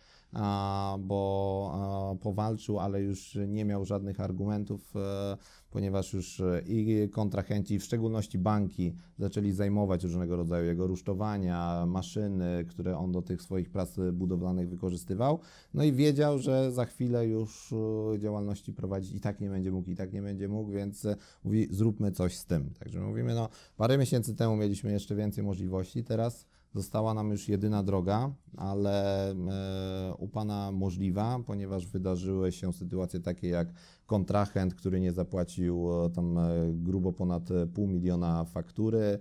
bo 0.99 2.17
powalczył, 2.21 2.79
ale 2.79 3.01
już 3.01 3.37
nie 3.47 3.65
miał 3.65 3.85
żadnych 3.85 4.19
argumentów, 4.19 4.93
e, 4.95 5.37
ponieważ 5.71 6.13
już 6.13 6.39
e, 6.39 6.61
i 6.65 7.09
kontrahenci, 7.09 7.79
w 7.79 7.83
szczególności 7.83 8.37
banki, 8.37 8.95
zaczęli 9.19 9.51
zajmować 9.51 10.03
różnego 10.03 10.35
rodzaju 10.35 10.65
jego 10.65 10.87
rusztowania, 10.87 11.85
maszyny, 11.85 12.65
które 12.69 12.97
on 12.97 13.11
do 13.11 13.21
tych 13.21 13.41
swoich 13.41 13.69
prac 13.69 13.95
budowlanych 14.13 14.69
wykorzystywał. 14.69 15.39
No 15.73 15.83
i 15.83 15.93
wiedział, 15.93 16.39
że 16.39 16.71
za 16.71 16.85
chwilę 16.85 17.27
już 17.27 17.73
e, 18.13 18.19
działalności 18.19 18.73
prowadzić 18.73 19.15
i 19.15 19.19
tak 19.19 19.41
nie 19.41 19.49
będzie 19.49 19.71
mógł, 19.71 19.89
i 19.89 19.95
tak 19.95 20.13
nie 20.13 20.21
będzie 20.21 20.47
mógł, 20.47 20.71
więc 20.71 21.07
mówi, 21.43 21.67
zróbmy 21.71 22.11
coś 22.11 22.37
z 22.37 22.45
tym. 22.45 22.69
Także 22.79 23.01
mówimy, 23.01 23.35
no 23.35 23.49
parę 23.77 23.97
miesięcy 23.97 24.35
temu 24.35 24.55
mieliśmy 24.55 24.91
jeszcze 24.91 25.15
więcej 25.15 25.43
możliwości, 25.43 26.03
teraz 26.03 26.45
Została 26.73 27.13
nam 27.13 27.31
już 27.31 27.49
jedyna 27.49 27.83
droga, 27.83 28.33
ale 28.57 29.29
e, 29.31 30.13
u 30.17 30.27
Pana 30.27 30.71
możliwa, 30.71 31.39
ponieważ 31.45 31.87
wydarzyły 31.87 32.51
się 32.51 32.73
sytuacje 32.73 33.19
takie 33.19 33.47
jak 33.47 33.67
kontrahent, 34.05 34.75
który 34.75 34.99
nie 34.99 35.13
zapłacił 35.13 36.05
e, 36.05 36.09
tam 36.09 36.37
e, 36.37 36.49
grubo 36.73 37.13
ponad 37.13 37.49
pół 37.73 37.87
miliona 37.87 38.45
faktury, 38.45 39.19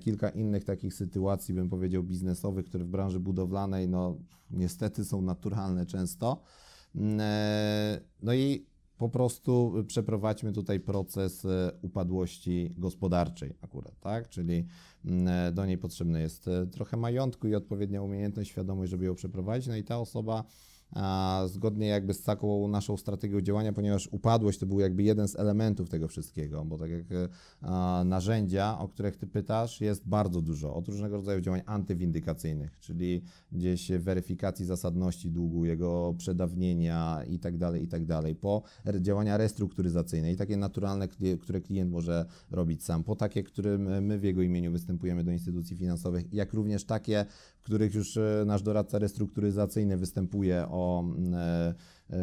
kilka 0.00 0.28
innych 0.28 0.64
takich 0.64 0.94
sytuacji, 0.94 1.54
bym 1.54 1.68
powiedział, 1.68 2.02
biznesowych, 2.02 2.66
które 2.66 2.84
w 2.84 2.88
branży 2.88 3.20
budowlanej, 3.20 3.88
no 3.88 4.16
niestety 4.50 5.04
są 5.04 5.22
naturalne 5.22 5.86
często. 5.86 6.42
Mm, 6.94 7.20
no 8.22 8.34
i 8.34 8.66
po 8.98 9.08
prostu 9.08 9.74
przeprowadźmy 9.86 10.52
tutaj 10.52 10.80
proces 10.80 11.46
upadłości 11.82 12.74
gospodarczej 12.78 13.54
akurat, 13.60 14.00
tak? 14.00 14.28
Czyli 14.28 14.66
do 15.52 15.66
niej 15.66 15.78
potrzebne 15.78 16.20
jest 16.20 16.48
e, 16.48 16.66
trochę 16.66 16.96
majątku 16.96 17.48
i 17.48 17.54
odpowiednia 17.54 18.02
umiejętność, 18.02 18.50
świadomość, 18.50 18.90
żeby 18.90 19.04
ją 19.04 19.14
przeprowadzić. 19.14 19.68
No 19.68 19.76
i 19.76 19.84
ta 19.84 19.98
osoba 19.98 20.44
zgodnie 21.46 21.86
jakby 21.86 22.14
z 22.14 22.22
taką 22.22 22.68
naszą 22.68 22.96
strategią 22.96 23.40
działania, 23.40 23.72
ponieważ 23.72 24.08
upadłość 24.12 24.58
to 24.58 24.66
był 24.66 24.80
jakby 24.80 25.02
jeden 25.02 25.28
z 25.28 25.36
elementów 25.36 25.88
tego 25.88 26.08
wszystkiego, 26.08 26.64
bo 26.64 26.78
tak 26.78 26.90
jak 26.90 27.04
narzędzia, 28.04 28.78
o 28.78 28.88
których 28.88 29.16
Ty 29.16 29.26
pytasz, 29.26 29.80
jest 29.80 30.08
bardzo 30.08 30.42
dużo, 30.42 30.74
od 30.74 30.88
różnego 30.88 31.16
rodzaju 31.16 31.40
działań 31.40 31.60
antywindykacyjnych, 31.66 32.78
czyli 32.78 33.22
gdzieś 33.52 33.92
weryfikacji 33.92 34.66
zasadności 34.66 35.30
długu, 35.30 35.64
jego 35.64 36.14
przedawnienia 36.18 37.22
i 37.28 37.38
tak 37.38 37.58
dalej, 37.58 37.82
i 37.82 37.88
tak 37.88 38.06
dalej, 38.06 38.34
po 38.34 38.62
działania 39.00 39.36
restrukturyzacyjne 39.36 40.32
i 40.32 40.36
takie 40.36 40.56
naturalne, 40.56 41.08
które 41.40 41.60
klient 41.60 41.90
może 41.90 42.26
robić 42.50 42.84
sam, 42.84 43.04
po 43.04 43.16
takie, 43.16 43.42
którym 43.42 44.04
my 44.04 44.18
w 44.18 44.24
jego 44.24 44.42
imieniu 44.42 44.72
występujemy 44.72 45.24
do 45.24 45.32
instytucji 45.32 45.76
finansowych, 45.76 46.32
jak 46.32 46.52
również 46.52 46.84
takie, 46.84 47.26
których 47.66 47.94
już 47.94 48.16
e, 48.16 48.44
nasz 48.46 48.62
doradca 48.62 48.98
restrukturyzacyjny 48.98 49.96
występuje 49.96 50.66
o 50.68 51.04
e, 51.04 51.74
e, 52.10 52.16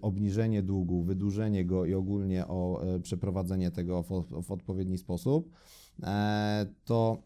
obniżenie 0.00 0.62
długu, 0.62 1.02
wydłużenie 1.02 1.64
go 1.64 1.84
i 1.84 1.94
ogólnie 1.94 2.46
o 2.46 2.82
przeprowadzenie 3.02 3.70
tego 3.70 4.02
w, 4.02 4.24
w 4.42 4.50
odpowiedni 4.50 4.98
sposób, 4.98 5.50
to 6.84 7.22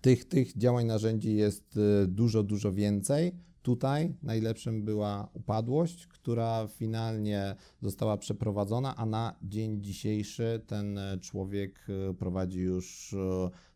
tych, 0.00 0.24
tych 0.24 0.56
działań, 0.56 0.86
narzędzi 0.86 1.34
jest 1.34 1.78
dużo, 2.06 2.42
dużo 2.42 2.72
więcej. 2.72 3.32
Tutaj 3.62 4.14
najlepszym 4.22 4.84
była 4.84 5.28
upadłość, 5.34 6.08
która 6.28 6.66
finalnie 6.66 7.54
została 7.82 8.16
przeprowadzona, 8.16 8.96
a 8.96 9.06
na 9.06 9.34
dzień 9.42 9.82
dzisiejszy 9.82 10.62
ten 10.66 11.00
człowiek 11.20 11.86
prowadzi 12.18 12.60
już 12.60 13.14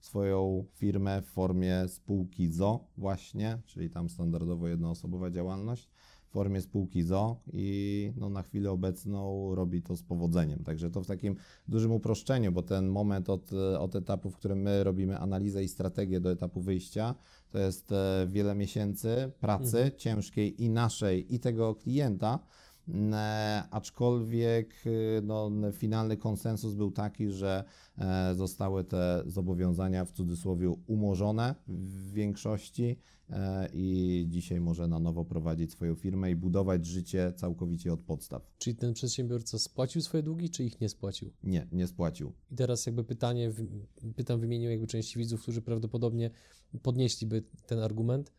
swoją 0.00 0.64
firmę 0.72 1.22
w 1.22 1.26
formie 1.26 1.88
spółki 1.88 2.52
ZO 2.52 2.84
właśnie, 2.96 3.58
czyli 3.66 3.90
tam 3.90 4.08
standardowo 4.08 4.68
jednoosobowa 4.68 5.30
działalność 5.30 5.88
w 6.32 6.34
formie 6.34 6.60
spółki 6.60 7.02
ZO 7.02 7.40
i 7.52 8.12
no, 8.16 8.30
na 8.30 8.42
chwilę 8.42 8.70
obecną 8.70 9.54
robi 9.54 9.82
to 9.82 9.96
z 9.96 10.02
powodzeniem. 10.02 10.64
Także 10.64 10.90
to 10.90 11.00
w 11.02 11.06
takim 11.06 11.36
dużym 11.68 11.92
uproszczeniu, 11.92 12.52
bo 12.52 12.62
ten 12.62 12.88
moment 12.88 13.30
od, 13.30 13.50
od 13.78 13.96
etapu, 13.96 14.30
w 14.30 14.36
którym 14.36 14.58
my 14.58 14.84
robimy 14.84 15.18
analizę 15.18 15.64
i 15.64 15.68
strategię 15.68 16.20
do 16.20 16.32
etapu 16.32 16.60
wyjścia, 16.60 17.14
to 17.50 17.58
jest 17.58 17.92
e, 17.92 18.26
wiele 18.30 18.54
miesięcy 18.54 19.32
pracy 19.40 19.76
mhm. 19.76 19.98
ciężkiej 19.98 20.62
i 20.62 20.70
naszej, 20.70 21.34
i 21.34 21.40
tego 21.40 21.74
klienta. 21.74 22.38
E, 23.12 23.62
aczkolwiek 23.70 24.74
e, 24.86 25.20
no, 25.22 25.50
finalny 25.72 26.16
konsensus 26.16 26.74
był 26.74 26.90
taki, 26.90 27.30
że 27.30 27.64
zostały 28.34 28.84
te 28.84 29.22
zobowiązania 29.26 30.04
w 30.04 30.12
cudzysłowie 30.12 30.70
umorzone 30.86 31.54
w 31.68 32.12
większości 32.12 32.96
E, 33.32 33.68
i 33.72 34.26
dzisiaj 34.28 34.60
może 34.60 34.88
na 34.88 34.98
nowo 34.98 35.24
prowadzić 35.24 35.72
swoją 35.72 35.94
firmę 35.94 36.30
i 36.30 36.36
budować 36.36 36.86
życie 36.86 37.32
całkowicie 37.36 37.92
od 37.92 38.00
podstaw. 38.00 38.42
Czyli 38.58 38.76
ten 38.76 38.92
przedsiębiorca 38.92 39.58
spłacił 39.58 40.02
swoje 40.02 40.22
długi, 40.22 40.50
czy 40.50 40.64
ich 40.64 40.80
nie 40.80 40.88
spłacił? 40.88 41.32
Nie, 41.42 41.66
nie 41.72 41.86
spłacił. 41.86 42.32
I 42.50 42.56
teraz 42.56 42.86
jakby 42.86 43.04
pytanie, 43.04 43.52
pytam 44.16 44.40
w 44.40 44.44
imieniu 44.44 44.70
jakby 44.70 44.86
części 44.86 45.18
widzów, 45.18 45.42
którzy 45.42 45.62
prawdopodobnie 45.62 46.30
podnieśliby 46.82 47.42
ten 47.66 47.78
argument. 47.78 48.32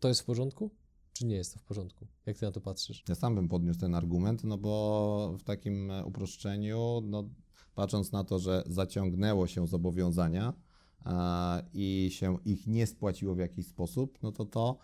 To 0.00 0.08
jest 0.08 0.20
w 0.20 0.24
porządku? 0.24 0.70
Czy 1.14 1.26
nie 1.26 1.36
jest 1.36 1.54
to 1.54 1.60
w 1.60 1.62
porządku? 1.62 2.06
Jak 2.26 2.38
ty 2.38 2.46
na 2.46 2.52
to 2.52 2.60
patrzysz? 2.60 3.04
Ja 3.08 3.14
sam 3.14 3.34
bym 3.34 3.48
podniósł 3.48 3.80
ten 3.80 3.94
argument, 3.94 4.44
no 4.44 4.58
bo 4.58 5.34
w 5.38 5.42
takim 5.42 5.92
uproszczeniu, 6.04 7.00
no, 7.04 7.24
patrząc 7.74 8.12
na 8.12 8.24
to, 8.24 8.38
że 8.38 8.62
zaciągnęło 8.66 9.46
się 9.46 9.66
zobowiązania, 9.66 10.52
i 11.74 12.10
się 12.12 12.38
ich 12.44 12.66
nie 12.66 12.86
spłaciło 12.86 13.34
w 13.34 13.38
jakiś 13.38 13.66
sposób, 13.66 14.18
no 14.22 14.32
to 14.32 14.44
to 14.44 14.78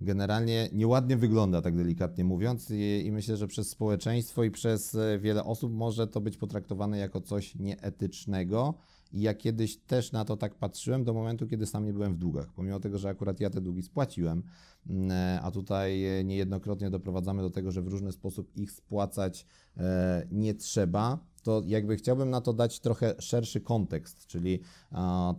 generalnie 0.00 0.68
nieładnie 0.72 1.16
wygląda, 1.16 1.62
tak 1.62 1.76
delikatnie 1.76 2.24
mówiąc, 2.24 2.70
I, 2.70 3.06
i, 3.06 3.12
myślę, 3.12 3.36
że 3.36 3.46
przez 3.46 3.70
społeczeństwo 3.70 4.44
i 4.44 4.50
przez 4.50 4.94
e, 4.94 5.18
wiele 5.18 5.44
osób 5.44 5.72
może 5.72 6.06
to 6.06 6.20
być 6.20 6.36
potraktowane 6.36 6.98
jako 6.98 7.20
coś 7.20 7.54
nieetycznego. 7.54 8.74
I 9.12 9.20
ja 9.20 9.34
kiedyś 9.34 9.76
też 9.76 10.12
na 10.12 10.24
to 10.24 10.36
tak 10.36 10.54
patrzyłem 10.54 11.04
do 11.04 11.14
momentu, 11.14 11.46
kiedy 11.46 11.66
sam 11.66 11.86
nie 11.86 11.92
byłem 11.92 12.14
w 12.14 12.18
długach. 12.18 12.52
Pomimo 12.52 12.80
tego, 12.80 12.98
że 12.98 13.08
akurat 13.08 13.40
ja 13.40 13.50
te 13.50 13.60
długi 13.60 13.82
spłaciłem, 13.82 14.42
mm, 14.86 15.10
e, 15.10 15.40
a 15.42 15.50
tutaj 15.50 16.04
e, 16.04 16.24
niejednokrotnie 16.24 16.90
doprowadzamy 16.90 17.42
do 17.42 17.50
tego, 17.50 17.72
że 17.72 17.82
w 17.82 17.88
różny 17.88 18.12
sposób 18.12 18.56
ich 18.56 18.72
spłacać 18.72 19.46
nie 20.30 20.54
trzeba, 20.54 21.18
to 21.42 21.62
jakby 21.66 21.96
chciałbym 21.96 22.30
na 22.30 22.40
to 22.40 22.52
dać 22.52 22.80
trochę 22.80 23.14
szerszy 23.18 23.60
kontekst, 23.60 24.26
czyli 24.26 24.60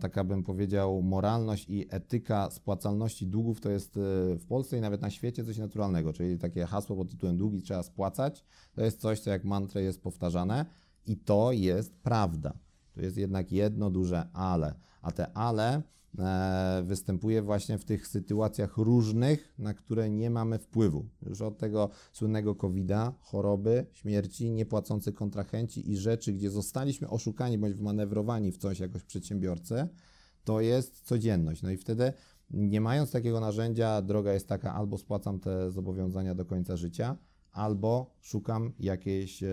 taka 0.00 0.24
bym 0.24 0.42
powiedział 0.42 1.02
moralność 1.02 1.68
i 1.68 1.86
etyka 1.90 2.50
spłacalności 2.50 3.26
długów 3.26 3.60
to 3.60 3.70
jest 3.70 3.96
e, 3.96 4.00
w 4.38 4.46
Polsce 4.48 4.78
i 4.78 4.80
nawet 4.80 5.02
na 5.02 5.10
świecie 5.10 5.44
coś 5.44 5.58
naturalnego, 5.58 6.12
czyli 6.12 6.38
takie 6.38 6.66
hasło 6.66 6.96
pod 6.96 7.10
tytułem 7.10 7.36
długi 7.36 7.62
trzeba 7.62 7.82
spłacać, 7.82 8.44
to 8.74 8.84
jest 8.84 9.00
coś, 9.00 9.20
co 9.20 9.30
jak 9.30 9.44
mantrę 9.44 9.82
jest 9.82 10.02
powtarzane 10.02 10.66
i 11.06 11.16
to 11.16 11.52
jest 11.52 11.94
prawda. 11.94 12.52
To 12.94 13.00
jest 13.00 13.16
jednak 13.16 13.52
jedno 13.52 13.90
duże 13.90 14.28
ale, 14.32 14.74
a 15.02 15.12
te 15.12 15.32
ale 15.32 15.82
E, 16.18 16.82
występuje 16.86 17.42
właśnie 17.42 17.78
w 17.78 17.84
tych 17.84 18.06
sytuacjach 18.06 18.76
różnych, 18.76 19.54
na 19.58 19.74
które 19.74 20.10
nie 20.10 20.30
mamy 20.30 20.58
wpływu. 20.58 21.08
Już 21.22 21.40
od 21.40 21.58
tego 21.58 21.90
słynnego 22.12 22.54
COVID-a, 22.54 23.12
choroby, 23.20 23.86
śmierci, 23.92 24.50
niepłacący 24.50 25.12
kontrahenci 25.12 25.90
i 25.90 25.96
rzeczy, 25.96 26.32
gdzie 26.32 26.50
zostaliśmy 26.50 27.08
oszukani 27.08 27.58
bądź 27.58 27.74
wmanewrowani 27.74 28.52
w 28.52 28.58
coś 28.58 28.80
jakoś 28.80 29.02
przedsiębiorcy, 29.04 29.88
to 30.44 30.60
jest 30.60 31.00
codzienność. 31.00 31.62
No 31.62 31.70
i 31.70 31.76
wtedy, 31.76 32.12
nie 32.50 32.80
mając 32.80 33.10
takiego 33.10 33.40
narzędzia, 33.40 34.02
droga 34.02 34.32
jest 34.32 34.48
taka: 34.48 34.74
albo 34.74 34.98
spłacam 34.98 35.40
te 35.40 35.70
zobowiązania 35.70 36.34
do 36.34 36.44
końca 36.44 36.76
życia, 36.76 37.16
albo 37.52 38.14
szukam 38.20 38.72
jakiejś 38.78 39.42
e, 39.42 39.48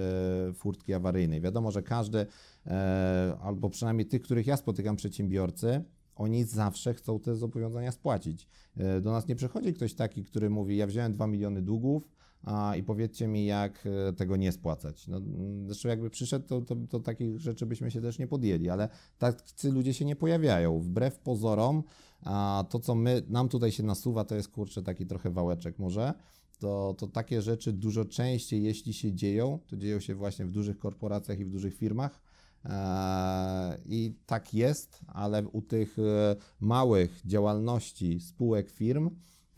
furtki 0.53 0.93
awaryjnej. 0.93 1.41
Wiadomo, 1.41 1.71
że 1.71 1.83
każdy, 1.83 2.25
e, 2.65 3.37
albo 3.41 3.69
przynajmniej 3.69 4.07
tych, 4.07 4.21
których 4.21 4.47
ja 4.47 4.57
spotykam, 4.57 4.95
przedsiębiorcy, 4.95 5.83
oni 6.15 6.43
zawsze 6.43 6.93
chcą 6.93 7.19
te 7.19 7.35
zobowiązania 7.35 7.91
spłacić. 7.91 8.47
E, 8.77 9.01
do 9.01 9.11
nas 9.11 9.27
nie 9.27 9.35
przychodzi 9.35 9.73
ktoś 9.73 9.93
taki, 9.93 10.23
który 10.23 10.49
mówi: 10.49 10.77
Ja 10.77 10.87
wziąłem 10.87 11.13
2 11.13 11.27
miliony 11.27 11.61
długów, 11.61 12.09
a, 12.43 12.75
i 12.75 12.83
powiedzcie 12.83 13.27
mi, 13.27 13.45
jak 13.45 13.87
tego 14.17 14.35
nie 14.35 14.51
spłacać. 14.51 15.07
No, 15.07 15.21
zresztą 15.65 15.89
jakby 15.89 16.09
przyszedł, 16.09 16.47
to, 16.47 16.61
to, 16.61 16.75
to, 16.89 16.99
takich 16.99 17.39
rzeczy 17.39 17.65
byśmy 17.65 17.91
się 17.91 18.01
też 18.01 18.19
nie 18.19 18.27
podjęli, 18.27 18.69
ale 18.69 18.89
tacy 19.17 19.71
ludzie 19.71 19.93
się 19.93 20.05
nie 20.05 20.15
pojawiają. 20.15 20.79
Wbrew 20.79 21.19
pozorom, 21.19 21.83
a 22.21 22.65
to, 22.69 22.79
co 22.79 22.95
my, 22.95 23.21
nam 23.27 23.49
tutaj 23.49 23.71
się 23.71 23.83
nasuwa, 23.83 24.25
to 24.25 24.35
jest 24.35 24.47
kurczę 24.47 24.83
taki 24.83 25.05
trochę 25.05 25.29
wałeczek 25.29 25.79
może. 25.79 26.13
To, 26.59 26.95
to 26.97 27.07
takie 27.07 27.41
rzeczy 27.41 27.73
dużo 27.73 28.05
częściej, 28.05 28.63
jeśli 28.63 28.93
się 28.93 29.13
dzieją, 29.13 29.59
to 29.67 29.77
dzieją 29.77 29.99
się 29.99 30.15
właśnie 30.15 30.45
w 30.45 30.51
dużych 30.51 30.77
korporacjach 30.77 31.39
i 31.39 31.45
w 31.45 31.49
dużych 31.49 31.75
firmach, 31.75 32.21
E, 32.65 33.77
I 33.85 34.15
tak 34.25 34.53
jest, 34.53 34.99
ale 35.07 35.47
u 35.47 35.61
tych 35.61 35.99
e, 35.99 36.35
małych 36.59 37.21
działalności 37.25 38.19
spółek 38.19 38.69
firm, 38.69 39.09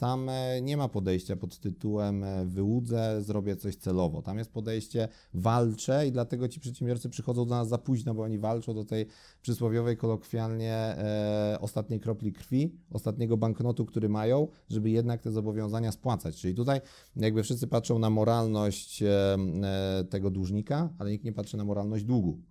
tam 0.01 0.29
e, 0.29 0.61
nie 0.61 0.77
ma 0.77 0.87
podejścia 0.89 1.35
pod 1.35 1.59
tytułem 1.59 2.25
wyłudzę, 2.45 3.21
zrobię 3.21 3.55
coś 3.55 3.75
celowo. 3.75 4.21
Tam 4.21 4.37
jest 4.37 4.51
podejście 4.51 5.07
walczę 5.33 6.07
i 6.07 6.11
dlatego 6.11 6.47
ci 6.47 6.59
przedsiębiorcy 6.59 7.09
przychodzą 7.09 7.45
do 7.45 7.55
nas 7.55 7.67
za 7.67 7.77
późno, 7.77 8.13
bo 8.13 8.23
oni 8.23 8.39
walczą 8.39 8.73
do 8.73 8.85
tej 8.85 9.05
przysłowiowej, 9.41 9.97
kolokwialnie 9.97 10.73
e, 10.73 11.57
ostatniej 11.59 11.99
kropli 11.99 12.33
krwi, 12.33 12.75
ostatniego 12.91 13.37
banknotu, 13.37 13.85
który 13.85 14.09
mają, 14.09 14.47
żeby 14.69 14.89
jednak 14.89 15.21
te 15.21 15.31
zobowiązania 15.31 15.91
spłacać. 15.91 16.35
Czyli 16.35 16.55
tutaj 16.55 16.81
jakby 17.15 17.43
wszyscy 17.43 17.67
patrzą 17.67 17.99
na 17.99 18.09
moralność 18.09 19.03
e, 19.03 19.37
tego 20.09 20.29
dłużnika, 20.29 20.89
ale 20.99 21.11
nikt 21.11 21.25
nie 21.25 21.33
patrzy 21.33 21.57
na 21.57 21.65
moralność 21.65 22.03
długu. 22.03 22.41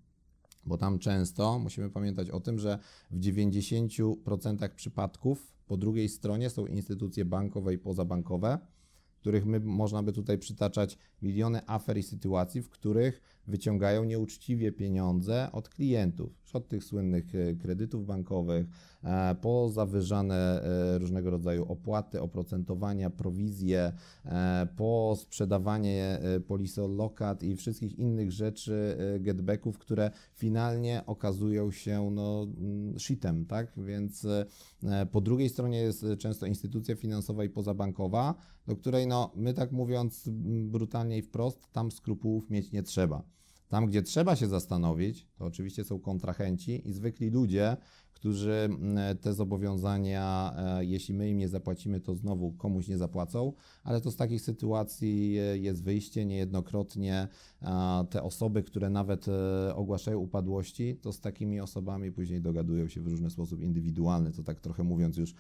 Bo 0.67 0.79
tam 0.79 0.99
często 0.99 1.59
musimy 1.59 1.91
pamiętać 1.91 2.31
o 2.31 2.41
tym, 2.41 2.59
że 2.59 2.79
w 3.11 3.21
90% 3.21 4.75
przypadków 4.75 5.60
po 5.71 5.77
drugiej 5.77 6.09
stronie 6.09 6.51
są 6.51 6.67
instytucje 6.67 7.25
bankowe 7.25 7.75
i 7.75 7.79
pozabankowe, 7.79 8.59
których 9.17 9.47
my 9.47 9.61
można 9.61 10.03
by 10.03 10.13
tutaj 10.13 10.39
przytaczać 10.39 10.99
miliony 11.23 11.61
afer 11.67 11.99
i 11.99 12.03
sytuacji, 12.03 12.63
w 12.63 12.71
których 12.71 13.21
wyciągają 13.47 14.05
nieuczciwie 14.05 14.73
pieniądze 14.73 15.49
od 15.53 15.69
klientów. 15.69 16.40
Od 16.55 16.69
tych 16.69 16.85
słynnych 16.85 17.35
e, 17.35 17.55
kredytów 17.55 18.07
bankowych, 18.07 18.67
e, 19.05 19.35
po 19.35 19.69
zawyżane 19.69 20.63
e, 20.63 20.99
różnego 20.99 21.31
rodzaju 21.31 21.65
opłaty, 21.65 22.21
oprocentowania, 22.21 23.11
prowizje, 23.11 23.93
po 24.77 25.17
sprzedawanie 25.19 26.19
polisy 26.47 26.81
lokat 26.81 27.43
i 27.43 27.57
wszystkich 27.57 27.99
innych 27.99 28.33
rzeczy, 28.33 28.97
getbacków, 29.21 29.79
które 29.79 30.11
finalnie 30.35 31.03
okazują 31.07 31.71
się 31.71 32.11
no, 32.11 32.43
mm, 32.43 32.99
shitem, 32.99 33.47
tak? 33.47 33.73
Więc 33.77 34.27
po 35.13 35.21
drugiej 35.21 35.49
stronie 35.49 35.79
jest 35.81 36.05
często 36.19 36.47
instytucja 36.47 36.97
finansowa 36.97 37.45
i 37.45 37.49
pozabankowa, 37.49 38.35
do 38.67 38.77
której 38.77 39.07
no, 39.07 39.33
my 39.37 39.55
tak 39.55 39.73
mówiąc 39.73 40.29
brutalnie 40.65 41.19
i 41.19 41.23
wprost, 41.23 41.73
tam 41.73 41.91
skrupułów 41.91 42.51
mieć 42.51 42.73
nie 42.73 42.83
trzeba. 42.83 43.40
Tam, 43.71 43.87
gdzie 43.87 44.03
trzeba 44.03 44.37
się 44.37 44.49
zastanowić, 44.49 45.27
to 45.39 45.45
oczywiście 45.45 45.85
są 45.85 46.01
kontrahenci 46.01 46.89
i 46.89 46.93
zwykli 46.93 47.31
ludzie, 47.31 47.77
którzy 48.13 48.53
mm, 48.53 49.19
te 49.19 49.35
zobowiązania, 49.35 50.55
e, 50.57 50.85
jeśli 50.85 51.15
my 51.15 51.29
im 51.29 51.39
nie 51.39 51.49
zapłacimy, 51.49 52.01
to 52.01 52.15
znowu 52.15 52.53
komuś 52.53 52.89
nie 52.89 52.99
zapłacą, 52.99 53.53
ale 53.85 54.01
to 54.01 54.11
z 54.11 54.17
takich 54.17 54.43
sytuacji 54.43 55.39
e, 55.39 55.59
jest 55.59 55.85
wyjście. 55.85 56.27
Niejednokrotnie 56.27 57.29
te 58.11 58.23
osoby, 58.23 58.63
które 58.63 58.91
nawet 58.91 59.27
e, 59.29 59.75
ogłaszają 59.75 60.19
upadłości, 60.19 60.97
to 60.97 61.13
z 61.13 61.21
takimi 61.21 61.61
osobami 61.61 62.13
później 62.13 62.41
dogadują 62.41 62.89
się 62.89 63.01
w 63.01 63.07
różny 63.07 63.31
sposób 63.31 63.61
indywidualny, 63.61 64.33
to 64.33 64.43
tak 64.43 64.61
trochę 64.61 64.83
mówiąc 64.83 65.17
już 65.17 65.35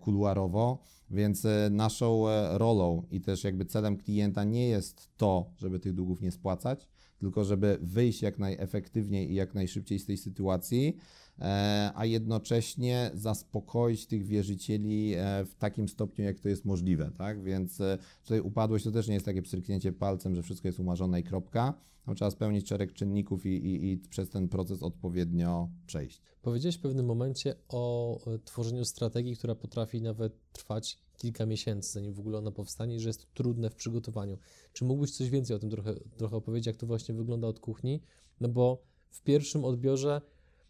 kuluarowo. 0.00 0.78
Więc 1.10 1.46
naszą 1.70 2.24
rolą 2.50 3.02
i 3.10 3.20
też 3.20 3.44
jakby 3.44 3.64
celem 3.64 3.96
klienta 3.96 4.44
nie 4.44 4.68
jest 4.68 5.08
to, 5.16 5.50
żeby 5.58 5.78
tych 5.78 5.94
długów 5.94 6.20
nie 6.20 6.30
spłacać, 6.30 6.88
tylko 7.18 7.44
żeby 7.44 7.78
wyjść 7.82 8.22
jak 8.22 8.38
najefektywniej 8.38 9.30
i 9.30 9.34
jak 9.34 9.54
najszybciej 9.54 9.98
z 9.98 10.06
tej 10.06 10.16
sytuacji, 10.16 10.96
e, 11.38 11.92
a 11.94 12.04
jednocześnie 12.04 13.10
zaspokoić 13.14 14.06
tych 14.06 14.26
wierzycieli 14.26 15.14
e, 15.14 15.44
w 15.44 15.54
takim 15.54 15.88
stopniu, 15.88 16.24
jak 16.24 16.40
to 16.40 16.48
jest 16.48 16.64
możliwe. 16.64 17.10
Tak? 17.18 17.42
Więc 17.42 17.80
e, 17.80 17.98
tutaj 18.22 18.40
upadłość 18.40 18.84
to 18.84 18.90
też 18.90 19.08
nie 19.08 19.14
jest 19.14 19.26
takie 19.26 19.42
pstryknięcie 19.42 19.92
palcem, 19.92 20.34
że 20.34 20.42
wszystko 20.42 20.68
jest 20.68 20.80
umarzone 20.80 21.20
i 21.20 21.24
kropka. 21.24 21.74
No, 22.08 22.14
trzeba 22.14 22.30
spełnić 22.30 22.68
szereg 22.68 22.92
czynników 22.92 23.46
i, 23.46 23.48
i, 23.48 23.92
i 23.92 23.98
przez 23.98 24.30
ten 24.30 24.48
proces 24.48 24.82
odpowiednio 24.82 25.68
przejść. 25.86 26.22
Powiedziałeś 26.42 26.76
w 26.76 26.80
pewnym 26.80 27.06
momencie 27.06 27.54
o 27.68 28.20
tworzeniu 28.44 28.84
strategii, 28.84 29.36
która 29.36 29.54
potrafi 29.54 30.02
nawet 30.02 30.32
trwać 30.52 30.98
kilka 31.16 31.46
miesięcy, 31.46 31.92
zanim 31.92 32.12
w 32.12 32.20
ogóle 32.20 32.38
ona 32.38 32.50
powstanie 32.50 32.96
i 32.96 33.00
że 33.00 33.08
jest 33.08 33.20
to 33.20 33.26
trudne 33.34 33.70
w 33.70 33.74
przygotowaniu. 33.74 34.38
Czy 34.72 34.84
mógłbyś 34.84 35.10
coś 35.10 35.30
więcej 35.30 35.56
o 35.56 35.58
tym 35.58 35.70
trochę, 35.70 35.94
trochę 35.94 36.36
opowiedzieć, 36.36 36.66
jak 36.66 36.76
to 36.76 36.86
właśnie 36.86 37.14
wygląda 37.14 37.48
od 37.48 37.60
kuchni? 37.60 38.00
No 38.40 38.48
bo 38.48 38.82
w 39.10 39.22
pierwszym 39.22 39.64
odbiorze 39.64 40.20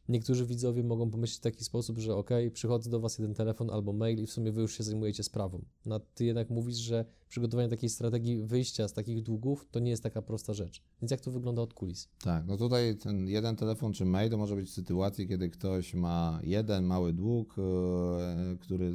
niektórzy 0.09 0.47
widzowie 0.47 0.82
mogą 0.82 1.11
pomyśleć 1.11 1.39
w 1.39 1.43
taki 1.43 1.64
sposób, 1.64 1.99
że 1.99 2.16
ok, 2.16 2.30
przychodzę 2.53 2.91
do 2.91 3.01
Was 3.01 3.18
jeden 3.18 3.34
telefon 3.34 3.70
albo 3.70 3.93
mail 3.93 4.22
i 4.22 4.26
w 4.26 4.32
sumie 4.32 4.53
Wy 4.53 4.61
już 4.61 4.76
się 4.76 4.84
zajmujecie 4.84 5.22
sprawą. 5.22 5.64
No, 5.86 6.01
ty 6.01 6.24
jednak 6.24 6.51
mówisz, 6.51 6.76
że 6.76 7.05
przygotowanie 7.29 7.68
takiej 7.68 7.91
strategii 7.91 8.43
wyjścia 8.43 8.89
z 8.89 8.93
takich 8.93 9.22
długów 9.22 9.66
to 9.70 9.81
nie 9.81 9.91
jest 9.91 10.03
taka 10.03 10.22
prosta 10.22 10.55
rzecz. 10.55 10.83
Więc 11.03 11.11
jak 11.11 11.20
to 11.20 11.31
wygląda 11.31 11.62
od 11.62 11.74
kulis? 11.74 12.09
Tak, 12.24 12.47
no 12.47 12.57
tutaj 12.57 12.97
ten 12.97 13.29
jeden 13.29 13.57
telefon 13.57 13.93
czy 13.93 14.05
mail 14.05 14.31
to 14.31 14.39
może 14.39 14.57
być 14.57 14.72
sytuacji, 14.72 15.29
kiedy 15.29 15.51
ktoś 15.51 15.95
ma 15.95 16.41
jeden 16.43 16.85
mały 16.85 17.12
dług, 17.12 17.57
yy, 17.57 18.59
który 18.59 18.93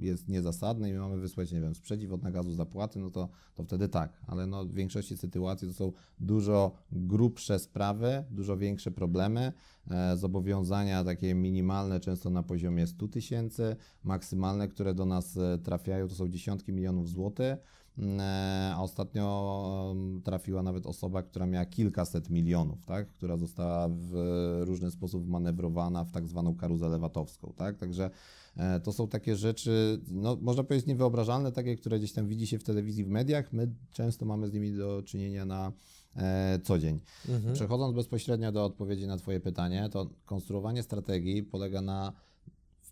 jest 0.00 0.28
niezasadny 0.28 0.90
i 0.90 0.92
my 0.92 0.98
mamy 0.98 1.16
wysłać, 1.16 1.52
nie 1.52 1.60
wiem, 1.60 1.74
sprzeciw 1.74 2.12
od 2.12 2.22
nakazu 2.22 2.52
zapłaty, 2.52 2.98
no 2.98 3.10
to, 3.10 3.28
to 3.54 3.64
wtedy 3.64 3.88
tak, 3.88 4.12
ale 4.26 4.46
no 4.46 4.64
w 4.64 4.72
większości 4.72 5.16
sytuacji 5.16 5.68
to 5.68 5.74
są 5.74 5.92
dużo 6.20 6.72
grubsze 6.92 7.58
sprawy, 7.58 8.24
dużo 8.30 8.56
większe 8.56 8.90
problemy, 8.90 9.52
e, 9.90 10.16
zobowiązania 10.16 11.04
takie 11.04 11.34
minimalne, 11.34 12.00
często 12.00 12.30
na 12.30 12.42
poziomie 12.42 12.86
100 12.86 13.08
tysięcy, 13.08 13.76
maksymalne, 14.04 14.68
które 14.68 14.94
do 14.94 15.06
nas 15.06 15.36
e, 15.36 15.58
trafiają, 15.58 16.08
to 16.08 16.14
są 16.14 16.28
dziesiątki 16.28 16.72
milionów 16.72 17.08
złotych. 17.08 17.59
Mm, 18.00 18.20
e, 18.20 18.74
a 18.76 18.82
ostatnio 18.82 19.90
mm, 19.92 20.22
trafiła 20.22 20.62
nawet 20.62 20.86
osoba, 20.86 21.22
która 21.22 21.46
miała 21.46 21.66
kilkaset 21.66 22.30
milionów, 22.30 22.84
tak? 22.84 23.08
która 23.08 23.36
została 23.36 23.88
w 23.88 24.12
różny 24.60 24.90
sposób 24.90 25.28
manewrowana 25.28 26.04
w 26.04 26.12
tak 26.12 26.28
zwaną 26.28 26.54
karuzelę 26.54 26.98
watowską. 26.98 27.52
Tak? 27.56 27.76
Także 27.76 28.10
e, 28.56 28.80
to 28.80 28.92
są 28.92 29.08
takie 29.08 29.36
rzeczy, 29.36 30.00
no, 30.10 30.38
można 30.40 30.64
powiedzieć 30.64 30.86
niewyobrażalne, 30.86 31.52
takie, 31.52 31.76
które 31.76 31.98
gdzieś 31.98 32.12
tam 32.12 32.28
widzi 32.28 32.46
się 32.46 32.58
w 32.58 32.64
telewizji, 32.64 33.04
w 33.04 33.08
mediach. 33.08 33.52
My 33.52 33.74
często 33.92 34.26
mamy 34.26 34.48
z 34.48 34.52
nimi 34.52 34.72
do 34.72 35.02
czynienia 35.02 35.44
na 35.44 35.72
e, 36.16 36.58
co 36.62 36.78
dzień. 36.78 37.00
Mhm. 37.28 37.54
Przechodząc 37.54 37.94
bezpośrednio 37.94 38.52
do 38.52 38.64
odpowiedzi 38.64 39.06
na 39.06 39.16
Twoje 39.16 39.40
pytanie, 39.40 39.88
to 39.92 40.10
konstruowanie 40.24 40.82
strategii 40.82 41.42
polega 41.42 41.80
na 41.80 42.12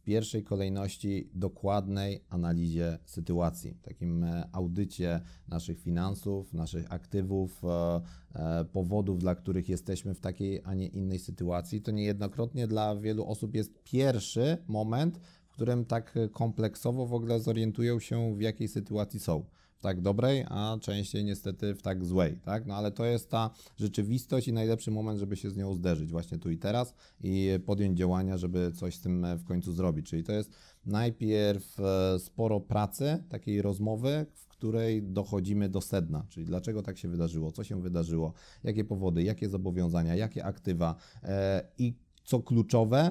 pierwszej 0.08 0.44
kolejności 0.44 1.30
dokładnej 1.34 2.24
analizie 2.28 2.98
sytuacji, 3.04 3.74
takim 3.82 4.24
e, 4.24 4.48
audycie 4.52 5.20
naszych 5.48 5.80
finansów, 5.80 6.54
naszych 6.54 6.92
aktywów, 6.92 7.62
e, 7.64 8.00
e, 8.34 8.64
powodów, 8.64 9.18
dla 9.18 9.34
których 9.34 9.68
jesteśmy 9.68 10.14
w 10.14 10.20
takiej, 10.20 10.60
a 10.64 10.74
nie 10.74 10.86
innej 10.86 11.18
sytuacji. 11.18 11.80
To 11.82 11.90
niejednokrotnie 11.90 12.66
dla 12.66 12.96
wielu 12.96 13.26
osób 13.26 13.54
jest 13.54 13.82
pierwszy 13.84 14.58
moment, 14.66 15.18
w 15.46 15.52
którym 15.52 15.84
tak 15.84 16.14
kompleksowo 16.32 17.06
w 17.06 17.14
ogóle 17.14 17.40
zorientują 17.40 18.00
się, 18.00 18.36
w 18.36 18.40
jakiej 18.40 18.68
sytuacji 18.68 19.20
są 19.20 19.44
tak 19.80 20.00
dobrej, 20.00 20.44
a 20.48 20.76
częściej 20.80 21.24
niestety 21.24 21.74
w 21.74 21.82
tak 21.82 22.04
złej, 22.04 22.40
tak? 22.44 22.66
No 22.66 22.74
ale 22.74 22.92
to 22.92 23.04
jest 23.04 23.30
ta 23.30 23.50
rzeczywistość 23.76 24.48
i 24.48 24.52
najlepszy 24.52 24.90
moment, 24.90 25.18
żeby 25.18 25.36
się 25.36 25.50
z 25.50 25.56
nią 25.56 25.74
zderzyć 25.74 26.10
właśnie 26.10 26.38
tu 26.38 26.50
i 26.50 26.58
teraz 26.58 26.94
i 27.20 27.50
podjąć 27.66 27.98
działania, 27.98 28.38
żeby 28.38 28.72
coś 28.72 28.94
z 28.94 29.00
tym 29.00 29.26
w 29.36 29.44
końcu 29.44 29.72
zrobić. 29.72 30.06
Czyli 30.06 30.24
to 30.24 30.32
jest 30.32 30.50
najpierw 30.86 31.80
e, 31.80 32.18
sporo 32.18 32.60
pracy, 32.60 33.24
takiej 33.28 33.62
rozmowy, 33.62 34.26
w 34.34 34.48
której 34.48 35.02
dochodzimy 35.02 35.68
do 35.68 35.80
sedna, 35.80 36.26
czyli 36.28 36.46
dlaczego 36.46 36.82
tak 36.82 36.98
się 36.98 37.08
wydarzyło, 37.08 37.52
co 37.52 37.64
się 37.64 37.82
wydarzyło, 37.82 38.32
jakie 38.64 38.84
powody, 38.84 39.22
jakie 39.22 39.48
zobowiązania, 39.48 40.14
jakie 40.14 40.44
aktywa 40.44 40.94
e, 41.22 41.68
i 41.78 41.94
co 42.24 42.40
kluczowe, 42.40 43.10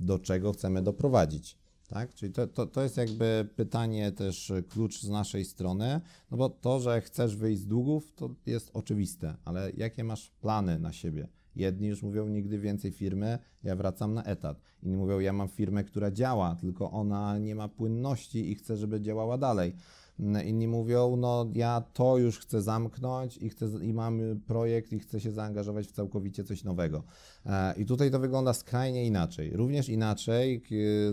do 0.00 0.18
czego 0.18 0.52
chcemy 0.52 0.82
doprowadzić. 0.82 1.58
Tak? 1.86 2.14
Czyli 2.14 2.32
to, 2.32 2.46
to, 2.46 2.66
to 2.66 2.82
jest 2.82 2.96
jakby 2.96 3.48
pytanie 3.56 4.12
też 4.12 4.50
e, 4.50 4.62
klucz 4.62 5.00
z 5.00 5.08
naszej 5.08 5.44
strony, 5.44 6.00
no 6.30 6.36
bo 6.36 6.48
to, 6.48 6.80
że 6.80 7.00
chcesz 7.00 7.36
wyjść 7.36 7.60
z 7.60 7.66
długów, 7.66 8.12
to 8.12 8.34
jest 8.46 8.70
oczywiste, 8.74 9.36
ale 9.44 9.72
jakie 9.76 10.04
masz 10.04 10.30
plany 10.30 10.78
na 10.78 10.92
siebie? 10.92 11.28
Jedni 11.56 11.88
już 11.88 12.02
mówią 12.02 12.28
nigdy 12.28 12.58
więcej 12.58 12.92
firmy, 12.92 13.38
ja 13.62 13.76
wracam 13.76 14.14
na 14.14 14.24
etat. 14.24 14.60
Inni 14.82 14.96
mówią, 14.96 15.18
ja 15.18 15.32
mam 15.32 15.48
firmę, 15.48 15.84
która 15.84 16.10
działa, 16.10 16.56
tylko 16.60 16.90
ona 16.90 17.38
nie 17.38 17.54
ma 17.54 17.68
płynności 17.68 18.50
i 18.50 18.54
chcę, 18.54 18.76
żeby 18.76 19.00
działała 19.00 19.38
dalej. 19.38 19.76
Inni 20.18 20.68
mówią, 20.68 21.16
no 21.16 21.50
ja 21.54 21.82
to 21.92 22.18
już 22.18 22.38
chcę 22.38 22.62
zamknąć 22.62 23.36
i, 23.36 23.48
chcę, 23.48 23.66
i 23.82 23.92
mam 23.92 24.20
projekt 24.46 24.92
i 24.92 24.98
chcę 24.98 25.20
się 25.20 25.30
zaangażować 25.30 25.86
w 25.86 25.92
całkowicie 25.92 26.44
coś 26.44 26.64
nowego. 26.64 27.04
E, 27.46 27.74
I 27.76 27.86
tutaj 27.86 28.10
to 28.10 28.18
wygląda 28.18 28.52
skrajnie 28.52 29.06
inaczej. 29.06 29.56
Również 29.56 29.88
inaczej, 29.88 30.62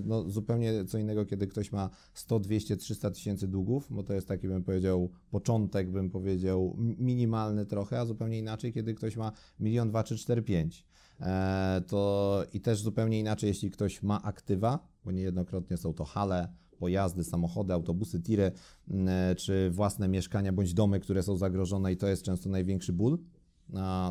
no 0.05 0.29
zupełnie 0.29 0.85
co 0.85 0.97
innego, 0.97 1.25
kiedy 1.25 1.47
ktoś 1.47 1.71
ma 1.71 1.89
100, 2.13 2.39
200, 2.39 2.77
300 2.77 3.11
tysięcy 3.11 3.47
długów, 3.47 3.87
bo 3.89 4.03
to 4.03 4.13
jest 4.13 4.27
taki, 4.27 4.47
bym 4.47 4.63
powiedział, 4.63 5.09
początek, 5.31 5.91
bym 5.91 6.09
powiedział, 6.09 6.75
minimalny 6.77 7.65
trochę, 7.65 7.99
a 7.99 8.05
zupełnie 8.05 8.39
inaczej, 8.39 8.73
kiedy 8.73 8.93
ktoś 8.93 9.17
ma 9.17 9.31
milion, 9.59 9.89
dwa, 9.89 10.03
trzy, 10.03 10.17
cztery, 10.17 10.41
pięć. 10.41 10.85
E, 11.21 11.81
to 11.87 12.43
i 12.53 12.61
też 12.61 12.81
zupełnie 12.81 13.19
inaczej, 13.19 13.47
jeśli 13.47 13.71
ktoś 13.71 14.03
ma 14.03 14.21
aktywa, 14.21 14.87
bo 15.05 15.11
niejednokrotnie 15.11 15.77
są 15.77 15.93
to 15.93 16.05
hale, 16.05 16.62
pojazdy, 16.73 17.23
samochody, 17.23 17.73
autobusy, 17.73 18.21
tiry, 18.21 18.51
mm, 18.87 19.07
e, 19.07 19.35
czy 19.35 19.69
własne 19.71 20.07
mieszkania 20.07 20.53
bądź 20.53 20.73
domy, 20.73 20.99
które 20.99 21.23
są 21.23 21.37
zagrożone 21.37 21.93
i 21.93 21.97
to 21.97 22.07
jest 22.07 22.23
często 22.23 22.49
największy 22.49 22.93
ból. 22.93 23.17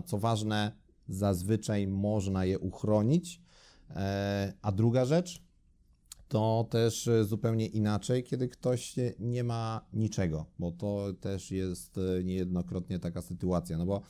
Co 0.06 0.18
ważne, 0.18 0.72
zazwyczaj 1.08 1.86
można 1.86 2.44
je 2.44 2.58
uchronić. 2.58 3.42
E, 3.90 4.52
a 4.62 4.72
druga 4.72 5.04
rzecz, 5.04 5.42
to 6.32 6.66
też 6.70 7.10
zupełnie 7.22 7.66
inaczej, 7.66 8.24
kiedy 8.24 8.48
ktoś 8.48 8.94
nie 9.18 9.44
ma 9.44 9.86
niczego, 9.92 10.46
bo 10.58 10.72
to 10.72 11.12
też 11.20 11.50
jest 11.50 11.98
e, 11.98 12.24
niejednokrotnie 12.24 12.98
taka 12.98 13.22
sytuacja, 13.22 13.78
no 13.78 13.86
bo 13.86 14.02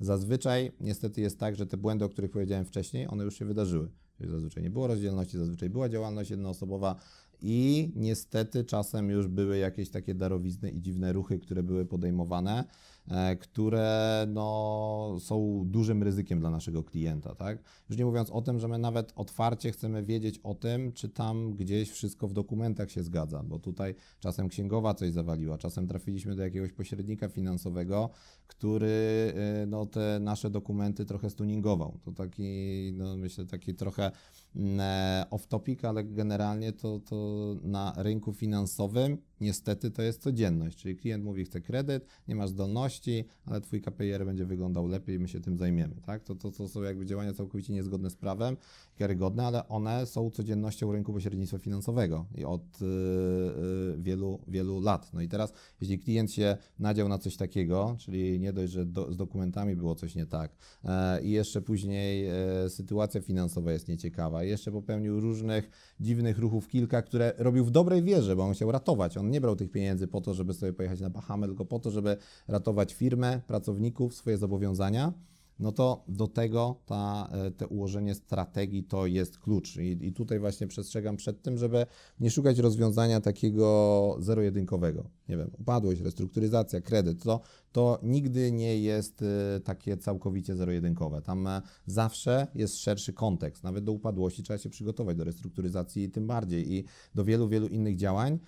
zazwyczaj 0.00 0.72
niestety 0.80 1.20
jest 1.20 1.38
tak, 1.38 1.56
że 1.56 1.66
te 1.66 1.76
błędy, 1.76 2.04
o 2.04 2.08
których 2.08 2.30
powiedziałem 2.30 2.64
wcześniej, 2.64 3.06
one 3.08 3.24
już 3.24 3.38
się 3.38 3.44
wydarzyły. 3.44 3.90
Czyli 4.18 4.30
zazwyczaj 4.30 4.62
nie 4.62 4.70
było 4.70 4.86
rozdzielności, 4.86 5.38
zazwyczaj 5.38 5.70
była 5.70 5.88
działalność 5.88 6.30
jednoosobowa, 6.30 6.96
i 7.42 7.92
niestety 7.96 8.64
czasem 8.64 9.10
już 9.10 9.28
były 9.28 9.58
jakieś 9.58 9.90
takie 9.90 10.14
darowizny 10.14 10.70
i 10.70 10.80
dziwne 10.80 11.12
ruchy, 11.12 11.38
które 11.38 11.62
były 11.62 11.86
podejmowane. 11.86 12.64
e, 13.08 13.36
które 13.36 14.26
no, 14.28 15.16
są 15.20 15.62
dużym 15.66 16.02
ryzykiem 16.02 16.40
dla 16.40 16.50
naszego 16.50 16.84
klienta. 16.84 17.34
Tak? 17.34 17.58
Już 17.88 17.98
nie 17.98 18.04
mówiąc 18.04 18.30
o 18.30 18.42
tym, 18.42 18.60
że 18.60 18.68
my 18.68 18.78
nawet 18.78 19.12
otwarcie 19.16 19.72
chcemy 19.72 20.02
wiedzieć 20.02 20.38
o 20.42 20.54
tym, 20.54 20.92
czy 20.92 21.08
tam 21.08 21.56
gdzieś 21.56 21.90
wszystko 21.90 22.28
w 22.28 22.32
dokumentach 22.32 22.90
się 22.90 23.02
zgadza, 23.02 23.42
bo 23.42 23.58
tutaj 23.58 23.94
czasem 24.20 24.48
księgowa 24.48 24.94
coś 24.94 25.12
zawaliła, 25.12 25.58
czasem 25.58 25.86
trafiliśmy 25.86 26.34
do 26.36 26.42
jakiegoś 26.42 26.72
pośrednika 26.72 27.28
finansowego, 27.28 28.10
który 28.46 29.32
e, 29.36 29.66
no, 29.66 29.86
te 29.86 30.18
nasze 30.20 30.50
dokumenty 30.50 31.04
trochę 31.04 31.30
stuningował. 31.30 31.98
To 32.04 32.12
taki, 32.12 32.92
no, 32.94 33.16
myślę, 33.16 33.46
taki 33.46 33.74
trochę 33.74 34.10
mm, 34.56 34.80
e, 34.80 35.24
off-topic, 35.30 35.84
ale 35.84 36.04
generalnie 36.04 36.72
to, 36.72 37.00
to 37.00 37.16
na 37.62 37.94
rynku 37.96 38.32
finansowym 38.32 39.18
niestety 39.40 39.90
to 39.90 40.02
jest 40.02 40.22
codzienność, 40.22 40.78
czyli 40.78 40.96
klient 40.96 41.24
mówi, 41.24 41.44
chce 41.44 41.60
kredyt, 41.60 42.06
nie 42.28 42.34
masz 42.34 42.50
zdolności, 42.50 43.24
ale 43.46 43.60
twój 43.60 43.80
KPR 43.80 44.24
będzie 44.24 44.44
wyglądał 44.44 44.86
lepiej 44.86 45.18
my 45.18 45.28
się 45.28 45.40
tym 45.40 45.56
zajmiemy, 45.56 45.94
tak? 46.06 46.24
To, 46.24 46.34
to, 46.34 46.50
to 46.50 46.68
są 46.68 46.82
jakby 46.82 47.06
działania 47.06 47.32
całkowicie 47.32 47.72
niezgodne 47.72 48.10
z 48.10 48.16
prawem, 48.16 48.56
karygodne, 48.98 49.46
ale 49.46 49.68
one 49.68 50.06
są 50.06 50.30
codziennością 50.30 50.92
rynku 50.92 51.12
pośrednictwa 51.12 51.58
finansowego 51.58 52.26
i 52.34 52.44
od 52.44 52.80
yy, 52.80 53.96
wielu, 53.98 54.40
wielu 54.48 54.80
lat. 54.80 55.12
No 55.12 55.20
i 55.20 55.28
teraz, 55.28 55.52
jeśli 55.80 55.98
klient 55.98 56.32
się 56.32 56.56
nadział 56.78 57.08
na 57.08 57.18
coś 57.18 57.36
takiego, 57.36 57.96
czyli 57.98 58.40
nie 58.40 58.52
dość, 58.52 58.72
że 58.72 58.86
do, 58.86 59.12
z 59.12 59.16
dokumentami 59.16 59.76
było 59.76 59.94
coś 59.94 60.14
nie 60.14 60.26
tak 60.26 60.56
yy, 60.84 60.90
i 61.22 61.30
jeszcze 61.30 61.62
później 61.62 62.28
yy, 62.62 62.70
sytuacja 62.70 63.20
finansowa 63.20 63.72
jest 63.72 63.88
nieciekawa, 63.88 64.39
jeszcze 64.42 64.72
popełnił 64.72 65.20
różnych 65.20 65.70
dziwnych 66.00 66.38
ruchów 66.38 66.68
kilka, 66.68 67.02
które 67.02 67.32
robił 67.38 67.64
w 67.64 67.70
dobrej 67.70 68.02
wierze, 68.02 68.36
bo 68.36 68.42
on 68.44 68.54
chciał 68.54 68.72
ratować. 68.72 69.16
On 69.16 69.30
nie 69.30 69.40
brał 69.40 69.56
tych 69.56 69.70
pieniędzy 69.70 70.08
po 70.08 70.20
to, 70.20 70.34
żeby 70.34 70.54
sobie 70.54 70.72
pojechać 70.72 71.00
na 71.00 71.10
Bahamy, 71.10 71.46
tylko 71.46 71.64
po 71.64 71.78
to, 71.78 71.90
żeby 71.90 72.16
ratować 72.48 72.94
firmę, 72.94 73.40
pracowników, 73.46 74.14
swoje 74.14 74.38
zobowiązania 74.38 75.12
no 75.60 75.72
to 75.72 76.04
do 76.08 76.26
tego 76.26 76.80
ta, 76.86 77.28
e, 77.32 77.50
te 77.50 77.66
ułożenie 77.66 78.14
strategii 78.14 78.84
to 78.84 79.06
jest 79.06 79.38
klucz. 79.38 79.76
I, 79.76 80.06
I, 80.06 80.12
tutaj 80.12 80.38
właśnie 80.38 80.66
przestrzegam 80.66 81.16
przed 81.16 81.42
tym, 81.42 81.58
żeby 81.58 81.86
nie 82.20 82.30
szukać 82.30 82.58
rozwiązania 82.58 83.20
takiego 83.20 84.16
zero-jedynkowego. 84.18 85.10
Nie 85.28 85.36
wiem, 85.36 85.50
upadłość, 85.58 86.00
restrukturyzacja, 86.00 86.80
kredyt, 86.80 87.22
to, 87.22 87.40
to 87.72 87.98
nigdy 88.02 88.52
nie 88.52 88.78
jest 88.78 89.22
e, 89.22 89.60
takie 89.60 89.96
całkowicie 89.96 90.56
zero-jedynkowe. 90.56 91.22
Tam 91.22 91.46
e, 91.46 91.62
zawsze 91.86 92.46
jest 92.54 92.78
szerszy 92.78 93.12
kontekst. 93.12 93.64
Nawet 93.64 93.84
do 93.84 93.92
upadłości 93.92 94.42
trzeba 94.42 94.58
się 94.58 94.70
przygotować, 94.70 95.16
do 95.16 95.24
restrukturyzacji 95.24 96.10
tym 96.10 96.26
bardziej 96.26 96.72
i 96.72 96.84
do 97.14 97.24
wielu, 97.24 97.48
wielu 97.48 97.68
innych 97.68 97.96
działań. 97.96 98.38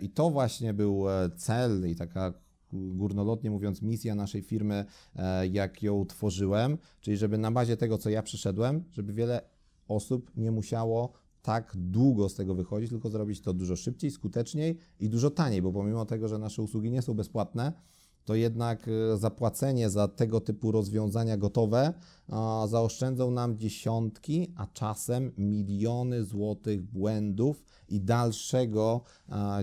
I 0.00 0.10
to 0.10 0.30
właśnie 0.30 0.74
był 0.74 1.04
cel 1.36 1.90
i 1.90 1.96
taka 1.96 2.32
górnolotnie 2.94 3.50
mówiąc, 3.50 3.82
misja 3.82 4.14
naszej 4.14 4.42
firmy, 4.42 4.84
e, 5.16 5.46
jak 5.46 5.82
ją 5.82 6.06
tworzyłem, 6.06 6.78
czyli 7.00 7.16
żeby 7.16 7.38
na 7.38 7.50
bazie 7.50 7.76
tego, 7.76 7.98
co 7.98 8.10
ja 8.10 8.22
przeszedłem, 8.22 8.84
żeby 8.92 9.12
wiele 9.12 9.40
osób 9.88 10.30
nie 10.36 10.50
musiało 10.50 11.12
tak 11.42 11.72
długo 11.76 12.28
z 12.28 12.34
tego 12.34 12.54
wychodzić, 12.54 12.90
tylko 12.90 13.10
zrobić 13.10 13.40
to 13.40 13.52
dużo 13.52 13.76
szybciej, 13.76 14.10
skuteczniej 14.10 14.78
i 15.00 15.08
dużo 15.08 15.30
taniej, 15.30 15.62
bo 15.62 15.72
pomimo 15.72 16.04
tego, 16.04 16.28
że 16.28 16.38
nasze 16.38 16.62
usługi 16.62 16.90
nie 16.90 17.02
są 17.02 17.14
bezpłatne, 17.14 17.72
to 18.26 18.34
jednak 18.34 18.88
e, 18.88 19.16
zapłacenie 19.16 19.90
za 19.90 20.08
tego 20.08 20.40
typu 20.40 20.72
rozwiązania 20.72 21.36
gotowe 21.36 21.94
zaoszczędzą 22.68 23.30
nam 23.30 23.58
dziesiątki, 23.58 24.52
a 24.56 24.66
czasem 24.66 25.32
miliony 25.38 26.24
złotych 26.24 26.82
błędów 26.82 27.64
i 27.88 28.00
dalszego 28.00 29.00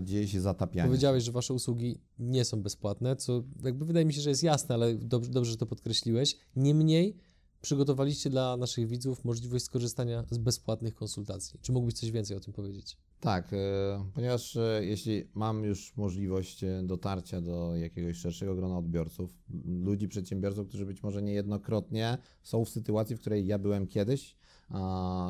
gdzieś 0.01 0.33
zatapiania. 0.33 0.87
Powiedziałeś, 0.87 1.23
że 1.23 1.31
Wasze 1.31 1.53
usługi 1.53 2.01
nie 2.19 2.45
są 2.45 2.61
bezpłatne, 2.61 3.15
co 3.15 3.43
jakby 3.63 3.85
wydaje 3.85 4.05
mi 4.05 4.13
się, 4.13 4.21
że 4.21 4.29
jest 4.29 4.43
jasne, 4.43 4.75
ale 4.75 4.95
dobrze, 4.95 5.31
dobrze 5.31 5.51
że 5.51 5.57
to 5.57 5.65
podkreśliłeś. 5.65 6.37
Niemniej 6.55 7.17
przygotowaliście 7.63 8.29
dla 8.29 8.57
naszych 8.57 8.87
widzów 8.87 9.25
możliwość 9.25 9.65
skorzystania 9.65 10.25
z 10.29 10.37
bezpłatnych 10.37 10.95
konsultacji. 10.95 11.59
Czy 11.61 11.71
mógłbyś 11.71 11.93
coś 11.93 12.11
więcej 12.11 12.37
o 12.37 12.39
tym 12.39 12.53
powiedzieć? 12.53 12.97
Tak, 13.19 13.53
e, 13.53 14.05
ponieważ 14.13 14.55
e, 14.55 14.85
jeśli 14.85 15.23
mam 15.33 15.63
już 15.63 15.97
możliwość 15.97 16.63
e, 16.63 16.81
dotarcia 16.83 17.41
do 17.41 17.75
jakiegoś 17.75 18.17
szerszego 18.17 18.55
grona 18.55 18.77
odbiorców, 18.77 19.37
ludzi, 19.65 20.07
przedsiębiorców, 20.07 20.67
którzy 20.67 20.85
być 20.85 21.03
może 21.03 21.21
niejednokrotnie 21.21 22.17
są 22.41 22.65
w 22.65 22.69
sytuacji, 22.69 23.15
w 23.15 23.19
której 23.19 23.47
ja 23.47 23.59
byłem 23.59 23.87
kiedyś, 23.87 24.35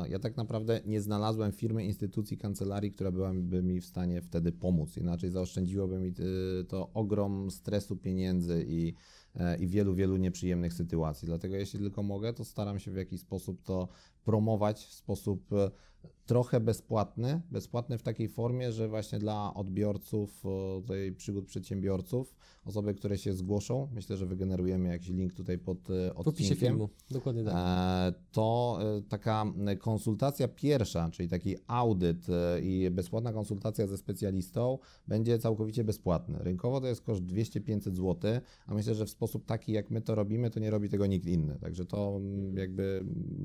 ja 0.08 0.18
tak 0.18 0.36
naprawdę 0.36 0.80
nie 0.86 1.00
znalazłem 1.00 1.52
firmy, 1.52 1.84
instytucji, 1.84 2.38
kancelarii, 2.38 2.92
która 2.92 3.10
byłaby 3.10 3.62
mi 3.62 3.80
w 3.80 3.86
stanie 3.86 4.22
wtedy 4.22 4.52
pomóc. 4.52 4.96
Inaczej 4.96 5.30
zaoszczędziłoby 5.30 5.98
mi 5.98 6.14
to 6.68 6.90
ogrom 6.92 7.50
stresu, 7.50 7.96
pieniędzy 7.96 8.64
i 8.68 8.94
E, 9.36 9.56
i 9.56 9.66
wielu, 9.66 9.94
wielu 9.94 10.16
nieprzyjemnych 10.16 10.74
sytuacji. 10.74 11.26
Dlatego 11.26 11.56
jeśli 11.56 11.78
tylko 11.78 12.02
mogę, 12.02 12.32
to 12.32 12.44
staram 12.44 12.78
się 12.78 12.90
w 12.90 12.96
jakiś 12.96 13.20
sposób 13.20 13.62
to 13.62 13.88
promować 14.24 14.84
w 14.84 14.92
sposób 14.92 15.50
trochę 16.26 16.60
bezpłatny, 16.60 17.40
bezpłatny 17.50 17.98
w 17.98 18.02
takiej 18.02 18.28
formie, 18.28 18.72
że 18.72 18.88
właśnie 18.88 19.18
dla 19.18 19.54
odbiorców 19.54 20.44
tej 20.86 21.12
przygód 21.12 21.46
przedsiębiorców, 21.46 22.34
osoby, 22.64 22.94
które 22.94 23.18
się 23.18 23.32
zgłoszą, 23.32 23.88
myślę, 23.94 24.16
że 24.16 24.26
wygenerujemy 24.26 24.88
jakiś 24.88 25.08
link 25.08 25.34
tutaj 25.34 25.58
pod 25.58 25.78
odcinkiem. 25.78 26.24
W 26.24 26.28
opisie 26.28 26.54
filmu, 26.54 26.88
dokładnie 27.10 27.44
tak. 27.44 27.54
E, 27.56 28.12
to 28.32 28.78
taka 29.08 29.44
konsultacja 29.78 30.48
pierwsza, 30.48 31.10
czyli 31.10 31.28
taki 31.28 31.56
audyt 31.66 32.26
i 32.62 32.90
bezpłatna 32.90 33.32
konsultacja 33.32 33.86
ze 33.86 33.96
specjalistą 33.96 34.78
będzie 35.08 35.38
całkowicie 35.38 35.84
bezpłatny. 35.84 36.38
Rynkowo 36.38 36.80
to 36.80 36.86
jest 36.86 37.00
koszt 37.00 37.22
200-500 37.22 37.94
zł, 37.94 38.16
a 38.66 38.74
myślę, 38.74 38.94
że 38.94 39.06
w 39.06 39.10
sposób 39.10 39.44
taki, 39.44 39.72
jak 39.72 39.90
my 39.90 40.00
to 40.00 40.14
robimy, 40.14 40.50
to 40.50 40.60
nie 40.60 40.70
robi 40.70 40.88
tego 40.88 41.06
nikt 41.06 41.26
inny. 41.26 41.58
Także 41.60 41.84
to 41.84 42.16
mm, 42.16 42.56
jakby 42.56 43.04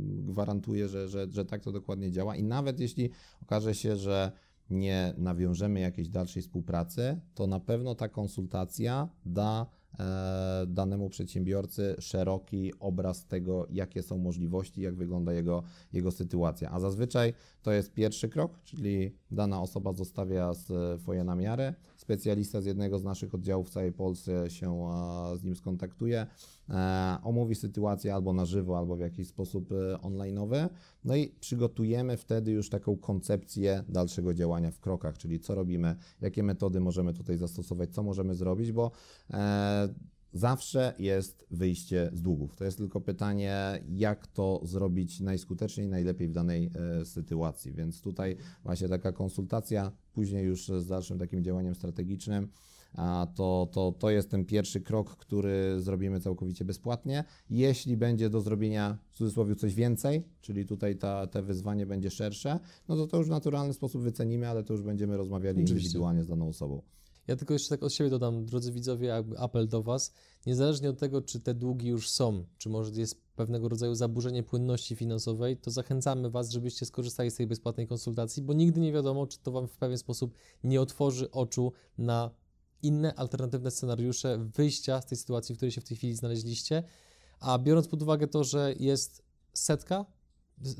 gwarantuje, 0.09 0.87
że, 0.87 1.07
że, 1.07 1.27
że 1.31 1.45
tak 1.45 1.61
to 1.61 1.71
dokładnie 1.71 2.11
działa 2.11 2.35
i 2.35 2.43
nawet 2.43 2.68
jeśli 2.79 3.09
okaże 3.41 3.75
się, 3.75 3.95
że 3.95 4.31
nie 4.69 5.13
nawiążemy 5.17 5.79
jakiejś 5.79 6.09
dalszej 6.09 6.41
współpracy, 6.41 7.19
to 7.35 7.47
na 7.47 7.59
pewno 7.59 7.95
ta 7.95 8.09
konsultacja 8.09 9.09
da 9.25 9.65
e, 9.99 10.65
danemu 10.67 11.09
przedsiębiorcy 11.09 11.95
szeroki 11.99 12.73
obraz 12.79 13.25
tego, 13.25 13.67
jakie 13.69 14.03
są 14.03 14.17
możliwości, 14.17 14.81
jak 14.81 14.95
wygląda 14.95 15.33
jego, 15.33 15.63
jego 15.93 16.11
sytuacja. 16.11 16.71
A 16.71 16.79
zazwyczaj 16.79 17.33
to 17.61 17.71
jest 17.71 17.93
pierwszy 17.93 18.29
krok, 18.29 18.59
czyli 18.63 19.15
dana 19.31 19.61
osoba 19.61 19.93
zostawia 19.93 20.53
swoje 20.97 21.23
namiary, 21.23 21.73
specjalista 22.09 22.61
z 22.61 22.65
jednego 22.65 22.99
z 22.99 23.03
naszych 23.03 23.35
oddziałów 23.35 23.67
w 23.67 23.69
całej 23.69 23.91
Polsce 23.91 24.49
się 24.49 24.89
z 25.35 25.43
nim 25.43 25.55
skontaktuje, 25.55 26.27
e, 26.69 27.17
omówi 27.23 27.55
sytuację 27.55 28.13
albo 28.13 28.33
na 28.33 28.45
żywo, 28.45 28.77
albo 28.77 28.95
w 28.95 28.99
jakiś 28.99 29.27
sposób 29.27 29.71
e, 29.71 29.75
online'owy, 29.95 30.69
no 31.05 31.15
i 31.15 31.27
przygotujemy 31.39 32.17
wtedy 32.17 32.51
już 32.51 32.69
taką 32.69 32.97
koncepcję 32.97 33.83
dalszego 33.89 34.33
działania 34.33 34.71
w 34.71 34.79
krokach, 34.79 35.17
czyli 35.17 35.39
co 35.39 35.55
robimy, 35.55 35.95
jakie 36.21 36.43
metody 36.43 36.79
możemy 36.79 37.13
tutaj 37.13 37.37
zastosować, 37.37 37.89
co 37.93 38.03
możemy 38.03 38.35
zrobić, 38.35 38.71
bo 38.71 38.91
e, 39.33 39.89
Zawsze 40.33 40.93
jest 40.99 41.45
wyjście 41.51 42.09
z 42.13 42.21
długów. 42.21 42.55
To 42.55 42.65
jest 42.65 42.77
tylko 42.77 43.01
pytanie, 43.01 43.83
jak 43.89 44.27
to 44.27 44.61
zrobić 44.63 45.19
najskuteczniej, 45.19 45.87
najlepiej 45.87 46.27
w 46.27 46.31
danej 46.31 46.71
e, 47.01 47.05
sytuacji. 47.05 47.73
Więc 47.73 48.01
tutaj 48.01 48.37
właśnie 48.63 48.89
taka 48.89 49.11
konsultacja, 49.11 49.91
później 50.13 50.45
już 50.45 50.67
z 50.67 50.87
dalszym 50.87 51.19
takim 51.19 51.43
działaniem 51.43 51.75
strategicznym, 51.75 52.47
a 52.93 53.27
to, 53.35 53.69
to, 53.71 53.91
to 53.91 54.09
jest 54.09 54.29
ten 54.31 54.45
pierwszy 54.45 54.81
krok, 54.81 55.15
który 55.15 55.81
zrobimy 55.81 56.19
całkowicie 56.19 56.65
bezpłatnie. 56.65 57.23
Jeśli 57.49 57.97
będzie 57.97 58.29
do 58.29 58.41
zrobienia 58.41 58.97
w 59.09 59.15
cudzysłowie 59.15 59.55
coś 59.55 59.73
więcej, 59.73 60.23
czyli 60.41 60.65
tutaj 60.65 60.95
ta, 60.95 61.27
te 61.27 61.41
wyzwanie 61.41 61.85
będzie 61.85 62.09
szersze, 62.09 62.59
no 62.87 62.95
to 62.95 63.07
to 63.07 63.17
już 63.17 63.27
w 63.27 63.29
naturalny 63.29 63.73
sposób 63.73 64.01
wycenimy, 64.01 64.47
ale 64.47 64.63
to 64.63 64.73
już 64.73 64.81
będziemy 64.81 65.17
rozmawiali 65.17 65.63
Oczywiście. 65.63 65.87
indywidualnie 65.87 66.23
z 66.23 66.27
daną 66.27 66.47
osobą. 66.47 66.81
Ja 67.29 67.35
tylko 67.35 67.53
jeszcze 67.53 67.69
tak 67.69 67.83
od 67.83 67.93
siebie 67.93 68.09
dodam, 68.09 68.45
drodzy 68.45 68.71
widzowie, 68.71 69.23
apel 69.37 69.67
do 69.67 69.83
Was. 69.83 70.13
Niezależnie 70.45 70.89
od 70.89 70.99
tego, 70.99 71.21
czy 71.21 71.39
te 71.39 71.53
długi 71.53 71.87
już 71.87 72.09
są, 72.09 72.45
czy 72.57 72.69
może 72.69 72.91
jest 72.91 73.21
pewnego 73.35 73.69
rodzaju 73.69 73.95
zaburzenie 73.95 74.43
płynności 74.43 74.95
finansowej, 74.95 75.57
to 75.57 75.71
zachęcamy 75.71 76.29
Was, 76.29 76.51
żebyście 76.51 76.85
skorzystali 76.85 77.31
z 77.31 77.35
tej 77.35 77.47
bezpłatnej 77.47 77.87
konsultacji, 77.87 78.43
bo 78.43 78.53
nigdy 78.53 78.79
nie 78.79 78.93
wiadomo, 78.93 79.27
czy 79.27 79.39
to 79.39 79.51
Wam 79.51 79.67
w 79.67 79.77
pewien 79.77 79.97
sposób 79.97 80.33
nie 80.63 80.81
otworzy 80.81 81.31
oczu 81.31 81.71
na 81.97 82.31
inne 82.81 83.15
alternatywne 83.15 83.71
scenariusze 83.71 84.37
wyjścia 84.55 85.01
z 85.01 85.05
tej 85.05 85.17
sytuacji, 85.17 85.55
w 85.55 85.57
której 85.57 85.71
się 85.71 85.81
w 85.81 85.83
tej 85.83 85.97
chwili 85.97 86.15
znaleźliście. 86.15 86.83
A 87.39 87.59
biorąc 87.59 87.87
pod 87.87 88.01
uwagę 88.01 88.27
to, 88.27 88.43
że 88.43 88.73
jest 88.79 89.23
setka 89.53 90.05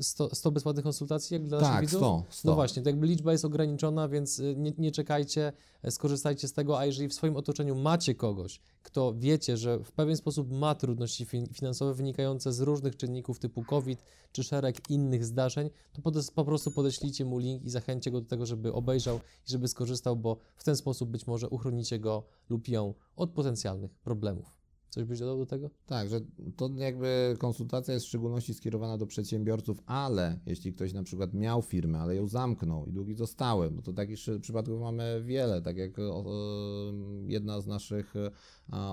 100, 0.00 0.34
100 0.34 0.50
bezpłatnych 0.50 0.84
konsultacji 0.84 1.34
jak 1.34 1.46
dla 1.46 1.60
tak, 1.60 1.68
naszych 1.68 1.80
widzów? 1.80 2.00
100, 2.00 2.26
100. 2.30 2.48
No 2.48 2.54
właśnie, 2.54 2.82
to 2.82 2.88
jakby 2.88 3.06
liczba 3.06 3.32
jest 3.32 3.44
ograniczona, 3.44 4.08
więc 4.08 4.38
y, 4.38 4.54
nie, 4.58 4.72
nie, 4.78 4.92
czekajcie, 4.92 5.52
e, 5.82 5.90
skorzystajcie 5.90 6.48
z 6.48 6.52
tego, 6.52 6.78
a 6.78 6.86
jeżeli 6.86 7.08
w 7.08 7.14
swoim 7.14 7.36
otoczeniu 7.36 7.74
macie 7.74 8.14
kogoś, 8.14 8.60
kto 8.82 9.14
wiecie, 9.14 9.56
że 9.56 9.78
w 9.78 9.92
pewien 9.92 10.16
sposób 10.16 10.52
ma 10.52 10.74
trudności 10.74 11.26
finansowe 11.52 11.94
wynikające 11.94 12.52
z 12.52 12.60
różnych 12.60 12.96
czynników 12.96 13.38
typu 13.38 13.64
COVID 13.64 14.02
czy 14.32 14.44
szereg 14.44 14.90
innych 14.90 15.24
zdarzeń, 15.24 15.70
to 15.92 16.02
po, 16.02 16.12
po 16.34 16.44
prostu 16.44 16.70
podeślijcie 16.70 17.24
mu 17.24 17.38
link 17.38 17.64
i 17.64 17.70
zachęćcie 17.70 18.10
go 18.10 18.20
do 18.20 18.26
tego, 18.26 18.46
żeby 18.46 18.72
obejrzał 18.72 19.16
i 19.16 19.50
żeby 19.50 19.68
skorzystał, 19.68 20.16
bo 20.16 20.36
w 20.56 20.64
ten 20.64 20.76
sposób 20.76 21.10
być 21.10 21.26
może 21.26 21.48
uchronicie 21.48 21.98
go 21.98 22.24
lub 22.48 22.68
ją 22.68 22.94
od 23.16 23.30
potencjalnych 23.30 23.94
problemów 23.94 24.59
Coś 24.90 25.04
byś 25.04 25.18
dodał 25.18 25.38
do 25.38 25.46
tego? 25.46 25.70
Tak, 25.86 26.08
że 26.08 26.20
to 26.56 26.70
jakby 26.76 27.36
konsultacja 27.38 27.94
jest 27.94 28.06
w 28.06 28.08
szczególności 28.08 28.54
skierowana 28.54 28.98
do 28.98 29.06
przedsiębiorców, 29.06 29.82
ale 29.86 30.38
jeśli 30.46 30.72
ktoś 30.72 30.92
na 30.92 31.02
przykład 31.02 31.34
miał 31.34 31.62
firmę, 31.62 31.98
ale 31.98 32.16
ją 32.16 32.28
zamknął 32.28 32.86
i 32.86 32.92
długi 32.92 33.14
zostały, 33.14 33.70
bo 33.70 33.82
to 33.82 33.92
takich 33.92 34.18
przypadków 34.40 34.80
mamy 34.80 35.22
wiele, 35.24 35.62
tak 35.62 35.76
jak 35.76 35.90
jedna 37.26 37.60
z 37.60 37.66
naszych 37.66 38.14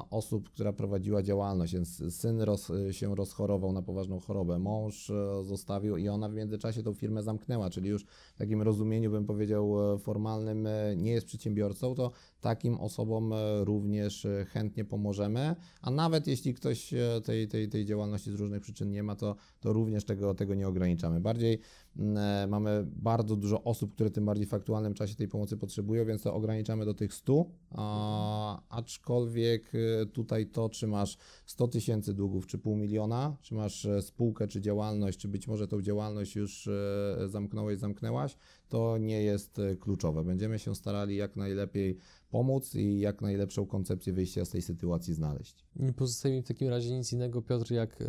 osób, 0.09 0.49
która 0.49 0.73
prowadziła 0.73 1.23
działalność, 1.23 1.73
więc 1.73 2.15
syn 2.15 2.41
roz, 2.41 2.71
się 2.91 3.15
rozchorował 3.15 3.73
na 3.73 3.81
poważną 3.81 4.19
chorobę, 4.19 4.59
mąż 4.59 5.09
e, 5.09 5.43
zostawił 5.43 5.97
i 5.97 6.09
ona 6.09 6.29
w 6.29 6.33
międzyczasie 6.33 6.83
tą 6.83 6.93
firmę 6.93 7.23
zamknęła, 7.23 7.69
czyli 7.69 7.89
już 7.89 8.05
w 8.35 8.37
takim 8.37 8.61
rozumieniu 8.61 9.11
bym 9.11 9.25
powiedział 9.25 9.93
e, 9.93 9.97
formalnym 9.97 10.67
e, 10.67 10.95
nie 10.95 11.11
jest 11.11 11.27
przedsiębiorcą, 11.27 11.95
to 11.95 12.11
takim 12.41 12.77
osobom 12.77 13.33
również 13.59 14.27
chętnie 14.47 14.85
pomożemy, 14.85 15.55
a 15.81 15.91
nawet 15.91 16.27
jeśli 16.27 16.53
ktoś 16.53 16.93
tej, 17.23 17.47
tej, 17.47 17.69
tej 17.69 17.85
działalności 17.85 18.31
z 18.31 18.35
różnych 18.35 18.61
przyczyn 18.61 18.91
nie 18.91 19.03
ma, 19.03 19.15
to, 19.15 19.35
to 19.59 19.73
również 19.73 20.05
tego, 20.05 20.35
tego 20.35 20.55
nie 20.55 20.67
ograniczamy. 20.67 21.19
Bardziej 21.19 21.59
mamy 22.47 22.85
bardzo 22.85 23.35
dużo 23.35 23.63
osób, 23.63 23.93
które 23.93 24.09
tym 24.09 24.25
bardziej 24.25 24.47
w 24.47 24.53
aktualnym 24.53 24.93
czasie 24.93 25.15
tej 25.15 25.27
pomocy 25.27 25.57
potrzebują, 25.57 26.05
więc 26.05 26.21
to 26.21 26.33
ograniczamy 26.33 26.85
do 26.85 26.93
tych 26.93 27.13
100, 27.13 27.45
a, 27.71 28.61
aczkolwiek 28.69 29.71
tutaj 30.13 30.47
to, 30.47 30.69
czy 30.69 30.87
masz 30.87 31.17
100 31.45 31.67
tysięcy 31.67 32.13
długów, 32.13 32.47
czy 32.47 32.57
pół 32.57 32.75
miliona, 32.75 33.37
czy 33.41 33.55
masz 33.55 33.87
spółkę, 34.01 34.47
czy 34.47 34.61
działalność, 34.61 35.19
czy 35.19 35.27
być 35.27 35.47
może 35.47 35.67
tą 35.67 35.81
działalność 35.81 36.35
już 36.35 36.69
zamknąłeś, 37.25 37.79
zamknęłaś, 37.79 38.37
to 38.69 38.97
nie 38.97 39.23
jest 39.23 39.61
kluczowe. 39.79 40.23
Będziemy 40.23 40.59
się 40.59 40.75
starali 40.75 41.15
jak 41.15 41.35
najlepiej 41.35 41.97
pomóc 42.29 42.75
i 42.75 42.99
jak 42.99 43.21
najlepszą 43.21 43.65
koncepcję 43.65 44.13
wyjścia 44.13 44.45
z 44.45 44.49
tej 44.49 44.61
sytuacji 44.61 45.13
znaleźć. 45.13 45.65
Nie 45.75 45.93
pozostaje 45.93 46.35
mi 46.35 46.41
w 46.41 46.47
takim 46.47 46.69
razie 46.69 46.97
nic 46.97 47.13
innego, 47.13 47.41
Piotr, 47.41 47.71
jak 47.71 48.01
e, 48.01 48.05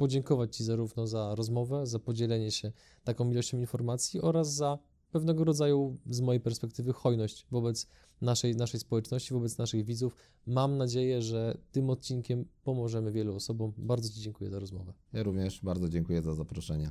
podziękować 0.00 0.56
Ci 0.56 0.64
zarówno 0.64 1.06
za 1.06 1.34
rozmowę, 1.34 1.86
za 1.86 1.98
podzielenie 1.98 2.50
się 2.50 2.72
taką 3.04 3.30
ilością 3.30 3.58
informacji 3.58 4.20
oraz 4.20 4.54
za 4.54 4.78
pewnego 5.12 5.44
rodzaju, 5.44 5.96
z 6.10 6.20
mojej 6.20 6.40
perspektywy, 6.40 6.92
hojność 6.92 7.46
wobec 7.50 7.86
naszej, 8.20 8.56
naszej 8.56 8.80
społeczności, 8.80 9.34
wobec 9.34 9.58
naszych 9.58 9.84
widzów. 9.84 10.16
Mam 10.46 10.78
nadzieję, 10.78 11.22
że 11.22 11.58
tym 11.72 11.90
odcinkiem 11.90 12.44
pomożemy 12.64 13.12
wielu 13.12 13.36
osobom. 13.36 13.72
Bardzo 13.76 14.08
Ci 14.08 14.20
dziękuję 14.20 14.50
za 14.50 14.58
rozmowę. 14.58 14.92
Ja 15.12 15.22
również 15.22 15.60
bardzo 15.62 15.88
dziękuję 15.88 16.22
za 16.22 16.34
zaproszenie. 16.34 16.90